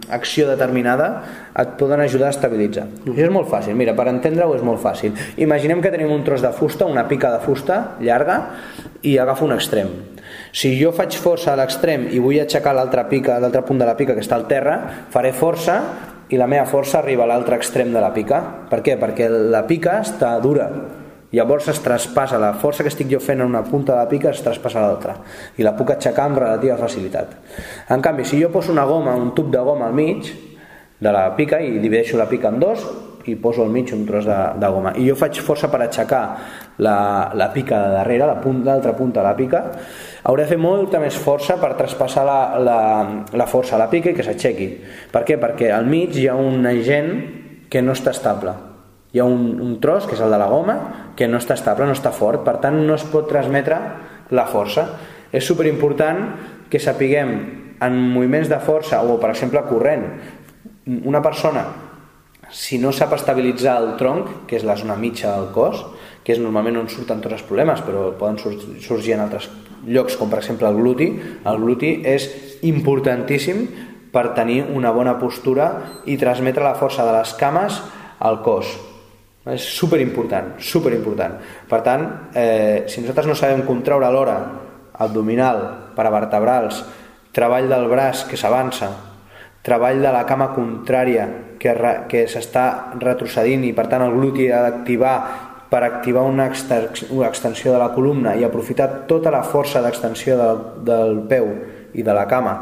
acció 0.09 0.47
determinada 0.49 1.11
et 1.57 1.75
poden 1.77 2.01
ajudar 2.01 2.27
a 2.27 2.35
estabilitzar. 2.35 2.87
-huh. 2.87 3.13
Això 3.13 3.25
és 3.25 3.29
molt 3.29 3.49
fàcil, 3.49 3.75
mira, 3.75 3.95
per 3.95 4.07
entendre-ho 4.07 4.55
és 4.55 4.63
molt 4.63 4.81
fàcil. 4.81 5.13
Imaginem 5.37 5.81
que 5.81 5.91
tenim 5.91 6.11
un 6.11 6.23
tros 6.23 6.41
de 6.41 6.51
fusta, 6.51 6.85
una 6.85 7.07
pica 7.07 7.31
de 7.31 7.39
fusta 7.39 7.97
llarga, 7.99 8.49
i 9.01 9.17
agafo 9.17 9.45
un 9.45 9.53
extrem. 9.53 9.87
Si 10.51 10.75
jo 10.81 10.91
faig 10.91 11.15
força 11.17 11.53
a 11.53 11.55
l'extrem 11.55 12.07
i 12.11 12.19
vull 12.19 12.39
aixecar 12.39 12.73
l'altra 12.75 13.07
pica, 13.09 13.39
l'altre 13.39 13.63
punt 13.63 13.79
de 13.79 13.85
la 13.85 13.97
pica 13.97 14.13
que 14.13 14.21
està 14.21 14.35
al 14.35 14.47
terra, 14.47 15.05
faré 15.09 15.33
força 15.33 15.81
i 16.29 16.37
la 16.37 16.47
meva 16.47 16.65
força 16.65 16.99
arriba 16.99 17.23
a 17.23 17.27
l'altre 17.27 17.55
extrem 17.55 17.91
de 17.93 18.01
la 18.01 18.13
pica. 18.13 18.41
Per 18.69 18.81
què? 18.81 18.97
Perquè 18.99 19.29
la 19.29 19.65
pica 19.67 19.99
està 20.01 20.39
dura, 20.43 20.69
Llavors 21.31 21.69
es 21.71 21.79
traspassa, 21.79 22.39
la 22.41 22.51
força 22.59 22.83
que 22.83 22.91
estic 22.91 23.07
jo 23.11 23.19
fent 23.23 23.39
en 23.39 23.47
una 23.47 23.63
punta 23.63 23.93
de 23.93 23.99
la 24.01 24.09
pica 24.11 24.33
es 24.33 24.41
traspassa 24.43 24.81
a 24.81 24.87
l'altra 24.87 25.13
i 25.55 25.63
la 25.63 25.71
puc 25.77 25.93
aixecar 25.93 26.25
amb 26.27 26.41
relativa 26.41 26.75
facilitat. 26.79 27.37
En 27.95 28.01
canvi, 28.03 28.25
si 28.27 28.41
jo 28.41 28.49
poso 28.51 28.73
una 28.73 28.83
goma, 28.89 29.15
un 29.15 29.31
tub 29.35 29.47
de 29.51 29.61
goma 29.63 29.87
al 29.87 29.95
mig 29.95 30.27
de 30.99 31.13
la 31.15 31.29
pica 31.37 31.61
i 31.63 31.77
divideixo 31.79 32.19
la 32.19 32.27
pica 32.27 32.51
en 32.51 32.59
dos 32.59 32.83
i 33.31 33.37
poso 33.39 33.63
al 33.63 33.69
mig 33.71 33.93
un 33.93 34.03
tros 34.05 34.25
de, 34.25 34.37
de 34.59 34.69
goma 34.73 34.91
i 34.97 35.05
jo 35.07 35.15
faig 35.15 35.39
força 35.45 35.69
per 35.71 35.79
aixecar 35.85 36.21
la, 36.83 36.95
la 37.37 37.47
pica 37.53 37.79
de 37.79 37.93
darrere, 37.95 38.25
la 38.27 38.35
l'altra 38.65 38.93
punta 38.97 39.21
de 39.21 39.27
la 39.27 39.35
pica, 39.37 39.61
hauré 40.23 40.43
de 40.43 40.49
fer 40.49 40.57
molta 40.57 40.99
més 40.99 41.15
força 41.15 41.55
per 41.61 41.77
traspassar 41.77 42.25
la, 42.25 42.39
la, 42.59 42.79
la 43.31 43.47
força 43.47 43.77
a 43.77 43.79
la 43.79 43.87
pica 43.89 44.11
i 44.11 44.17
que 44.17 44.25
s'aixequi. 44.25 44.67
Per 45.13 45.23
què? 45.23 45.39
Perquè 45.39 45.71
al 45.71 45.87
mig 45.87 46.17
hi 46.17 46.27
ha 46.27 46.35
un 46.35 46.65
agent 46.65 47.13
que 47.69 47.81
no 47.81 47.95
està 47.95 48.11
estable 48.11 48.57
hi 49.11 49.19
ha 49.19 49.25
un, 49.25 49.59
un 49.59 49.79
tros, 49.83 50.05
que 50.07 50.15
és 50.15 50.21
el 50.23 50.31
de 50.31 50.39
la 50.39 50.47
goma, 50.47 50.77
que 51.15 51.27
no 51.27 51.39
està 51.41 51.55
estable, 51.57 51.87
no 51.87 51.95
està 51.95 52.13
fort, 52.15 52.43
per 52.45 52.57
tant 52.63 52.77
no 52.85 52.95
es 52.95 53.05
pot 53.11 53.27
transmetre 53.29 53.77
la 54.31 54.47
força. 54.49 54.87
És 55.31 55.45
superimportant 55.47 56.23
que 56.71 56.79
sapiguem 56.79 57.33
en 57.81 57.97
moviments 58.13 58.49
de 58.51 58.59
força 58.63 59.01
o, 59.03 59.17
per 59.19 59.31
exemple, 59.33 59.63
corrent, 59.69 60.05
una 61.07 61.21
persona, 61.21 61.65
si 62.51 62.77
no 62.81 62.91
sap 62.91 63.15
estabilitzar 63.15 63.77
el 63.81 63.95
tronc, 63.99 64.45
que 64.47 64.57
és 64.59 64.65
la 64.67 64.77
zona 64.79 64.97
mitja 64.99 65.31
del 65.37 65.51
cos, 65.55 65.85
que 66.23 66.35
és 66.35 66.41
normalment 66.41 66.81
on 66.83 66.89
surten 66.91 67.21
tots 67.23 67.39
els 67.39 67.45
problemes, 67.47 67.81
però 67.85 68.11
poden 68.19 68.37
sorgir 68.83 69.15
en 69.15 69.25
altres 69.25 69.49
llocs, 69.87 70.17
com 70.19 70.29
per 70.29 70.41
exemple 70.41 70.67
el 70.69 70.77
gluti, 70.77 71.09
el 71.47 71.63
gluti 71.63 71.95
és 72.05 72.27
importantíssim 72.67 73.65
per 74.11 74.33
tenir 74.37 74.65
una 74.75 74.91
bona 74.93 75.15
postura 75.17 75.71
i 76.05 76.19
transmetre 76.21 76.65
la 76.65 76.75
força 76.77 77.07
de 77.07 77.15
les 77.15 77.33
cames 77.39 77.79
al 78.19 78.41
cos 78.45 78.75
és 79.49 79.63
super 79.63 79.99
important, 80.01 80.53
super 80.61 80.93
important. 80.93 81.39
Per 81.67 81.81
tant, 81.81 82.03
eh, 82.33 82.83
si 82.87 83.01
nosaltres 83.01 83.27
no 83.27 83.35
sabem 83.35 83.65
contraure 83.65 84.11
l'hora 84.11 84.37
abdominal, 85.01 85.91
paravertebrals, 85.95 86.83
treball 87.33 87.69
del 87.69 87.87
braç 87.89 88.25
que 88.29 88.37
s'avança, 88.37 88.91
treball 89.63 90.01
de 90.01 90.11
la 90.11 90.25
cama 90.25 90.51
contrària 90.53 91.27
que, 91.57 91.73
que 92.09 92.25
s'està 92.29 92.93
retrocedint 92.99 93.63
i 93.65 93.73
per 93.73 93.87
tant 93.87 94.05
el 94.05 94.13
gluti 94.13 94.49
ha 94.51 94.61
d'activar 94.65 95.15
per 95.71 95.83
activar 95.85 96.25
una 96.27 96.49
extensió 96.49 97.71
de 97.71 97.79
la 97.79 97.93
columna 97.95 98.35
i 98.35 98.43
aprofitar 98.43 99.07
tota 99.07 99.31
la 99.31 99.43
força 99.47 99.81
d'extensió 99.81 100.35
del, 100.37 100.63
del 100.83 101.21
peu 101.29 101.47
i 101.93 102.03
de 102.03 102.13
la 102.13 102.27
cama 102.27 102.55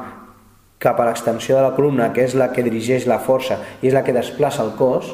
cap 0.79 0.99
a 0.99 1.07
l'extensió 1.09 1.57
de 1.57 1.63
la 1.63 1.73
columna, 1.75 2.13
que 2.13 2.23
és 2.23 2.35
la 2.39 2.51
que 2.53 2.63
dirigeix 2.63 3.07
la 3.09 3.19
força 3.19 3.57
i 3.81 3.89
és 3.89 3.95
la 3.95 4.03
que 4.05 4.15
desplaça 4.15 4.63
el 4.63 4.75
cos, 4.79 5.09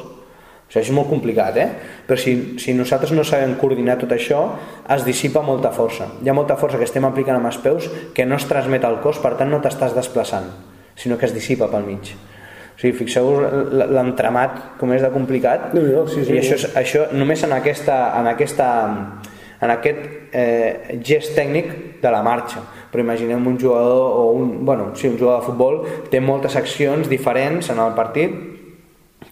això 0.66 0.82
és 0.82 0.90
molt 0.90 1.06
complicat, 1.08 1.56
eh? 1.62 1.66
Però 2.06 2.18
si, 2.18 2.58
si 2.58 2.74
nosaltres 2.74 3.12
no 3.14 3.22
sabem 3.24 3.54
coordinar 3.60 3.98
tot 4.00 4.12
això, 4.16 4.40
es 4.90 5.04
dissipa 5.06 5.42
molta 5.46 5.70
força. 5.74 6.08
Hi 6.22 6.30
ha 6.30 6.34
molta 6.34 6.56
força 6.58 6.80
que 6.80 6.88
estem 6.88 7.06
aplicant 7.06 7.38
amb 7.38 7.46
els 7.52 7.60
peus 7.62 7.86
que 8.14 8.26
no 8.26 8.38
es 8.40 8.48
transmet 8.50 8.84
al 8.84 8.98
cos, 9.04 9.20
per 9.22 9.36
tant 9.38 9.52
no 9.52 9.62
t'estàs 9.62 9.94
desplaçant, 9.94 10.50
sinó 10.98 11.20
que 11.20 11.28
es 11.30 11.34
dissipa 11.36 11.70
pel 11.70 11.86
mig. 11.86 12.16
O 12.76 12.80
sigui, 12.80 12.96
fixeu-vos 12.98 13.70
l'entramat 13.94 14.58
com 14.80 14.90
és 14.92 15.00
de 15.00 15.08
complicat 15.14 15.70
no, 15.72 15.80
no, 15.80 16.02
sí, 16.12 16.26
sí, 16.26 16.34
i 16.34 16.42
això, 16.42 16.58
és, 16.58 16.66
això 16.76 17.06
només 17.16 17.40
en, 17.46 17.54
aquesta, 17.56 17.94
en, 18.18 18.26
aquesta, 18.34 18.66
en 19.64 19.72
aquest 19.72 20.02
eh, 20.36 20.98
gest 21.00 21.32
tècnic 21.38 21.70
de 22.02 22.12
la 22.12 22.20
marxa 22.26 22.60
però 22.92 23.00
imaginem 23.00 23.48
un 23.48 23.56
jugador 23.60 24.12
o 24.20 24.26
un, 24.36 24.52
bueno, 24.66 24.90
sí, 24.94 25.08
un 25.08 25.16
jugador 25.16 25.40
de 25.40 25.46
futbol 25.46 25.80
té 26.12 26.20
moltes 26.20 26.58
accions 26.60 27.08
diferents 27.08 27.72
en 27.72 27.80
el 27.80 27.96
partit 27.96 28.36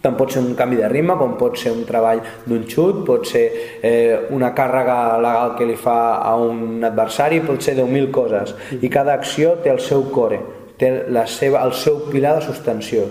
tant 0.04 0.18
pot 0.20 0.30
ser 0.30 0.44
un 0.44 0.52
canvi 0.58 0.78
de 0.82 0.90
ritme 0.92 1.16
com 1.18 1.38
pot 1.40 1.56
ser 1.58 1.72
un 1.72 1.82
treball 1.88 2.20
d'un 2.44 2.66
xut, 2.68 3.02
pot 3.08 3.24
ser 3.26 3.44
eh, 3.80 4.28
una 4.36 4.52
càrrega 4.54 5.16
legal 5.24 5.56
que 5.58 5.68
li 5.68 5.78
fa 5.80 6.20
a 6.20 6.36
un 6.36 6.84
adversari, 6.84 7.40
pot 7.44 7.64
ser 7.64 7.78
10.000 7.80 8.12
coses. 8.14 8.54
I 8.80 8.92
cada 8.92 9.16
acció 9.16 9.56
té 9.64 9.72
el 9.72 9.82
seu 9.82 10.06
core 10.12 10.42
té 10.78 10.90
la 11.12 11.26
seva, 11.30 11.62
el 11.64 11.74
seu 11.78 12.00
pilar 12.10 12.38
de 12.38 12.46
sustenció 12.48 13.06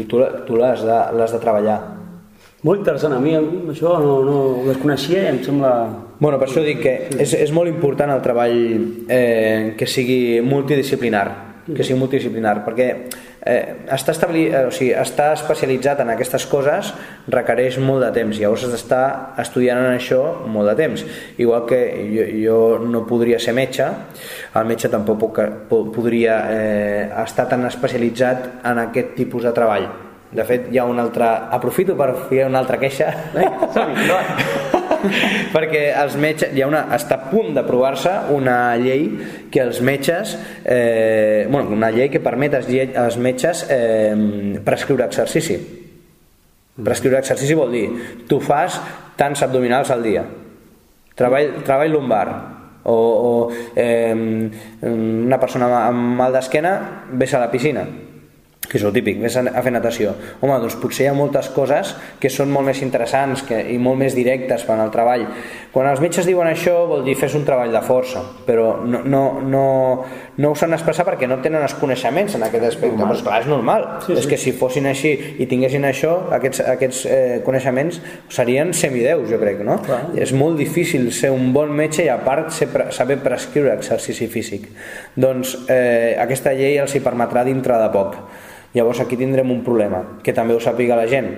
i 0.00 0.06
tu, 0.08 0.22
tu 0.46 0.56
l'has 0.56 0.84
de, 0.86 1.00
de 1.18 1.40
treballar. 1.42 1.80
Molt 2.62 2.84
interessant, 2.84 3.16
a 3.16 3.20
mi 3.20 3.34
això 3.34 3.96
no, 3.98 4.20
no 4.22 4.36
ho 4.52 4.66
desconeixia 4.68 5.24
i 5.24 5.30
em 5.32 5.40
sembla... 5.42 5.72
Bueno, 6.22 6.38
per 6.38 6.46
això 6.46 6.62
dic 6.62 6.78
que 6.84 6.92
és, 7.18 7.34
és 7.34 7.50
molt 7.54 7.70
important 7.70 8.12
el 8.14 8.22
treball 8.22 8.58
eh, 9.10 9.72
que 9.78 9.88
sigui 9.90 10.38
multidisciplinar, 10.46 11.24
que 11.66 11.82
sigui 11.82 11.98
multidisciplinar, 11.98 12.60
perquè 12.62 12.88
eh, 13.44 13.86
estar, 13.90 14.14
establi... 14.14 14.46
eh, 14.48 14.66
o 14.66 14.70
sigui, 14.74 14.92
estar 14.96 15.32
especialitzat 15.36 16.02
en 16.04 16.12
aquestes 16.14 16.46
coses 16.50 16.92
requereix 17.30 17.78
molt 17.82 18.04
de 18.06 18.10
temps, 18.14 18.38
llavors 18.38 18.66
has 18.66 18.74
d'estar 18.76 19.04
estudiant 19.42 19.82
en 19.82 19.96
això 19.96 20.22
molt 20.46 20.72
de 20.72 20.76
temps. 20.78 21.04
Igual 21.42 21.66
que 21.68 21.80
jo, 22.12 22.28
jo 22.44 22.60
no 22.86 23.04
podria 23.08 23.40
ser 23.42 23.56
metge, 23.58 23.88
el 24.54 24.68
metge 24.70 24.90
tampoc 24.92 25.20
puc, 25.22 25.42
podria 25.94 26.38
eh, 26.52 27.10
estar 27.24 27.48
tan 27.50 27.66
especialitzat 27.68 28.64
en 28.68 28.86
aquest 28.86 29.16
tipus 29.18 29.48
de 29.48 29.54
treball. 29.56 29.90
De 30.32 30.44
fet, 30.48 30.70
hi 30.72 30.78
ha 30.80 30.88
un 30.88 31.00
altre... 31.02 31.28
Aprofito 31.52 31.96
per 31.98 32.14
fer 32.30 32.46
una 32.48 32.62
altra 32.64 32.80
queixa. 32.80 33.12
som 33.74 34.70
perquè 35.54 35.82
els 35.98 36.16
metges, 36.20 36.52
hi 36.54 36.62
ha 36.62 36.68
una, 36.70 36.84
està 36.96 37.18
a 37.18 37.30
punt 37.30 37.52
d'aprovar-se 37.56 38.12
una 38.34 38.74
llei 38.80 39.08
que 39.52 39.62
els 39.64 39.80
metges, 39.84 40.36
eh, 40.64 41.46
bueno, 41.50 41.72
una 41.74 41.90
llei 41.94 42.10
que 42.12 42.22
permet 42.22 42.58
als, 42.58 42.70
als 42.98 43.18
metges 43.18 43.64
eh, 43.70 44.14
prescriure 44.64 45.06
exercici. 45.08 45.58
Prescriure 46.82 47.20
exercici 47.20 47.56
vol 47.56 47.74
dir, 47.74 47.86
tu 48.28 48.40
fas 48.40 48.80
tants 49.18 49.44
abdominals 49.44 49.92
al 49.92 50.04
dia, 50.04 50.24
treball, 51.18 51.58
treball 51.66 51.92
lumbar, 51.92 52.26
o, 52.84 52.94
o 52.94 53.32
eh, 53.78 54.14
una 54.88 55.38
persona 55.38 55.68
amb 55.84 56.16
mal 56.18 56.32
d'esquena 56.34 56.72
vés 57.14 57.34
a 57.36 57.44
la 57.44 57.52
piscina 57.52 57.84
que 58.68 58.78
és 58.78 58.84
el 58.86 58.92
típic, 58.94 59.18
vés 59.20 59.34
a 59.36 59.62
fer 59.64 59.72
natació. 59.74 60.14
Home, 60.40 60.54
doncs 60.62 60.76
potser 60.80 61.04
hi 61.04 61.08
ha 61.10 61.14
moltes 61.16 61.48
coses 61.52 61.92
que 62.22 62.30
són 62.32 62.52
molt 62.52 62.68
més 62.70 62.78
interessants 62.84 63.42
que, 63.48 63.58
i 63.74 63.78
molt 63.82 63.98
més 64.00 64.14
directes 64.16 64.62
per 64.68 64.76
al 64.78 64.92
treball. 64.94 65.26
Quan 65.72 65.88
els 65.90 66.00
metges 66.00 66.28
diuen 66.28 66.46
això 66.48 66.76
vol 66.88 67.02
dir 67.04 67.16
fes 67.18 67.34
un 67.36 67.44
treball 67.48 67.74
de 67.74 67.82
força, 67.84 68.22
però 68.46 68.68
no, 68.86 69.02
no, 69.04 69.22
no, 69.42 69.64
no 70.38 70.52
ho 70.52 70.56
saben 70.56 70.76
expressar 70.78 71.04
perquè 71.08 71.28
no 71.28 71.40
tenen 71.44 71.64
els 71.66 71.74
coneixements 71.80 72.36
en 72.38 72.46
aquest 72.46 72.68
aspecte. 72.70 72.96
Normal. 73.00 73.18
Però 73.18 73.26
clar, 73.28 73.40
és 73.42 73.50
normal. 73.50 73.88
Sí, 74.06 74.14
és 74.14 74.22
sí. 74.24 74.30
que 74.30 74.38
si 74.40 74.54
fossin 74.56 74.86
així 74.88 75.12
i 75.42 75.48
tinguessin 75.50 75.84
això, 75.88 76.14
aquests, 76.38 76.62
aquests 76.76 77.02
eh, 77.10 77.40
coneixements 77.44 77.98
serien 78.32 78.72
semideus, 78.76 79.26
jo 79.32 79.40
crec, 79.42 79.60
no? 79.66 79.80
Clar. 79.84 80.00
És 80.22 80.32
molt 80.36 80.60
difícil 80.60 81.10
ser 81.12 81.32
un 81.34 81.50
bon 81.56 81.74
metge 81.76 82.06
i 82.06 82.12
a 82.12 82.20
part 82.22 82.54
ser, 82.54 82.70
saber 82.94 83.18
prescriure 83.26 83.74
exercici 83.74 84.30
físic. 84.32 84.70
Doncs 85.18 85.58
eh, 85.66 86.14
aquesta 86.22 86.54
llei 86.56 86.78
els 86.80 86.94
hi 86.94 87.02
permetrà 87.04 87.44
dintre 87.48 87.76
de 87.82 87.92
poc. 87.92 88.16
Llavors 88.72 89.02
aquí 89.04 89.18
tindrem 89.20 89.50
un 89.52 89.64
problema, 89.64 90.04
que 90.24 90.32
també 90.32 90.54
ho 90.56 90.60
sàpiga 90.62 90.96
la 90.96 91.08
gent, 91.10 91.34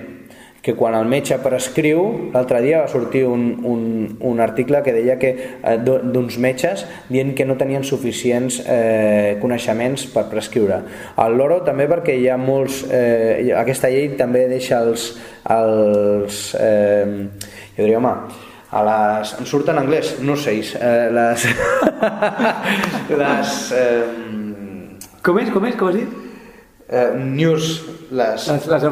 que 0.65 0.73
quan 0.73 0.95
el 0.97 1.05
metge 1.05 1.35
prescriu, 1.43 1.99
l'altre 2.33 2.57
dia 2.63 2.79
va 2.81 2.87
sortir 2.89 3.21
un, 3.29 3.43
un, 3.69 3.83
un 4.25 4.39
article 4.41 4.79
que 4.81 4.95
deia 4.95 5.19
que 5.21 5.29
eh, 5.37 5.75
d'uns 5.77 6.39
metges 6.41 6.87
dient 7.05 7.35
que 7.37 7.45
no 7.45 7.53
tenien 7.59 7.85
suficients 7.85 8.57
eh, 8.65 9.37
coneixements 9.43 10.07
per 10.09 10.25
prescriure. 10.31 10.81
El 11.21 11.37
loro 11.37 11.59
també 11.67 11.85
perquè 11.91 12.17
hi 12.17 12.25
ha 12.33 12.39
molts... 12.41 12.81
Eh, 12.89 13.53
aquesta 13.53 13.93
llei 13.93 14.15
també 14.17 14.47
deixa 14.49 14.81
els... 14.81 15.11
els 15.53 16.41
eh, 16.57 17.29
jo 17.77 17.85
diria, 17.85 18.01
home, 18.01 18.17
a 18.73 18.85
les... 18.89 19.37
em 19.37 19.53
surt 19.53 19.69
en 19.69 19.85
anglès, 19.85 20.15
no 20.25 20.33
sé, 20.33 20.57
eh, 20.81 21.07
les... 21.13 21.49
les 23.21 23.57
eh, 23.77 24.05
com 25.21 25.45
és, 25.45 25.53
com 25.53 25.69
és, 25.69 25.77
com 25.77 25.93
has 25.93 26.01
dit? 26.01 26.24
Eh, 26.89 27.11
news 27.17 27.83
les, 28.11 28.47
les, 28.47 28.67
les, 28.67 28.67
les 28.69 28.83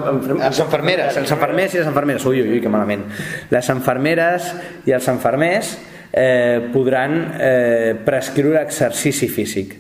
enfermeres. 0.62 1.18
els 1.18 1.32
enfermers 1.32 1.74
i 1.74 1.82
les 1.82 1.88
enfermeres. 1.88 2.26
Ui, 2.26 2.42
ui, 2.42 2.56
ui, 2.56 2.62
que 2.62 2.72
malament. 2.72 3.06
Les 3.54 3.70
enfermeres 3.74 4.50
i 4.90 4.96
els 4.96 5.10
enfermers 5.12 5.76
eh, 6.12 6.70
podran 6.74 7.18
eh, 7.40 7.94
prescriure 8.06 8.62
exercici 8.62 9.30
físic. 9.30 9.78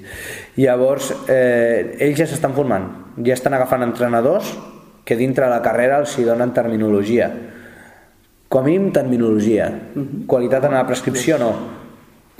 Llavors 0.61 1.11
eh, 1.27 1.97
ells 1.99 2.19
ja 2.21 2.29
s'estan 2.29 2.53
formant. 2.57 2.89
Ja 3.25 3.37
estan 3.37 3.57
agafant 3.57 3.85
entrenadors 3.85 4.53
que 5.03 5.17
dintre 5.19 5.45
de 5.47 5.51
la 5.51 5.63
carrera 5.65 5.99
els 6.01 6.13
hi 6.17 6.25
donen 6.27 6.53
terminologia. 6.55 7.31
Com 8.47 8.61
a 8.61 8.67
mínim 8.69 8.91
terminologia. 8.93 9.69
Mhm. 9.69 10.27
qualitat 10.27 10.65
en 10.65 10.77
la 10.77 10.85
prescripció 10.87 11.39
no 11.41 11.82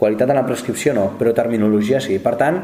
Qualitat 0.03 0.33
en 0.33 0.41
la 0.41 0.43
prescripció 0.43 0.91
no, 0.97 1.07
però 1.15 1.31
terminologia 1.35 2.01
sí. 2.03 2.19
Per 2.19 2.35
tant, 2.39 2.59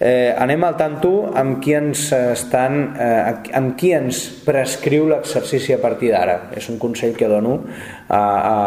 eh, 0.00 0.32
anem 0.32 0.64
al 0.64 0.80
tanto 0.80 1.12
amb 1.36 1.60
qui 1.60 1.76
ens 1.76 2.08
estan, 2.16 2.80
eh, 2.96 3.52
amb 3.60 3.76
qui 3.76 3.92
ens 3.92 4.24
prescriu 4.46 5.10
l'exercici 5.12 5.76
a 5.76 5.82
partir 5.84 6.14
d'ara. 6.16 6.40
És 6.56 6.72
un 6.72 6.80
consell 6.80 7.12
que 7.16 7.28
dono 7.28 7.60
a, 8.08 8.18
a, 8.18 8.58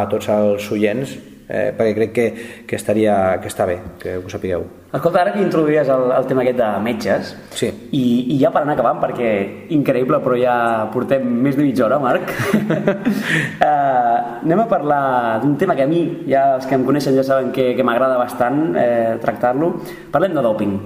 a 0.00 0.08
tots 0.12 0.30
els 0.30 0.70
oients 0.70 1.18
eh, 1.48 1.72
perquè 1.76 1.92
crec 1.94 2.12
que, 2.14 2.26
que, 2.66 2.76
estaria, 2.76 3.38
que 3.40 3.50
està 3.50 3.66
bé, 3.68 3.78
que 4.00 4.16
ho 4.18 4.32
sapigueu. 4.32 4.64
Escolta, 4.94 5.24
ara 5.24 5.32
que 5.34 5.42
introduïes 5.42 5.88
el, 5.90 6.04
el 6.14 6.26
tema 6.30 6.44
aquest 6.44 6.58
de 6.60 6.68
metges, 6.84 7.30
sí. 7.58 7.70
i, 7.98 8.04
i 8.34 8.38
ja 8.38 8.52
per 8.54 8.62
anar 8.62 8.76
acabant, 8.76 9.00
perquè 9.02 9.30
increïble, 9.74 10.20
però 10.22 10.38
ja 10.38 10.56
portem 10.94 11.24
més 11.44 11.58
de 11.58 11.66
mitja 11.66 11.88
hora, 11.88 11.98
Marc, 12.02 12.30
eh, 13.68 14.18
anem 14.44 14.62
a 14.62 14.68
parlar 14.70 15.04
d'un 15.42 15.56
tema 15.58 15.74
que 15.74 15.86
a 15.86 15.90
mi, 15.90 16.04
ja 16.30 16.44
els 16.58 16.68
que 16.70 16.78
em 16.78 16.84
coneixen 16.86 17.16
ja 17.18 17.26
saben 17.26 17.50
que, 17.54 17.72
que 17.74 17.86
m'agrada 17.86 18.20
bastant 18.20 18.78
eh, 18.78 19.16
tractar-lo. 19.22 19.74
Parlem 20.14 20.36
de 20.38 20.46
doping. 20.46 20.76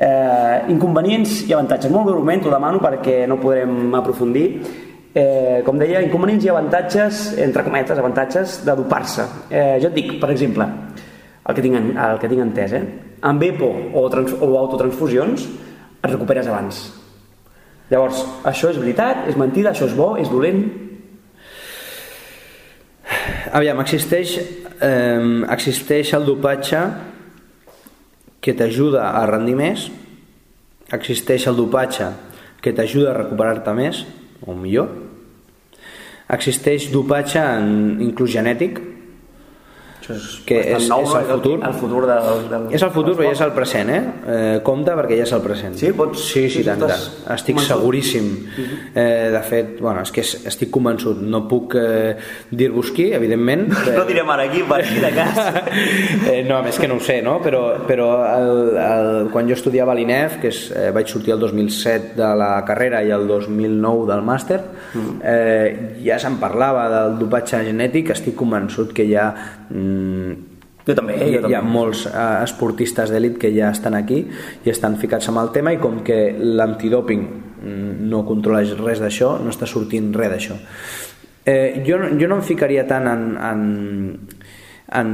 Eh, 0.00 0.70
inconvenients 0.72 1.42
i 1.44 1.52
avantatges. 1.52 1.90
Molt 1.92 2.06
breument 2.08 2.40
t'ho 2.40 2.54
demano 2.54 2.78
perquè 2.80 3.26
no 3.28 3.36
podrem 3.42 3.92
aprofundir 3.98 4.46
eh, 5.14 5.62
com 5.66 5.78
deia, 5.78 6.02
inconvenients 6.04 6.46
i 6.46 6.50
avantatges, 6.52 7.22
entre 7.42 7.64
cometes, 7.66 7.98
avantatges 7.98 8.60
de 8.66 8.76
dopar-se. 8.78 9.26
Eh, 9.50 9.78
jo 9.82 9.90
et 9.90 9.96
dic, 9.96 10.12
per 10.22 10.30
exemple, 10.34 10.66
el 11.46 11.56
que 11.56 11.64
tinc, 11.64 11.78
el 11.80 12.20
que 12.22 12.30
tinc 12.30 12.44
entès, 12.44 12.76
eh? 12.78 12.84
amb 13.26 13.42
EPO 13.42 13.70
o, 13.94 14.06
trans, 14.12 14.32
o 14.40 14.54
autotransfusions 14.56 15.44
et 16.00 16.08
recuperes 16.08 16.48
abans. 16.48 16.78
Llavors, 17.90 18.22
això 18.46 18.70
és 18.70 18.78
veritat, 18.78 19.26
és 19.28 19.36
mentida, 19.36 19.72
això 19.72 19.88
és 19.88 19.96
bo, 19.98 20.14
és 20.20 20.30
dolent? 20.30 20.62
Aviam, 23.58 23.80
existeix, 23.82 24.36
eh, 24.80 25.44
existeix 25.50 26.14
el 26.14 26.28
dopatge 26.28 26.84
que 28.40 28.54
t'ajuda 28.56 29.10
a 29.18 29.26
rendir 29.28 29.56
més, 29.58 29.90
existeix 30.94 31.48
el 31.50 31.58
dopatge 31.58 32.08
que 32.62 32.72
t'ajuda 32.72 33.10
a 33.10 33.18
recuperar-te 33.18 33.74
més, 33.74 34.04
o 34.46 34.54
millor. 34.56 34.90
Existeix 36.30 36.90
dopatge 36.92 37.42
en, 37.42 37.98
inclús 38.04 38.30
genètic, 38.32 38.78
és 40.16 40.26
que 40.46 40.60
és, 40.76 40.88
nou, 40.90 41.04
és 41.04 41.14
el 41.16 41.26
futur. 41.30 41.56
El 41.66 41.74
futur 41.78 42.02
del, 42.08 42.28
del, 42.50 42.66
és 42.76 42.84
el 42.86 42.92
futur, 42.94 43.14
però 43.18 43.28
ja 43.28 43.36
és 43.36 43.42
el 43.44 43.52
present, 43.56 43.90
eh? 43.94 44.00
eh? 44.34 44.56
Compte 44.66 44.94
perquè 44.98 45.18
ja 45.20 45.26
és 45.26 45.34
el 45.36 45.42
present. 45.44 45.76
Sí, 45.80 45.92
pots... 45.96 46.24
Sí, 46.32 46.46
sí, 46.52 46.64
tant, 46.66 46.82
tant. 46.84 47.06
Estic 47.34 47.56
convençut. 47.56 47.76
seguríssim. 47.76 48.26
Uh 48.30 48.64
-huh. 48.64 48.78
eh, 48.94 49.30
de 49.32 49.42
fet, 49.48 49.80
bueno, 49.80 50.02
és 50.02 50.10
que 50.10 50.20
estic 50.20 50.70
convençut. 50.70 51.20
No 51.20 51.46
puc 51.48 51.74
eh, 51.74 52.16
dir-vos 52.50 52.90
qui, 52.90 53.12
evidentment. 53.12 53.68
no 53.98 54.04
direm 54.04 54.30
ara 54.30 54.42
aquí, 54.44 54.62
per 54.62 54.80
aquí 54.80 54.98
de 55.00 55.12
cas. 55.12 55.38
eh, 56.30 56.44
no, 56.48 56.62
més 56.62 56.78
que 56.78 56.88
no 56.88 56.96
ho 56.96 57.00
sé, 57.00 57.20
no? 57.22 57.40
Però, 57.42 57.86
però 57.86 58.08
el, 58.38 58.76
el, 58.76 59.30
quan 59.30 59.46
jo 59.46 59.54
estudiava 59.54 59.92
a 59.92 59.94
l'INEF, 59.94 60.40
que 60.40 60.48
és, 60.48 60.70
eh, 60.70 60.90
vaig 60.90 61.06
sortir 61.06 61.32
el 61.34 61.40
2007 61.40 62.16
de 62.16 62.34
la 62.36 62.64
carrera 62.64 63.02
i 63.02 63.10
el 63.10 63.26
2009 63.26 64.06
del 64.06 64.22
màster, 64.22 64.60
uh 64.60 65.00
-huh. 65.00 65.18
eh, 65.22 65.96
ja 66.04 66.18
se'n 66.18 66.36
parlava 66.38 66.88
del 66.88 67.18
dopatge 67.18 67.64
genètic, 67.64 68.10
estic 68.10 68.34
convençut 68.34 68.92
que 68.92 69.04
ha 69.16 69.34
Mm, 69.70 70.50
jo 70.86 70.96
també, 70.96 71.16
hi, 71.18 71.34
jo 71.34 71.42
també. 71.42 71.52
hi 71.52 71.58
ha 71.58 71.62
molts 71.64 72.06
eh, 72.08 72.24
esportistes 72.44 73.12
d'elit 73.12 73.36
que 73.40 73.52
ja 73.54 73.70
estan 73.74 73.94
aquí 73.98 74.24
i 74.64 74.72
estan 74.72 74.96
ficats 75.00 75.28
amb 75.30 75.42
el 75.42 75.52
tema 75.54 75.74
i 75.74 75.78
com 75.82 76.00
que 76.06 76.18
l'antidoping 76.40 77.22
mm, 77.26 78.08
no 78.10 78.24
controla 78.28 78.64
res 78.80 79.02
d'això, 79.02 79.36
no 79.44 79.52
està 79.52 79.68
sortint 79.70 80.10
res 80.16 80.34
d'això. 80.34 80.58
Eh, 81.44 81.82
jo, 81.86 81.98
jo 82.20 82.28
no 82.28 82.40
em 82.40 82.44
ficaria 82.44 82.84
tant 82.88 83.08
en, 83.08 83.24
en, 83.40 83.62
en, 84.98 85.12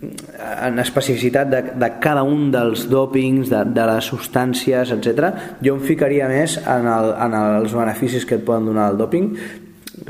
en 0.00 0.78
especificitat 0.78 1.50
de, 1.50 1.62
de 1.78 1.90
cada 2.02 2.22
un 2.26 2.50
dels 2.54 2.86
dopings, 2.90 3.50
de, 3.50 3.62
de 3.76 3.86
les 3.90 4.10
substàncies, 4.12 4.92
etc. 4.94 5.32
Jo 5.62 5.78
em 5.78 5.82
ficaria 5.86 6.28
més 6.30 6.58
en, 6.62 6.90
el, 6.90 7.10
en 7.26 7.38
els 7.40 7.74
beneficis 7.76 8.26
que 8.28 8.38
et 8.40 8.46
poden 8.46 8.70
donar 8.70 8.92
el 8.92 9.00
doping. 9.00 9.32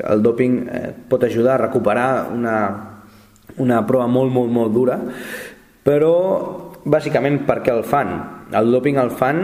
El 0.02 0.22
doping 0.24 0.60
eh, 0.66 0.92
pot 1.08 1.24
ajudar 1.24 1.56
a 1.56 1.64
recuperar 1.66 2.10
una, 2.34 2.58
una 3.62 3.82
prova 3.88 4.06
molt, 4.10 4.32
molt, 4.32 4.52
molt 4.52 4.74
dura, 4.74 4.98
però 5.86 6.14
bàsicament 6.86 7.44
per 7.46 7.60
què 7.64 7.74
el 7.74 7.84
fan? 7.86 8.12
El 8.54 8.70
doping 8.74 8.98
el 9.02 9.12
fan 9.14 9.42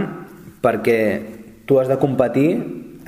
perquè 0.62 0.98
tu 1.66 1.78
has 1.80 1.90
de 1.90 1.98
competir 1.98 2.48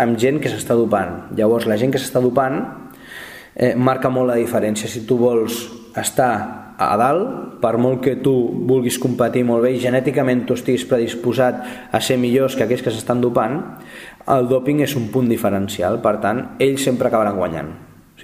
amb 0.00 0.18
gent 0.18 0.40
que 0.42 0.50
s'està 0.50 0.74
dopant. 0.78 1.30
Llavors, 1.38 1.68
la 1.70 1.78
gent 1.78 1.94
que 1.94 2.00
s'està 2.02 2.22
dopant 2.22 2.58
eh, 3.54 3.74
marca 3.74 4.10
molt 4.10 4.32
la 4.32 4.38
diferència. 4.40 4.90
Si 4.90 5.04
tu 5.06 5.18
vols 5.20 5.60
estar 5.98 6.32
a 6.74 6.90
dalt, 6.98 7.60
per 7.62 7.76
molt 7.78 8.02
que 8.02 8.16
tu 8.22 8.34
vulguis 8.66 8.98
competir 8.98 9.44
molt 9.46 9.62
bé 9.62 9.76
i 9.76 9.82
genèticament 9.82 10.42
tu 10.48 10.58
estiguis 10.58 10.86
predisposat 10.90 11.62
a 11.94 12.02
ser 12.02 12.18
millors 12.18 12.58
que 12.58 12.66
aquells 12.66 12.82
que 12.82 12.94
s'estan 12.94 13.22
dopant, 13.22 13.60
el 14.34 14.50
doping 14.50 14.82
és 14.82 14.98
un 14.98 15.06
punt 15.14 15.30
diferencial, 15.30 16.02
per 16.02 16.18
tant, 16.24 16.46
ells 16.58 16.82
sempre 16.82 17.08
acabaran 17.08 17.38
guanyant 17.38 17.74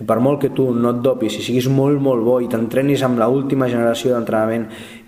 sigui, 0.01 0.07
per 0.07 0.21
molt 0.21 0.41
que 0.41 0.51
tu 0.51 0.73
no 0.73 0.91
et 0.91 1.03
dopis, 1.03 1.37
si 1.37 1.43
siguis 1.43 1.69
molt, 1.69 2.01
molt 2.01 2.25
bo 2.25 2.41
i 2.41 2.49
t'entrenis 2.49 3.03
amb 3.03 3.19
l'última 3.19 3.69
generació 3.69 4.15
d'entrenament, 4.15 4.67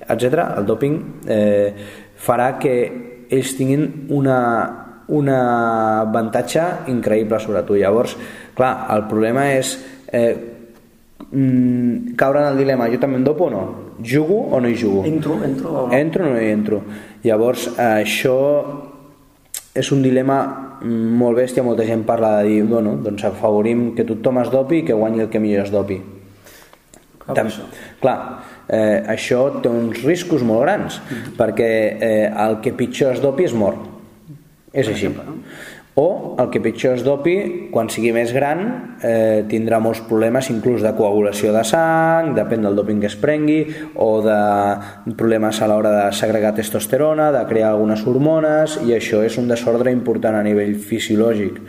etc., 0.09 0.59
el 0.59 0.67
doping 0.67 0.99
eh, 1.27 1.73
farà 2.17 2.59
que 2.59 3.27
ells 3.33 3.57
tinguin 3.57 4.09
una, 4.11 4.39
una 5.09 6.01
avantatge 6.03 6.89
increïble 6.89 7.41
sobre 7.41 7.63
tu. 7.63 7.77
Llavors, 7.77 8.17
clar, 8.55 8.89
el 8.93 9.07
problema 9.09 9.53
és 9.53 9.79
eh, 10.13 10.37
mm, 11.31 12.15
caure 12.17 12.41
en 12.41 12.53
el 12.53 12.59
dilema, 12.59 12.91
jo 12.93 13.01
també 13.01 13.17
em 13.17 13.25
dopo 13.25 13.49
o 13.49 13.51
no? 13.51 13.65
Jugo 14.03 14.49
o 14.53 14.61
no 14.61 14.69
hi 14.69 14.77
jugo? 14.77 15.05
Entro, 15.07 15.39
entro 15.45 15.71
o 15.71 15.87
no? 15.87 15.97
Entro 15.97 16.27
o 16.27 16.35
no 16.35 16.41
hi 16.41 16.51
entro? 16.51 16.83
Llavors, 17.25 17.71
eh, 17.77 18.03
això 18.03 18.37
és 19.75 19.89
un 19.95 20.03
dilema 20.05 20.72
molt 20.85 21.37
bèstia, 21.39 21.63
molta 21.63 21.85
gent 21.87 22.05
parla 22.05 22.39
de 22.43 22.49
dir 22.49 22.63
bueno, 22.65 22.97
doncs 23.03 23.25
afavorim 23.25 23.95
que 23.95 24.05
tothom 24.05 24.39
es 24.43 24.51
dopi 24.51 24.79
i 24.83 24.85
que 24.85 24.93
guanyi 24.95 25.21
el 25.27 25.29
que 25.31 25.41
millor 25.41 25.65
es 25.67 25.71
dopi 25.73 26.01
Clar, 27.23 27.35
Tam 27.37 27.47
això. 27.47 27.63
clar, 28.01 28.17
eh, 28.67 29.03
això 29.15 29.45
té 29.63 29.69
uns 29.71 30.01
riscos 30.03 30.43
molt 30.43 30.63
grans, 30.65 30.97
Mm-hmm. 30.99 31.37
perquè 31.39 31.69
eh, 32.03 32.33
el 32.49 32.57
que 32.61 32.73
pitjor 32.73 33.13
es 33.15 33.21
dopi 33.23 33.45
és 33.45 33.53
mort. 33.55 33.79
És 34.73 34.89
així. 34.89 35.07
exemple, 35.07 35.25
no? 35.29 35.37
O 35.95 36.37
el 36.41 36.49
que 36.49 36.61
pitjor 36.65 36.95
es 36.97 37.03
dopi, 37.05 37.35
quan 37.73 37.91
sigui 37.93 38.15
més 38.17 38.31
gran, 38.33 38.63
eh, 39.05 39.45
tindrà 39.49 39.77
molts 39.77 40.01
problemes 40.09 40.49
inclús 40.49 40.81
de 40.81 40.95
coagulació 40.97 41.53
de 41.53 41.65
sang, 41.69 42.31
depèn 42.33 42.65
del 42.65 42.79
doping 42.79 43.03
que 43.03 43.11
es 43.11 43.19
prengui, 43.21 43.67
o 44.01 44.23
de 44.25 44.39
problemes 45.21 45.61
a 45.61 45.69
l'hora 45.69 45.93
de 45.99 46.07
segregar 46.17 46.55
testosterona, 46.57 47.29
de 47.37 47.45
crear 47.45 47.75
algunes 47.75 48.07
hormones, 48.07 48.79
i 48.87 48.97
això 48.97 49.21
és 49.21 49.37
un 49.37 49.53
desordre 49.53 49.93
important 49.93 50.39
a 50.39 50.43
nivell 50.43 50.79
fisiològic. 50.81 51.61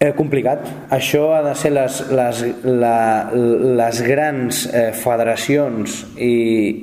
Eh, 0.00 0.12
complicat. 0.14 0.66
Això 0.94 1.32
ha 1.34 1.40
de 1.42 1.54
ser 1.58 1.72
les, 1.74 1.96
les, 2.14 2.42
la, 2.64 3.30
les 3.80 4.02
grans 4.06 4.60
eh, 4.70 4.92
federacions 4.94 6.04
i, 6.14 6.34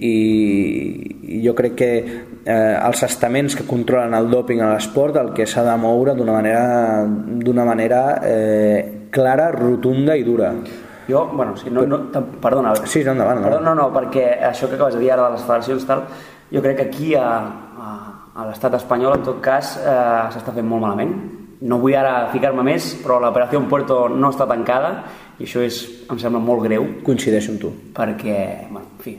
i, 0.04 1.40
jo 1.46 1.54
crec 1.56 1.78
que 1.80 1.92
eh, 2.46 2.78
els 2.78 3.04
estaments 3.04 3.58
que 3.58 3.66
controlen 3.66 4.14
el 4.14 4.30
doping 4.30 4.62
a 4.62 4.72
l'esport 4.76 5.18
el 5.18 5.34
que 5.34 5.48
s'ha 5.50 5.66
de 5.66 5.76
moure 5.82 6.16
d'una 6.16 6.38
manera, 6.38 6.64
d'una 7.06 7.66
manera 7.66 8.02
eh, 8.24 9.10
clara, 9.12 9.50
rotunda 9.52 10.16
i 10.16 10.24
dura. 10.24 10.54
Jo, 11.08 11.28
bueno, 11.34 11.56
sí, 11.58 11.70
no, 11.70 11.86
no, 11.86 12.00
perdona. 12.42 12.74
Sí, 12.86 13.04
no, 13.04 13.14
endavant, 13.14 13.38
endavant. 13.38 13.60
Perdó, 13.60 13.64
no, 13.66 13.76
no, 13.78 13.90
perquè 13.94 14.40
això 14.50 14.70
que 14.70 14.78
acabes 14.78 14.96
de 14.98 15.04
dir 15.04 15.12
ara 15.14 15.28
de 15.28 15.36
les 15.38 15.46
federacions 15.46 15.86
tal, 15.86 16.06
jo 16.52 16.62
crec 16.62 16.80
que 16.80 16.88
aquí 16.90 17.14
a, 17.16 17.28
a, 17.78 17.90
a 18.34 18.48
l'estat 18.50 18.78
espanyol, 18.80 19.20
en 19.20 19.26
tot 19.26 19.42
cas, 19.44 19.76
eh, 19.82 20.24
s'està 20.34 20.54
fent 20.56 20.66
molt 20.66 20.86
malament. 20.86 21.14
No 21.66 21.78
vull 21.82 21.96
ara 21.96 22.28
ficar-me 22.34 22.66
més, 22.66 22.92
però 23.02 23.20
l'operació 23.22 23.62
en 23.62 23.70
Puerto 23.70 24.06
no 24.10 24.34
està 24.34 24.48
tancada 24.50 24.98
i 25.40 25.46
això 25.46 25.62
és, 25.64 25.78
em 26.12 26.20
sembla 26.20 26.40
molt 26.40 26.64
greu 26.64 26.86
Coincideixo 27.04 27.54
amb 27.54 27.62
tu. 27.62 27.72
perquè, 27.96 28.68
bueno, 28.70 28.88
en 28.98 29.04
fi, 29.04 29.16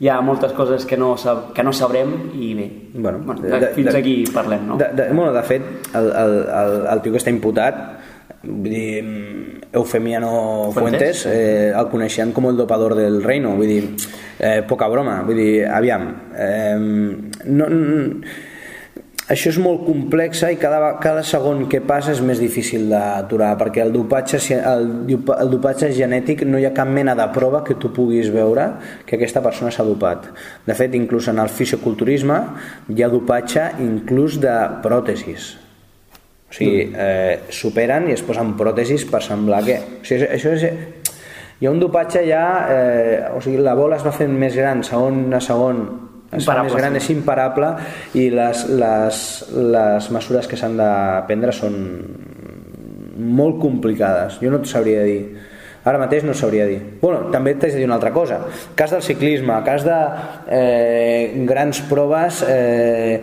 hi 0.00 0.08
ha 0.08 0.20
moltes 0.24 0.52
coses 0.56 0.86
que 0.88 0.96
no, 0.96 1.12
sab 1.20 1.50
que 1.52 1.62
no 1.62 1.72
sabrem 1.76 2.14
i 2.34 2.54
bé, 2.56 2.68
Bueno, 2.94 3.18
bueno, 3.24 3.42
de- 3.42 3.60
de- 3.60 3.72
fins 3.76 3.92
de- 3.92 3.98
aquí 3.98 4.24
parlem, 4.32 4.66
no? 4.66 4.76
De, 4.80 4.88
de, 4.96 5.08
bueno, 5.12 5.32
de 5.32 5.42
fet, 5.42 5.62
el, 5.94 6.06
el, 6.22 6.36
el, 6.48 6.86
el 6.94 7.02
tio 7.04 7.12
que 7.12 7.18
està 7.20 7.30
imputat, 7.30 7.82
vull 8.42 8.70
dir, 8.72 9.60
Eufemiano 9.72 10.70
Fuentes. 10.72 11.22
Fuentes, 11.22 11.26
eh, 11.26 11.72
el 11.76 11.88
coneixien 11.92 12.32
com 12.32 12.48
el 12.48 12.56
dopador 12.56 12.94
del 12.96 13.22
reino, 13.22 13.52
vull 13.56 13.68
dir, 13.68 13.84
eh, 14.40 14.62
poca 14.66 14.88
broma, 14.88 15.20
vull 15.22 15.36
dir, 15.36 15.66
aviam, 15.68 16.08
eh, 16.34 16.74
no, 17.44 17.68
no, 17.68 18.20
això 19.30 19.52
és 19.52 19.58
molt 19.62 19.84
complex 19.86 20.42
i 20.48 20.56
cada, 20.58 20.96
cada 21.02 21.22
segon 21.26 21.62
que 21.70 21.78
passa 21.86 22.10
és 22.16 22.22
més 22.24 22.40
difícil 22.42 22.88
d'aturar 22.90 23.52
perquè 23.60 23.84
el 23.84 23.92
dopatge, 23.94 24.40
el, 24.58 24.88
el 25.14 25.52
dopatge 25.52 25.92
genètic 25.94 26.42
no 26.48 26.58
hi 26.58 26.66
ha 26.66 26.74
cap 26.74 26.90
mena 26.90 27.14
de 27.18 27.28
prova 27.34 27.62
que 27.66 27.78
tu 27.78 27.92
puguis 27.94 28.32
veure 28.34 28.66
que 29.06 29.14
aquesta 29.16 29.42
persona 29.44 29.70
s'ha 29.70 29.86
dopat. 29.86 30.26
De 30.66 30.74
fet, 30.74 30.98
inclús 30.98 31.30
en 31.30 31.38
el 31.38 31.52
fisioculturisme 31.54 32.40
hi 32.90 33.06
ha 33.06 33.10
dopatge 33.12 33.68
inclús 33.86 34.40
de 34.42 34.56
pròtesis. 34.82 35.54
O 36.50 36.56
sigui, 36.56 36.90
eh, 36.90 37.46
superen 37.54 38.10
i 38.10 38.18
es 38.18 38.26
posen 38.26 38.56
pròtesis 38.58 39.06
per 39.06 39.22
semblar 39.22 39.62
que... 39.62 39.78
O 40.02 40.06
sigui, 40.06 40.26
això 40.26 40.56
és... 40.58 40.66
Hi 41.60 41.68
ha 41.68 41.70
un 41.70 41.78
dopatge 41.78 42.26
ja... 42.26 42.44
Eh, 42.66 43.16
o 43.36 43.42
sigui, 43.44 43.62
la 43.62 43.78
bola 43.78 44.00
es 44.00 44.06
va 44.06 44.10
fent 44.16 44.34
més 44.34 44.58
gran 44.58 44.82
segon 44.82 45.28
a 45.30 45.38
segon 45.44 45.84
Imparable, 46.30 46.68
més 46.68 46.78
gran, 46.78 46.96
és 46.96 47.08
imparable 47.10 47.68
i 48.14 48.28
les, 48.30 48.64
les, 48.78 49.20
les 49.74 50.10
mesures 50.14 50.46
que 50.46 50.58
s'han 50.58 50.76
de 50.78 50.90
prendre 51.26 51.54
són 51.54 51.78
molt 53.20 53.58
complicades. 53.60 54.38
Jo 54.42 54.52
no 54.52 54.60
et 54.62 54.70
sabria 54.70 55.02
dir. 55.06 55.24
Ara 55.80 55.98
mateix 55.98 56.26
no 56.28 56.34
sabria 56.36 56.66
dir. 56.68 56.78
Bueno, 57.00 57.30
també 57.32 57.54
t'haig 57.56 57.74
de 57.74 57.80
dir 57.80 57.88
una 57.88 57.96
altra 57.96 58.12
cosa. 58.12 58.42
Cas 58.76 58.92
del 58.94 59.02
ciclisme, 59.02 59.56
cas 59.66 59.86
de 59.86 59.96
eh, 60.52 61.44
grans 61.48 61.80
proves 61.88 62.44
eh, 62.46 63.22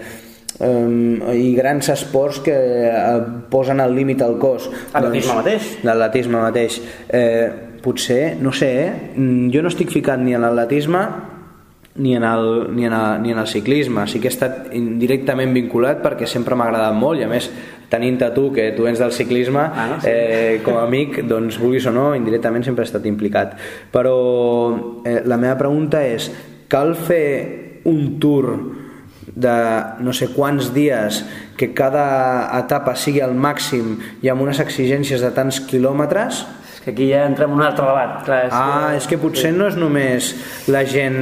um, 0.65 1.21
i 1.31 1.53
grans 1.55 1.91
esports 1.93 2.41
que 2.43 2.57
eh, 2.57 3.21
posen 3.51 3.79
al 3.83 3.95
límit 3.95 4.25
el 4.25 4.35
cos. 4.41 4.67
Atletisme 4.91 5.37
mateix. 5.37 5.71
l'atletisme 5.85 6.43
mateix. 6.43 6.81
Eh, 7.07 7.47
potser, 7.87 8.35
no 8.41 8.51
sé 8.51 8.69
eh? 8.81 8.93
Jo 9.53 9.61
no 9.63 9.69
estic 9.69 9.93
ficat 9.93 10.19
ni 10.19 10.33
en 10.35 10.43
l'atletisme 10.43 11.03
ni 11.97 12.15
en, 12.15 12.23
el, 12.23 12.75
ni, 12.75 12.85
en 12.85 12.93
el, 12.93 13.21
ni 13.23 13.31
en 13.31 13.39
el 13.41 13.47
ciclisme 13.47 14.05
sí 14.07 14.19
que 14.21 14.27
he 14.29 14.33
estat 14.33 14.67
indirectament 14.77 15.53
vinculat 15.55 16.03
perquè 16.03 16.27
sempre 16.29 16.55
m'ha 16.55 16.67
agradat 16.69 16.93
molt 16.93 17.19
i 17.21 17.25
a 17.25 17.29
més 17.31 17.49
tenint 17.89 18.19
a 18.21 18.29
tu 18.35 18.49
que 18.53 18.71
tu 18.77 18.83
vens 18.85 18.99
del 18.99 19.11
ciclisme 19.15 19.63
Ah, 19.63 19.87
no? 19.95 19.99
Sí. 20.01 20.09
eh, 20.11 20.59
com 20.65 20.77
a 20.77 20.83
amic 20.85 21.23
doncs 21.27 21.57
vulguis 21.57 21.85
o 21.89 21.93
no 21.95 22.11
indirectament 22.15 22.63
sempre 22.67 22.83
he 22.85 22.89
estat 22.89 23.05
implicat 23.09 23.55
però 23.93 24.13
eh, 25.05 25.21
la 25.25 25.37
meva 25.41 25.55
pregunta 25.57 26.03
és 26.05 26.29
cal 26.69 26.93
fer 26.95 27.81
un 27.87 28.19
tour 28.19 28.51
de 29.37 29.55
no 30.03 30.13
sé 30.13 30.29
quants 30.35 30.69
dies 30.75 31.23
que 31.57 31.71
cada 31.75 32.47
etapa 32.59 32.93
sigui 32.95 33.21
al 33.21 33.33
màxim 33.35 33.97
i 34.23 34.29
amb 34.31 34.41
unes 34.45 34.59
exigències 34.63 35.21
de 35.23 35.31
tants 35.35 35.59
quilòmetres 35.67 36.45
que 36.87 36.91
aquí 36.91 37.09
ja 37.11 37.25
entrem 37.27 37.51
en 37.51 37.57
un 37.57 37.63
altre 37.65 37.83
debat. 37.83 38.23
Clar, 38.23 38.45
és 38.47 38.53
Ah, 38.55 38.93
és 38.95 39.07
que 39.07 39.17
potser 39.19 39.51
no 39.51 39.67
és 39.67 39.75
només 39.75 40.29
la 40.71 40.85
gent 40.87 41.17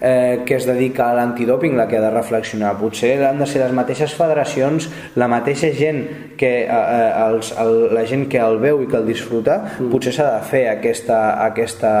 eh, 0.00 0.44
que 0.46 0.54
es 0.54 0.66
dedica 0.68 1.08
a 1.10 1.16
l'antidòping 1.16 1.74
la 1.74 1.88
que 1.88 1.98
ha 1.98 2.04
de 2.04 2.12
reflexionar, 2.14 2.76
potser 2.78 3.16
han 3.26 3.40
de 3.42 3.48
ser 3.50 3.64
les 3.64 3.74
mateixes 3.74 4.14
federacions, 4.14 4.86
la 5.18 5.26
mateixa 5.26 5.72
gent 5.74 6.04
que 6.38 6.52
eh, 6.62 6.70
eh, 6.70 7.10
els, 7.24 7.50
el, 7.58 7.88
la 7.98 8.06
gent 8.06 8.28
que 8.30 8.38
el 8.38 8.60
veu 8.62 8.84
i 8.84 8.86
que 8.86 9.00
el 9.00 9.10
disfruta, 9.10 9.58
mm. 9.80 9.90
potser 9.90 10.14
s'ha 10.14 10.30
de 10.36 10.46
fer 10.46 10.64
aquesta, 10.70 11.18
aquesta, 11.48 11.92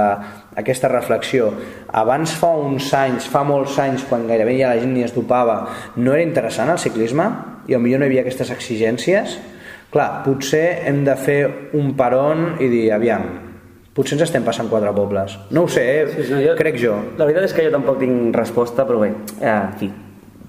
aquesta 0.54 0.94
reflexió. 0.94 1.50
Abans 1.90 2.38
fa 2.38 2.54
uns 2.54 2.92
anys, 2.94 3.26
fa 3.26 3.42
molts 3.42 3.82
anys, 3.82 4.06
quan 4.06 4.30
gairebé 4.30 4.60
ja 4.62 4.70
la 4.70 4.78
gent 4.78 4.94
ni 4.94 5.02
es 5.02 5.16
dopava, 5.16 5.64
no 5.96 6.14
era 6.14 6.22
interessant 6.22 6.70
el 6.70 6.78
ciclisme 6.78 7.32
i 7.66 7.74
potser 7.74 7.98
no 7.98 8.06
hi 8.06 8.12
havia 8.12 8.22
aquestes 8.28 8.54
exigències? 8.54 9.40
Clar, 9.90 10.22
potser 10.24 10.82
hem 10.88 11.04
de 11.06 11.14
fer 11.16 11.70
un 11.78 11.94
peron 11.96 12.56
i 12.60 12.66
dir, 12.68 12.82
aviam, 12.92 13.22
potser 13.96 14.18
ens 14.18 14.26
estem 14.28 14.44
passant 14.44 14.68
quatre 14.68 14.92
pobles. 14.94 15.38
No 15.50 15.62
ho 15.64 15.68
sé, 15.72 15.84
eh? 16.02 16.08
Sí, 16.12 16.26
sí, 16.28 16.42
jo- 16.44 16.56
crec 16.58 16.76
jo. 16.82 16.98
La 17.16 17.24
veritat 17.24 17.44
és 17.48 17.54
que 17.56 17.64
jo 17.64 17.72
tampoc 17.72 17.98
tinc 18.02 18.36
resposta, 18.36 18.84
però 18.86 19.00
bé, 19.00 19.14
eh, 19.40 19.48
en 19.48 19.72
fi, 19.80 19.88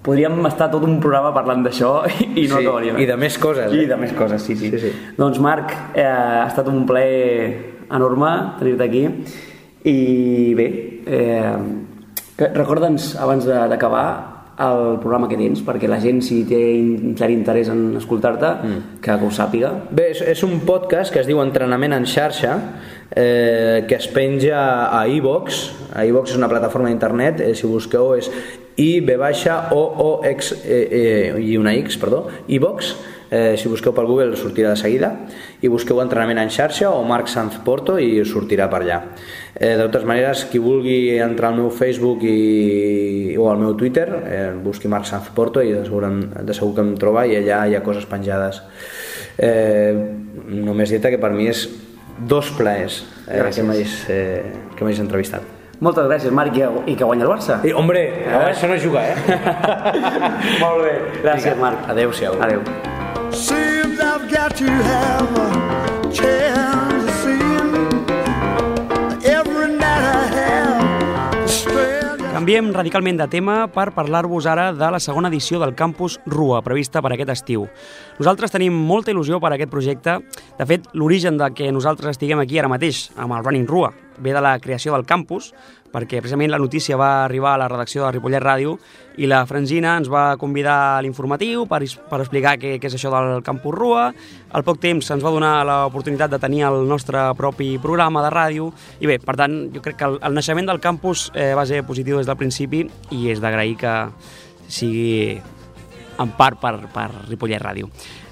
podríem 0.03 0.45
estar 0.45 0.69
tot 0.71 0.83
un 0.83 0.99
programa 0.99 1.31
parlant 1.33 1.63
d'això 1.63 2.03
i 2.35 2.47
no 2.47 2.57
Sí, 2.59 2.65
acabaríem. 2.65 2.99
i 2.99 3.05
de 3.05 3.15
més 3.17 3.37
coses, 3.39 3.71
I 3.73 3.83
eh? 3.85 3.87
de 3.87 3.95
més 3.97 4.11
coses, 4.13 4.41
sí, 4.43 4.55
sí. 4.59 4.69
Sí, 4.71 4.79
sí. 4.79 4.91
Doncs 5.17 5.39
Marc, 5.39 5.71
eh, 5.95 6.03
ha 6.05 6.47
estat 6.47 6.67
un 6.67 6.85
plaer 6.85 7.85
enorme 7.89 8.29
tenir-te 8.59 8.83
aquí 8.85 9.05
i 9.89 10.53
bé, 10.55 10.67
eh, 11.07 11.55
recorda'ns 12.53 13.15
abans 13.19 13.45
d'acabar 13.47 14.38
el 14.59 14.99
programa 14.99 15.29
que 15.31 15.37
tens, 15.39 15.61
perquè 15.65 15.89
la 15.89 15.99
gent 16.03 16.21
si 16.25 16.41
té 16.47 16.59
un 16.77 17.15
cert 17.17 17.33
interès 17.33 17.71
en 17.71 17.97
escoltar-te, 17.99 18.53
mm. 18.55 19.01
que, 19.03 19.17
ho 19.19 19.31
sàpiga. 19.33 19.73
Bé, 19.89 20.09
és, 20.13 20.23
és 20.35 20.43
un 20.47 20.59
podcast 20.67 21.13
que 21.13 21.21
es 21.23 21.29
diu 21.29 21.41
Entrenament 21.43 21.95
en 21.95 22.07
xarxa, 22.09 22.55
eh, 23.15 23.85
que 23.87 23.99
es 23.99 24.09
penja 24.13 24.61
a 24.95 25.05
iVox. 25.07 25.61
A 25.95 26.05
iVox 26.09 26.35
és 26.35 26.41
una 26.41 26.49
plataforma 26.51 26.91
d'internet, 26.91 27.43
eh, 27.45 27.53
si 27.55 27.69
busqueu 27.69 28.13
és 28.19 28.31
i 28.79 29.01
b 29.03 29.17
baixa 29.19 29.69
o 29.75 29.81
o 30.05 30.09
x 30.27 30.53
eh, 30.63 30.83
eh, 30.87 31.39
i 31.43 31.57
una 31.59 31.73
x, 31.75 31.97
perdó, 31.99 32.27
iVox. 32.47 32.93
Eh, 33.29 33.57
si 33.61 33.69
busqueu 33.69 33.93
pel 33.93 34.07
Google 34.09 34.33
sortirà 34.39 34.71
de 34.73 34.79
seguida 34.81 35.11
i 35.61 35.69
busqueu 35.69 35.99
entrenament 36.01 36.39
en 36.41 36.49
xarxa 36.49 36.89
o 36.89 37.03
Marc 37.05 37.27
Sanz 37.29 37.59
Porto 37.61 37.99
i 38.01 38.15
us 38.23 38.31
sortirà 38.33 38.65
per 38.71 38.79
allà 38.81 38.97
eh, 39.53 39.75
de 39.77 39.83
totes 39.83 40.07
maneres 40.09 40.47
qui 40.49 40.57
vulgui 40.57 41.13
entrar 41.21 41.51
al 41.51 41.59
meu 41.59 41.69
Facebook 41.69 42.25
i, 42.25 43.35
o 43.37 43.45
al 43.51 43.61
meu 43.61 43.75
Twitter 43.77 44.07
eh, 44.25 44.49
busqui 44.63 44.89
Marc 44.89 45.05
Sanz 45.05 45.29
Porto 45.35 45.61
i 45.61 45.75
de 45.75 45.83
segur, 45.85 46.09
de 46.09 46.57
segur 46.57 46.73
que 46.73 46.87
em 46.87 46.95
troba 46.97 47.27
i 47.29 47.37
allà 47.37 47.61
hi 47.69 47.77
ha 47.77 47.83
coses 47.85 48.09
penjades 48.09 48.63
eh, 49.37 49.93
només 50.49 50.89
dir-te 50.89 51.13
que 51.13 51.21
per 51.21 51.29
mi 51.37 51.51
és 51.53 51.67
dos 52.17 52.49
plaers 52.57 53.03
eh, 53.27 53.37
Gràcies. 53.43 53.61
que 53.61 53.69
m'hagis 53.69 53.97
eh, 54.09 54.43
que 54.73 54.81
m'hagis 54.81 55.05
entrevistat 55.05 55.57
Moltes 55.79 56.09
gràcies, 56.09 56.33
Marc, 56.35 56.57
i, 56.59 56.95
que 56.99 57.07
guanya 57.07 57.23
el 57.23 57.31
Barça. 57.31 57.61
I, 57.63 57.71
hombre, 57.71 58.01
eh? 58.27 58.35
això 58.49 58.67
no 58.67 58.75
juga, 58.75 59.05
eh? 59.07 59.15
Molt 60.65 60.83
bé. 60.83 60.93
Gràcies, 61.23 61.55
Marc. 61.55 61.87
Adéu-siau. 61.95 62.35
Adéu. 62.43 62.98
Seems 63.31 63.99
I've 63.99 64.31
got 64.31 64.55
to 64.57 64.65
have 64.65 65.29
chance 66.11 67.05
to 67.05 67.11
see. 67.21 67.39
Every 69.29 69.73
night 69.77 70.03
I 70.03 70.25
have. 70.33 70.79
Canviem 72.33 72.73
radicalment 72.73 73.17
de 73.19 73.27
tema 73.27 73.67
per 73.67 73.91
parlar-vos 73.93 74.45
ara 74.47 74.71
de 74.73 74.91
la 74.91 74.99
segona 74.99 75.29
edició 75.29 75.59
del 75.59 75.75
Campus 75.75 76.19
RUA, 76.25 76.63
prevista 76.65 77.01
per 77.01 77.13
aquest 77.13 77.29
estiu. 77.35 77.67
Nosaltres 78.17 78.51
tenim 78.55 78.73
molta 78.73 79.11
il·lusió 79.13 79.39
per 79.43 79.53
aquest 79.53 79.69
projecte. 79.69 80.19
De 80.57 80.65
fet, 80.65 80.87
l'origen 80.93 81.37
de 81.37 81.53
que 81.53 81.71
nosaltres 81.71 82.17
estiguem 82.17 82.39
aquí 82.41 82.57
ara 82.57 82.71
mateix, 82.71 83.09
amb 83.17 83.33
el 83.35 83.43
Running 83.43 83.67
RUA, 83.69 83.91
ve 84.19 84.33
de 84.35 84.41
la 84.41 84.57
creació 84.59 84.93
del 84.93 85.05
campus, 85.07 85.53
perquè 85.89 86.19
precisament 86.21 86.51
la 86.51 86.59
notícia 86.61 86.97
va 86.97 87.25
arribar 87.25 87.55
a 87.55 87.61
la 87.63 87.67
redacció 87.67 88.05
de 88.05 88.11
Ripollet 88.13 88.43
Ràdio 88.43 88.75
i 89.17 89.27
la 89.27 89.41
Frangina 89.49 89.95
ens 89.97 90.09
va 90.11 90.37
convidar 90.37 90.77
a 90.97 91.01
l'informatiu 91.01 91.65
per, 91.69 91.81
per 92.11 92.21
explicar 92.21 92.55
què, 92.61 92.77
què 92.79 92.91
és 92.91 92.95
això 92.95 93.11
del 93.13 93.43
Campus 93.43 93.75
Rua. 93.75 94.07
Al 94.55 94.65
poc 94.67 94.79
temps 94.83 95.09
ens 95.11 95.25
va 95.25 95.33
donar 95.33 95.53
l'oportunitat 95.67 96.31
de 96.31 96.39
tenir 96.41 96.63
el 96.69 96.85
nostre 96.87 97.25
propi 97.37 97.73
programa 97.81 98.23
de 98.25 98.33
ràdio 98.33 98.71
i 99.01 99.09
bé, 99.09 99.19
per 99.23 99.35
tant, 99.39 99.61
jo 99.73 99.83
crec 99.85 99.99
que 99.99 100.09
el, 100.11 100.19
el 100.21 100.37
naixement 100.37 100.69
del 100.69 100.83
campus 100.83 101.29
eh, 101.33 101.53
va 101.57 101.65
ser 101.69 101.83
positiu 101.87 102.21
des 102.21 102.29
del 102.29 102.39
principi 102.39 102.85
i 103.15 103.29
és 103.33 103.41
d'agrair 103.41 103.77
que 103.79 103.95
sigui 104.69 105.39
en 106.19 106.33
part 106.37 106.59
per, 106.61 106.75
per 106.93 107.09
Ripollet 107.29 107.61
Ràdio. 107.63 107.89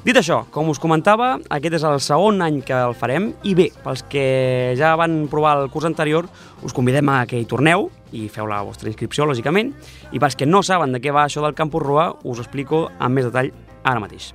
Dit 0.08 0.16
això, 0.20 0.44
com 0.54 0.70
us 0.72 0.80
comentava, 0.80 1.34
aquest 1.52 1.80
és 1.80 1.86
el 1.88 2.00
segon 2.04 2.40
any 2.46 2.62
que 2.64 2.76
el 2.76 2.96
farem 2.96 3.32
i 3.48 3.56
bé, 3.58 3.70
pels 3.84 4.06
que 4.08 4.76
ja 4.80 4.94
van 5.00 5.26
provar 5.32 5.58
el 5.60 5.72
curs 5.74 5.88
anterior, 5.90 6.30
us 6.64 6.76
convidem 6.76 7.10
a 7.12 7.24
que 7.28 7.40
hi 7.40 7.48
torneu 7.50 7.90
i 8.16 8.28
feu 8.32 8.48
la 8.48 8.62
vostra 8.64 8.88
inscripció, 8.88 9.28
lògicament, 9.28 9.74
i 10.16 10.22
pels 10.24 10.38
que 10.40 10.48
no 10.48 10.64
saben 10.64 10.96
de 10.96 11.02
què 11.04 11.12
va 11.12 11.26
això 11.28 11.44
del 11.44 11.58
Campus 11.58 11.84
Rua, 11.84 12.12
us 12.24 12.40
explico 12.44 12.86
amb 13.00 13.20
més 13.20 13.28
detall 13.28 13.52
ara 13.88 14.04
mateix. 14.04 14.32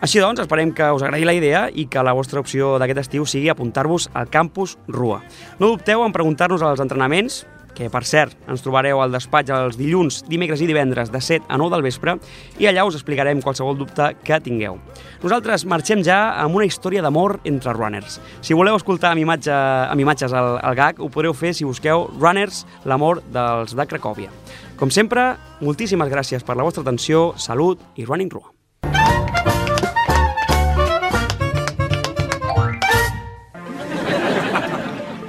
Així 0.00 0.22
doncs, 0.22 0.40
esperem 0.40 0.70
que 0.72 0.86
us 0.96 1.02
agradi 1.04 1.26
la 1.28 1.36
idea 1.36 1.66
i 1.68 1.84
que 1.92 2.00
la 2.00 2.14
vostra 2.16 2.40
opció 2.40 2.78
d'aquest 2.80 3.02
estiu 3.02 3.26
sigui 3.28 3.50
apuntar-vos 3.52 4.08
al 4.16 4.30
campus 4.32 4.78
RUA. 4.88 5.20
No 5.60 5.74
dubteu 5.74 6.06
en 6.06 6.14
preguntar-nos 6.16 6.64
als 6.64 6.80
entrenaments, 6.80 7.42
que 7.80 7.88
per 7.92 8.02
cert 8.04 8.36
ens 8.50 8.60
trobareu 8.60 9.00
al 9.00 9.14
despatx 9.14 9.52
els 9.56 9.78
dilluns, 9.80 10.20
dimecres 10.28 10.60
i 10.60 10.68
divendres 10.68 11.08
de 11.12 11.20
7 11.24 11.48
a 11.48 11.56
9 11.60 11.72
del 11.72 11.84
vespre 11.86 12.16
i 12.60 12.68
allà 12.68 12.84
us 12.84 12.98
explicarem 12.98 13.40
qualsevol 13.40 13.78
dubte 13.78 14.10
que 14.24 14.40
tingueu. 14.44 14.76
Nosaltres 15.24 15.64
marxem 15.64 16.04
ja 16.04 16.18
amb 16.42 16.58
una 16.58 16.68
història 16.68 17.02
d'amor 17.04 17.38
entre 17.48 17.72
runners. 17.76 18.20
Si 18.44 18.56
voleu 18.56 18.76
escoltar 18.76 19.14
amb, 19.14 19.24
imatge, 19.24 19.54
amb 19.54 20.04
imatges 20.04 20.36
al, 20.36 20.58
al 20.60 20.76
gag, 20.76 21.00
ho 21.00 21.08
podreu 21.08 21.32
fer 21.36 21.54
si 21.56 21.68
busqueu 21.68 22.08
Runners, 22.20 22.64
l'amor 22.84 23.22
dels 23.32 23.76
de 23.76 23.88
Cracòvia. 23.88 24.32
Com 24.80 24.92
sempre, 24.92 25.34
moltíssimes 25.64 26.12
gràcies 26.12 26.44
per 26.44 26.56
la 26.56 26.64
vostra 26.66 26.84
atenció, 26.84 27.30
salut 27.40 27.80
i 27.96 28.04
Running 28.04 28.32
Rua. 28.32 28.52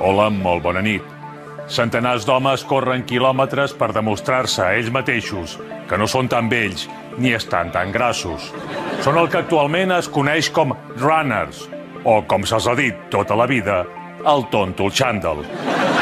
Hola, 0.02 0.32
molt 0.34 0.64
bona 0.66 0.82
nit. 0.82 1.21
Centenars 1.72 2.26
d'homes 2.28 2.66
corren 2.68 3.06
quilòmetres 3.08 3.72
per 3.80 3.94
demostrar-se 3.96 4.60
a 4.66 4.74
ells 4.76 4.90
mateixos 4.92 5.54
que 5.88 6.00
no 6.00 6.04
són 6.04 6.28
tan 6.28 6.50
vells 6.52 6.84
ni 7.16 7.32
estan 7.32 7.72
tan 7.72 7.94
grassos. 7.96 8.50
Són 9.06 9.16
el 9.22 9.30
que 9.32 9.40
actualment 9.40 9.96
es 9.96 10.10
coneix 10.12 10.50
com 10.52 10.76
runners, 11.00 11.64
o 12.04 12.18
com 12.28 12.44
se'ls 12.44 12.68
ha 12.68 12.76
dit 12.76 13.08
tota 13.14 13.40
la 13.40 13.48
vida, 13.48 13.86
el 14.28 14.46
tonto 14.52 14.90
el 14.90 14.92
xandall. 15.00 15.46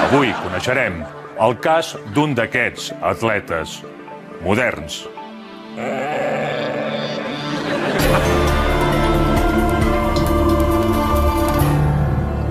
Avui 0.07 0.33
coneixerem 0.41 1.03
el 1.37 1.57
cas 1.61 1.93
d'un 2.17 2.33
d'aquests 2.33 2.89
atletes 3.13 3.79
moderns. 4.41 5.03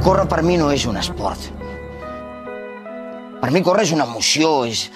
Córrer 0.07 0.29
per 0.31 0.45
mi 0.47 0.57
no 0.57 0.71
és 0.71 0.87
un 0.87 1.03
esport. 1.03 1.58
Per 3.39 3.51
mi 3.55 3.63
córrer 3.63 3.87
és 3.87 3.95
una 3.95 4.07
emoció, 4.09 4.65
és... 4.67 4.89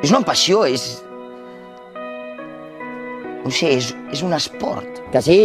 És 0.00 0.10
una 0.10 0.22
passió, 0.26 0.64
és... 0.66 0.86
No 3.44 3.52
sé, 3.54 3.76
és, 3.78 3.92
és 4.12 4.22
un 4.26 4.34
esport. 4.36 5.02
Que 5.12 5.22
sí? 5.24 5.40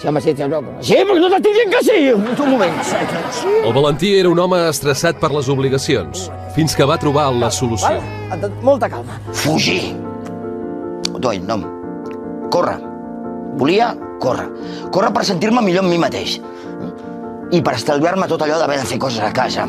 Sí, 0.00 0.08
home, 0.08 0.20
sí, 0.20 0.34
sí, 0.36 0.44
no. 0.44 0.60
sí 0.84 0.96
perquè 1.08 1.20
no 1.22 1.28
t'estic 1.32 1.54
dient 1.56 1.70
que 1.72 1.78
sí! 1.86 2.00
Un 2.12 2.50
moment, 2.52 2.74
sí. 2.84 2.98
El 3.64 3.72
Valentí 3.72 4.10
era 4.18 4.28
un 4.28 4.40
home 4.42 4.58
estressat 4.68 5.16
per 5.22 5.30
les 5.32 5.48
obligacions, 5.48 6.26
fins 6.52 6.76
que 6.76 6.84
va 6.84 6.98
trobar 7.00 7.30
la 7.32 7.48
solució. 7.48 7.94
Val? 8.28 8.50
Molta 8.60 8.90
calma. 8.92 9.16
Fugir. 9.32 9.94
Doi, 11.16 11.40
no. 11.40 11.56
Córrer. 12.52 12.76
Volia 13.56 13.94
córrer. 14.20 14.50
Córrer 14.92 15.14
per 15.16 15.24
sentir-me 15.24 15.64
millor 15.64 15.86
amb 15.86 15.94
mi 15.94 16.00
mateix. 16.02 16.36
I 17.56 17.62
per 17.64 17.78
estalviar-me 17.78 18.28
tot 18.28 18.44
allò 18.44 18.60
d'haver 18.60 18.82
de 18.82 18.88
fer 18.92 19.00
coses 19.00 19.24
a 19.24 19.32
casa. 19.32 19.64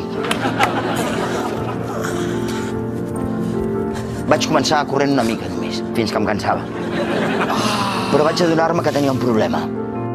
Vaig 4.28 4.44
començar 4.44 4.82
corrent 4.90 5.14
una 5.14 5.24
mica 5.24 5.46
només, 5.48 5.78
fins 5.96 6.10
que 6.12 6.20
em 6.20 6.26
cansava. 6.28 6.60
Però 8.10 8.26
vaig 8.26 8.42
adonar-me 8.44 8.82
que 8.84 8.92
tenia 8.92 9.14
un 9.14 9.20
problema. 9.22 9.62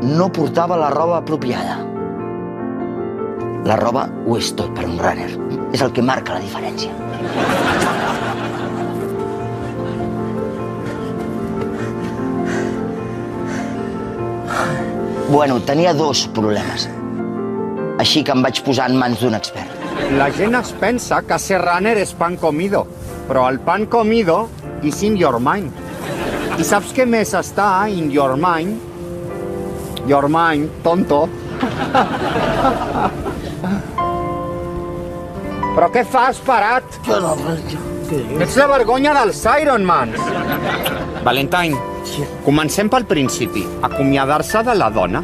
No 0.06 0.28
portava 0.36 0.78
la 0.78 0.92
roba 0.94 1.18
apropiada. 1.18 1.80
La 3.66 3.78
roba 3.80 4.06
ho 4.28 4.38
és 4.38 4.52
tot 4.54 4.70
per 4.78 4.86
un 4.86 5.00
runner. 5.02 5.32
És 5.74 5.82
el 5.82 5.94
que 5.96 6.06
marca 6.06 6.38
la 6.38 6.44
diferència. 6.44 6.94
Bueno, 15.32 15.58
tenia 15.66 15.96
dos 15.98 16.28
problemes. 16.36 16.86
Així 17.98 18.22
que 18.22 18.36
em 18.36 18.46
vaig 18.46 18.62
posar 18.62 18.92
en 18.92 19.00
mans 19.02 19.24
d'un 19.26 19.34
expert. 19.34 19.80
La 20.20 20.30
gent 20.38 20.54
es 20.60 20.70
pensa 20.78 21.24
que 21.26 21.40
ser 21.42 21.64
runner 21.64 21.96
és 21.98 22.14
pan 22.14 22.36
comido, 22.38 22.84
però 23.28 23.50
el 23.50 23.60
pan 23.60 23.86
comido 23.86 24.50
is 24.82 25.02
in 25.04 25.18
your 25.18 25.40
mind. 25.40 25.72
I 26.60 26.64
saps 26.64 26.94
què 26.94 27.06
més 27.10 27.34
està 27.34 27.88
in 27.90 28.12
your 28.12 28.36
mind? 28.38 28.80
Your 30.08 30.28
mind, 30.30 30.70
tonto. 30.84 31.30
però 35.74 35.90
què 35.94 36.04
fas, 36.06 36.38
parat? 36.46 36.84
Ets 38.44 38.58
la 38.60 38.68
vergonya 38.70 39.14
dels 39.18 39.42
Ironmans. 39.64 40.20
Valentine, 41.24 41.80
comencem 42.46 42.92
pel 42.92 43.08
principi. 43.10 43.64
Acomiadar-se 43.82 44.64
de 44.68 44.76
la 44.78 44.90
dona. 44.94 45.24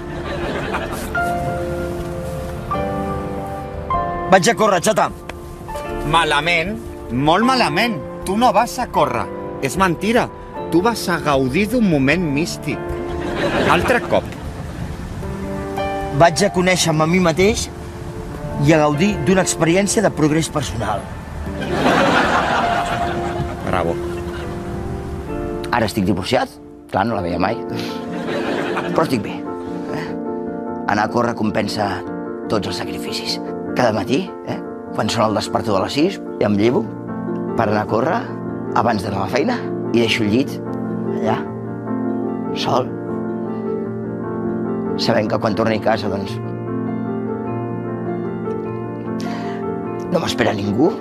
Vaig 4.29 4.45
a 4.49 4.53
córrer, 4.55 4.81
xata. 4.85 5.09
Malament, 6.09 6.88
molt 7.11 7.45
malament. 7.45 7.97
Tu 8.25 8.37
no 8.37 8.51
vas 8.53 8.77
a 8.79 8.87
córrer. 8.87 9.25
És 9.61 9.77
mentira. 9.77 10.27
Tu 10.71 10.81
vas 10.81 11.07
a 11.09 11.17
gaudir 11.19 11.67
d'un 11.71 11.85
moment 11.89 12.21
místic. 12.33 12.79
Altre 13.71 14.01
cop. 14.05 14.25
Vaig 16.19 16.43
a 16.43 16.51
conèixer-me 16.53 17.05
a 17.05 17.07
mi 17.09 17.21
mateix 17.23 17.69
i 18.65 18.73
a 18.75 18.79
gaudir 18.81 19.13
d'una 19.25 19.45
experiència 19.45 20.03
de 20.03 20.11
progrés 20.11 20.49
personal. 20.51 21.01
Bravo. 23.65 23.95
Ara 25.71 25.87
estic 25.87 26.05
divorciat, 26.05 26.51
clar, 26.91 27.05
no 27.07 27.15
la 27.15 27.23
veia 27.23 27.39
mai. 27.39 27.57
Però 28.89 29.05
estic 29.05 29.23
bé. 29.23 29.37
Eh? 29.95 30.05
Anar 30.91 31.05
a 31.05 31.13
córrer 31.13 31.35
compensa 31.39 31.91
tots 32.51 32.67
els 32.67 32.81
sacrificis. 32.81 33.39
Cada 33.77 33.93
matí, 33.95 34.25
eh? 34.49 34.59
quan 34.95 35.09
sona 35.09 35.29
el 35.29 35.37
despertador 35.39 35.83
a 35.83 35.87
les 35.87 35.95
6, 35.95 36.21
ja 36.41 36.49
em 36.49 36.57
llevo 36.59 36.83
per 37.59 37.65
anar 37.67 37.81
a 37.83 37.89
córrer 37.91 38.19
abans 38.79 39.03
d'anar 39.03 39.17
a 39.19 39.25
la 39.25 39.31
feina 39.33 39.55
i 39.91 39.99
deixo 39.99 40.23
el 40.23 40.29
llit 40.31 40.53
allà, 41.19 41.35
sol, 42.55 42.87
sabent 45.03 45.27
que 45.27 45.39
quan 45.43 45.57
torni 45.59 45.75
a 45.81 45.83
casa, 45.83 46.07
doncs, 46.07 46.37
no 50.13 50.23
m'espera 50.23 50.55
ningú, 50.55 50.93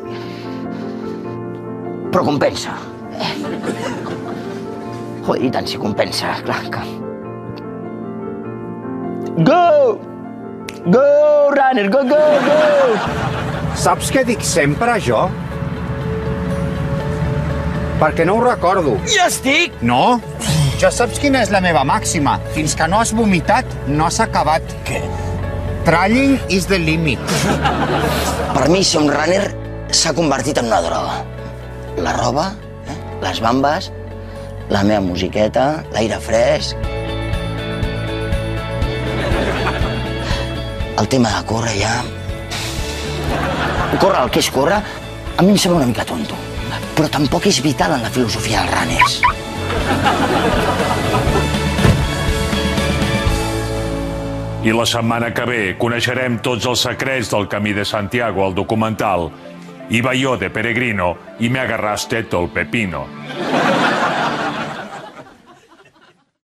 però 2.11 2.27
compensa. 2.27 2.75
Eh? 3.15 3.33
Joder, 5.29 5.41
i 5.47 5.51
tant 5.55 5.71
si 5.71 5.79
compensa, 5.79 6.35
clar 6.43 6.63
que... 6.75 6.87
Go! 9.47 9.99
Go, 10.89 11.09
runner, 11.55 11.87
go, 11.93 12.03
go, 12.11 12.23
go! 12.49 13.77
Saps 13.79 14.11
què 14.11 14.27
dic 14.27 14.43
sempre, 14.43 14.99
jo? 15.05 15.29
Perquè 17.99 18.23
no 18.23 18.37
ho 18.39 18.43
recordo. 18.45 18.93
Ja 19.11 19.27
estic! 19.27 19.75
No? 19.83 20.21
Ja 20.79 20.93
saps 20.95 21.19
quina 21.19 21.41
és 21.43 21.51
la 21.51 21.59
meva 21.59 21.83
màxima. 21.83 22.37
Fins 22.55 22.77
que 22.79 22.87
no 22.87 23.01
has 23.03 23.11
vomitat, 23.11 23.67
no 23.91 24.07
has 24.07 24.21
acabat. 24.23 24.63
Què? 24.87 25.01
Trying 25.89 26.37
is 26.55 26.69
the 26.71 26.79
limit. 26.79 27.19
Per 28.55 28.69
mi 28.71 28.85
ser 28.87 29.03
un 29.03 29.11
runner 29.11 29.49
s'ha 29.91 30.13
convertit 30.15 30.61
en 30.63 30.71
una 30.71 30.79
droga. 30.85 31.17
La 31.99 32.13
roba, 32.21 32.53
eh? 32.87 32.97
les 33.25 33.41
bambes, 33.43 33.91
la 34.71 34.85
meva 34.87 35.03
musiqueta, 35.03 35.67
l'aire 35.97 36.21
fresc... 36.23 36.79
El 40.99 41.07
tema 41.11 41.31
de 41.35 41.43
córrer 41.47 41.75
ja... 41.79 41.97
Córrer 43.99 44.23
el 44.23 44.31
que 44.35 44.43
és 44.43 44.51
córrer, 44.55 44.79
a 45.35 45.43
mi 45.43 45.55
em 45.55 45.59
sembla 45.59 45.83
una 45.83 45.91
mica 45.91 46.07
tonto. 46.07 46.39
Però 46.99 47.07
tampoc 47.15 47.47
és 47.47 47.61
vital 47.63 47.95
en 47.95 48.03
la 48.03 48.11
filosofia 48.11 48.65
dels 48.67 48.75
runners. 48.75 49.21
I 54.67 54.75
la 54.75 54.87
setmana 54.91 55.31
que 55.31 55.45
ve 55.47 55.61
coneixerem 55.79 56.41
tots 56.43 56.67
els 56.67 56.83
secrets 56.83 57.31
del 57.31 57.47
Camí 57.47 57.71
de 57.73 57.87
Santiago, 57.87 58.43
al 58.45 58.59
documental 58.59 59.31
Iba 59.91 60.15
yo 60.15 60.37
de 60.37 60.51
peregrino 60.51 61.17
y 61.39 61.49
me 61.49 61.61
agarraste 61.61 62.25
todo 62.25 62.45
el 62.45 62.51
pepino. 62.51 63.07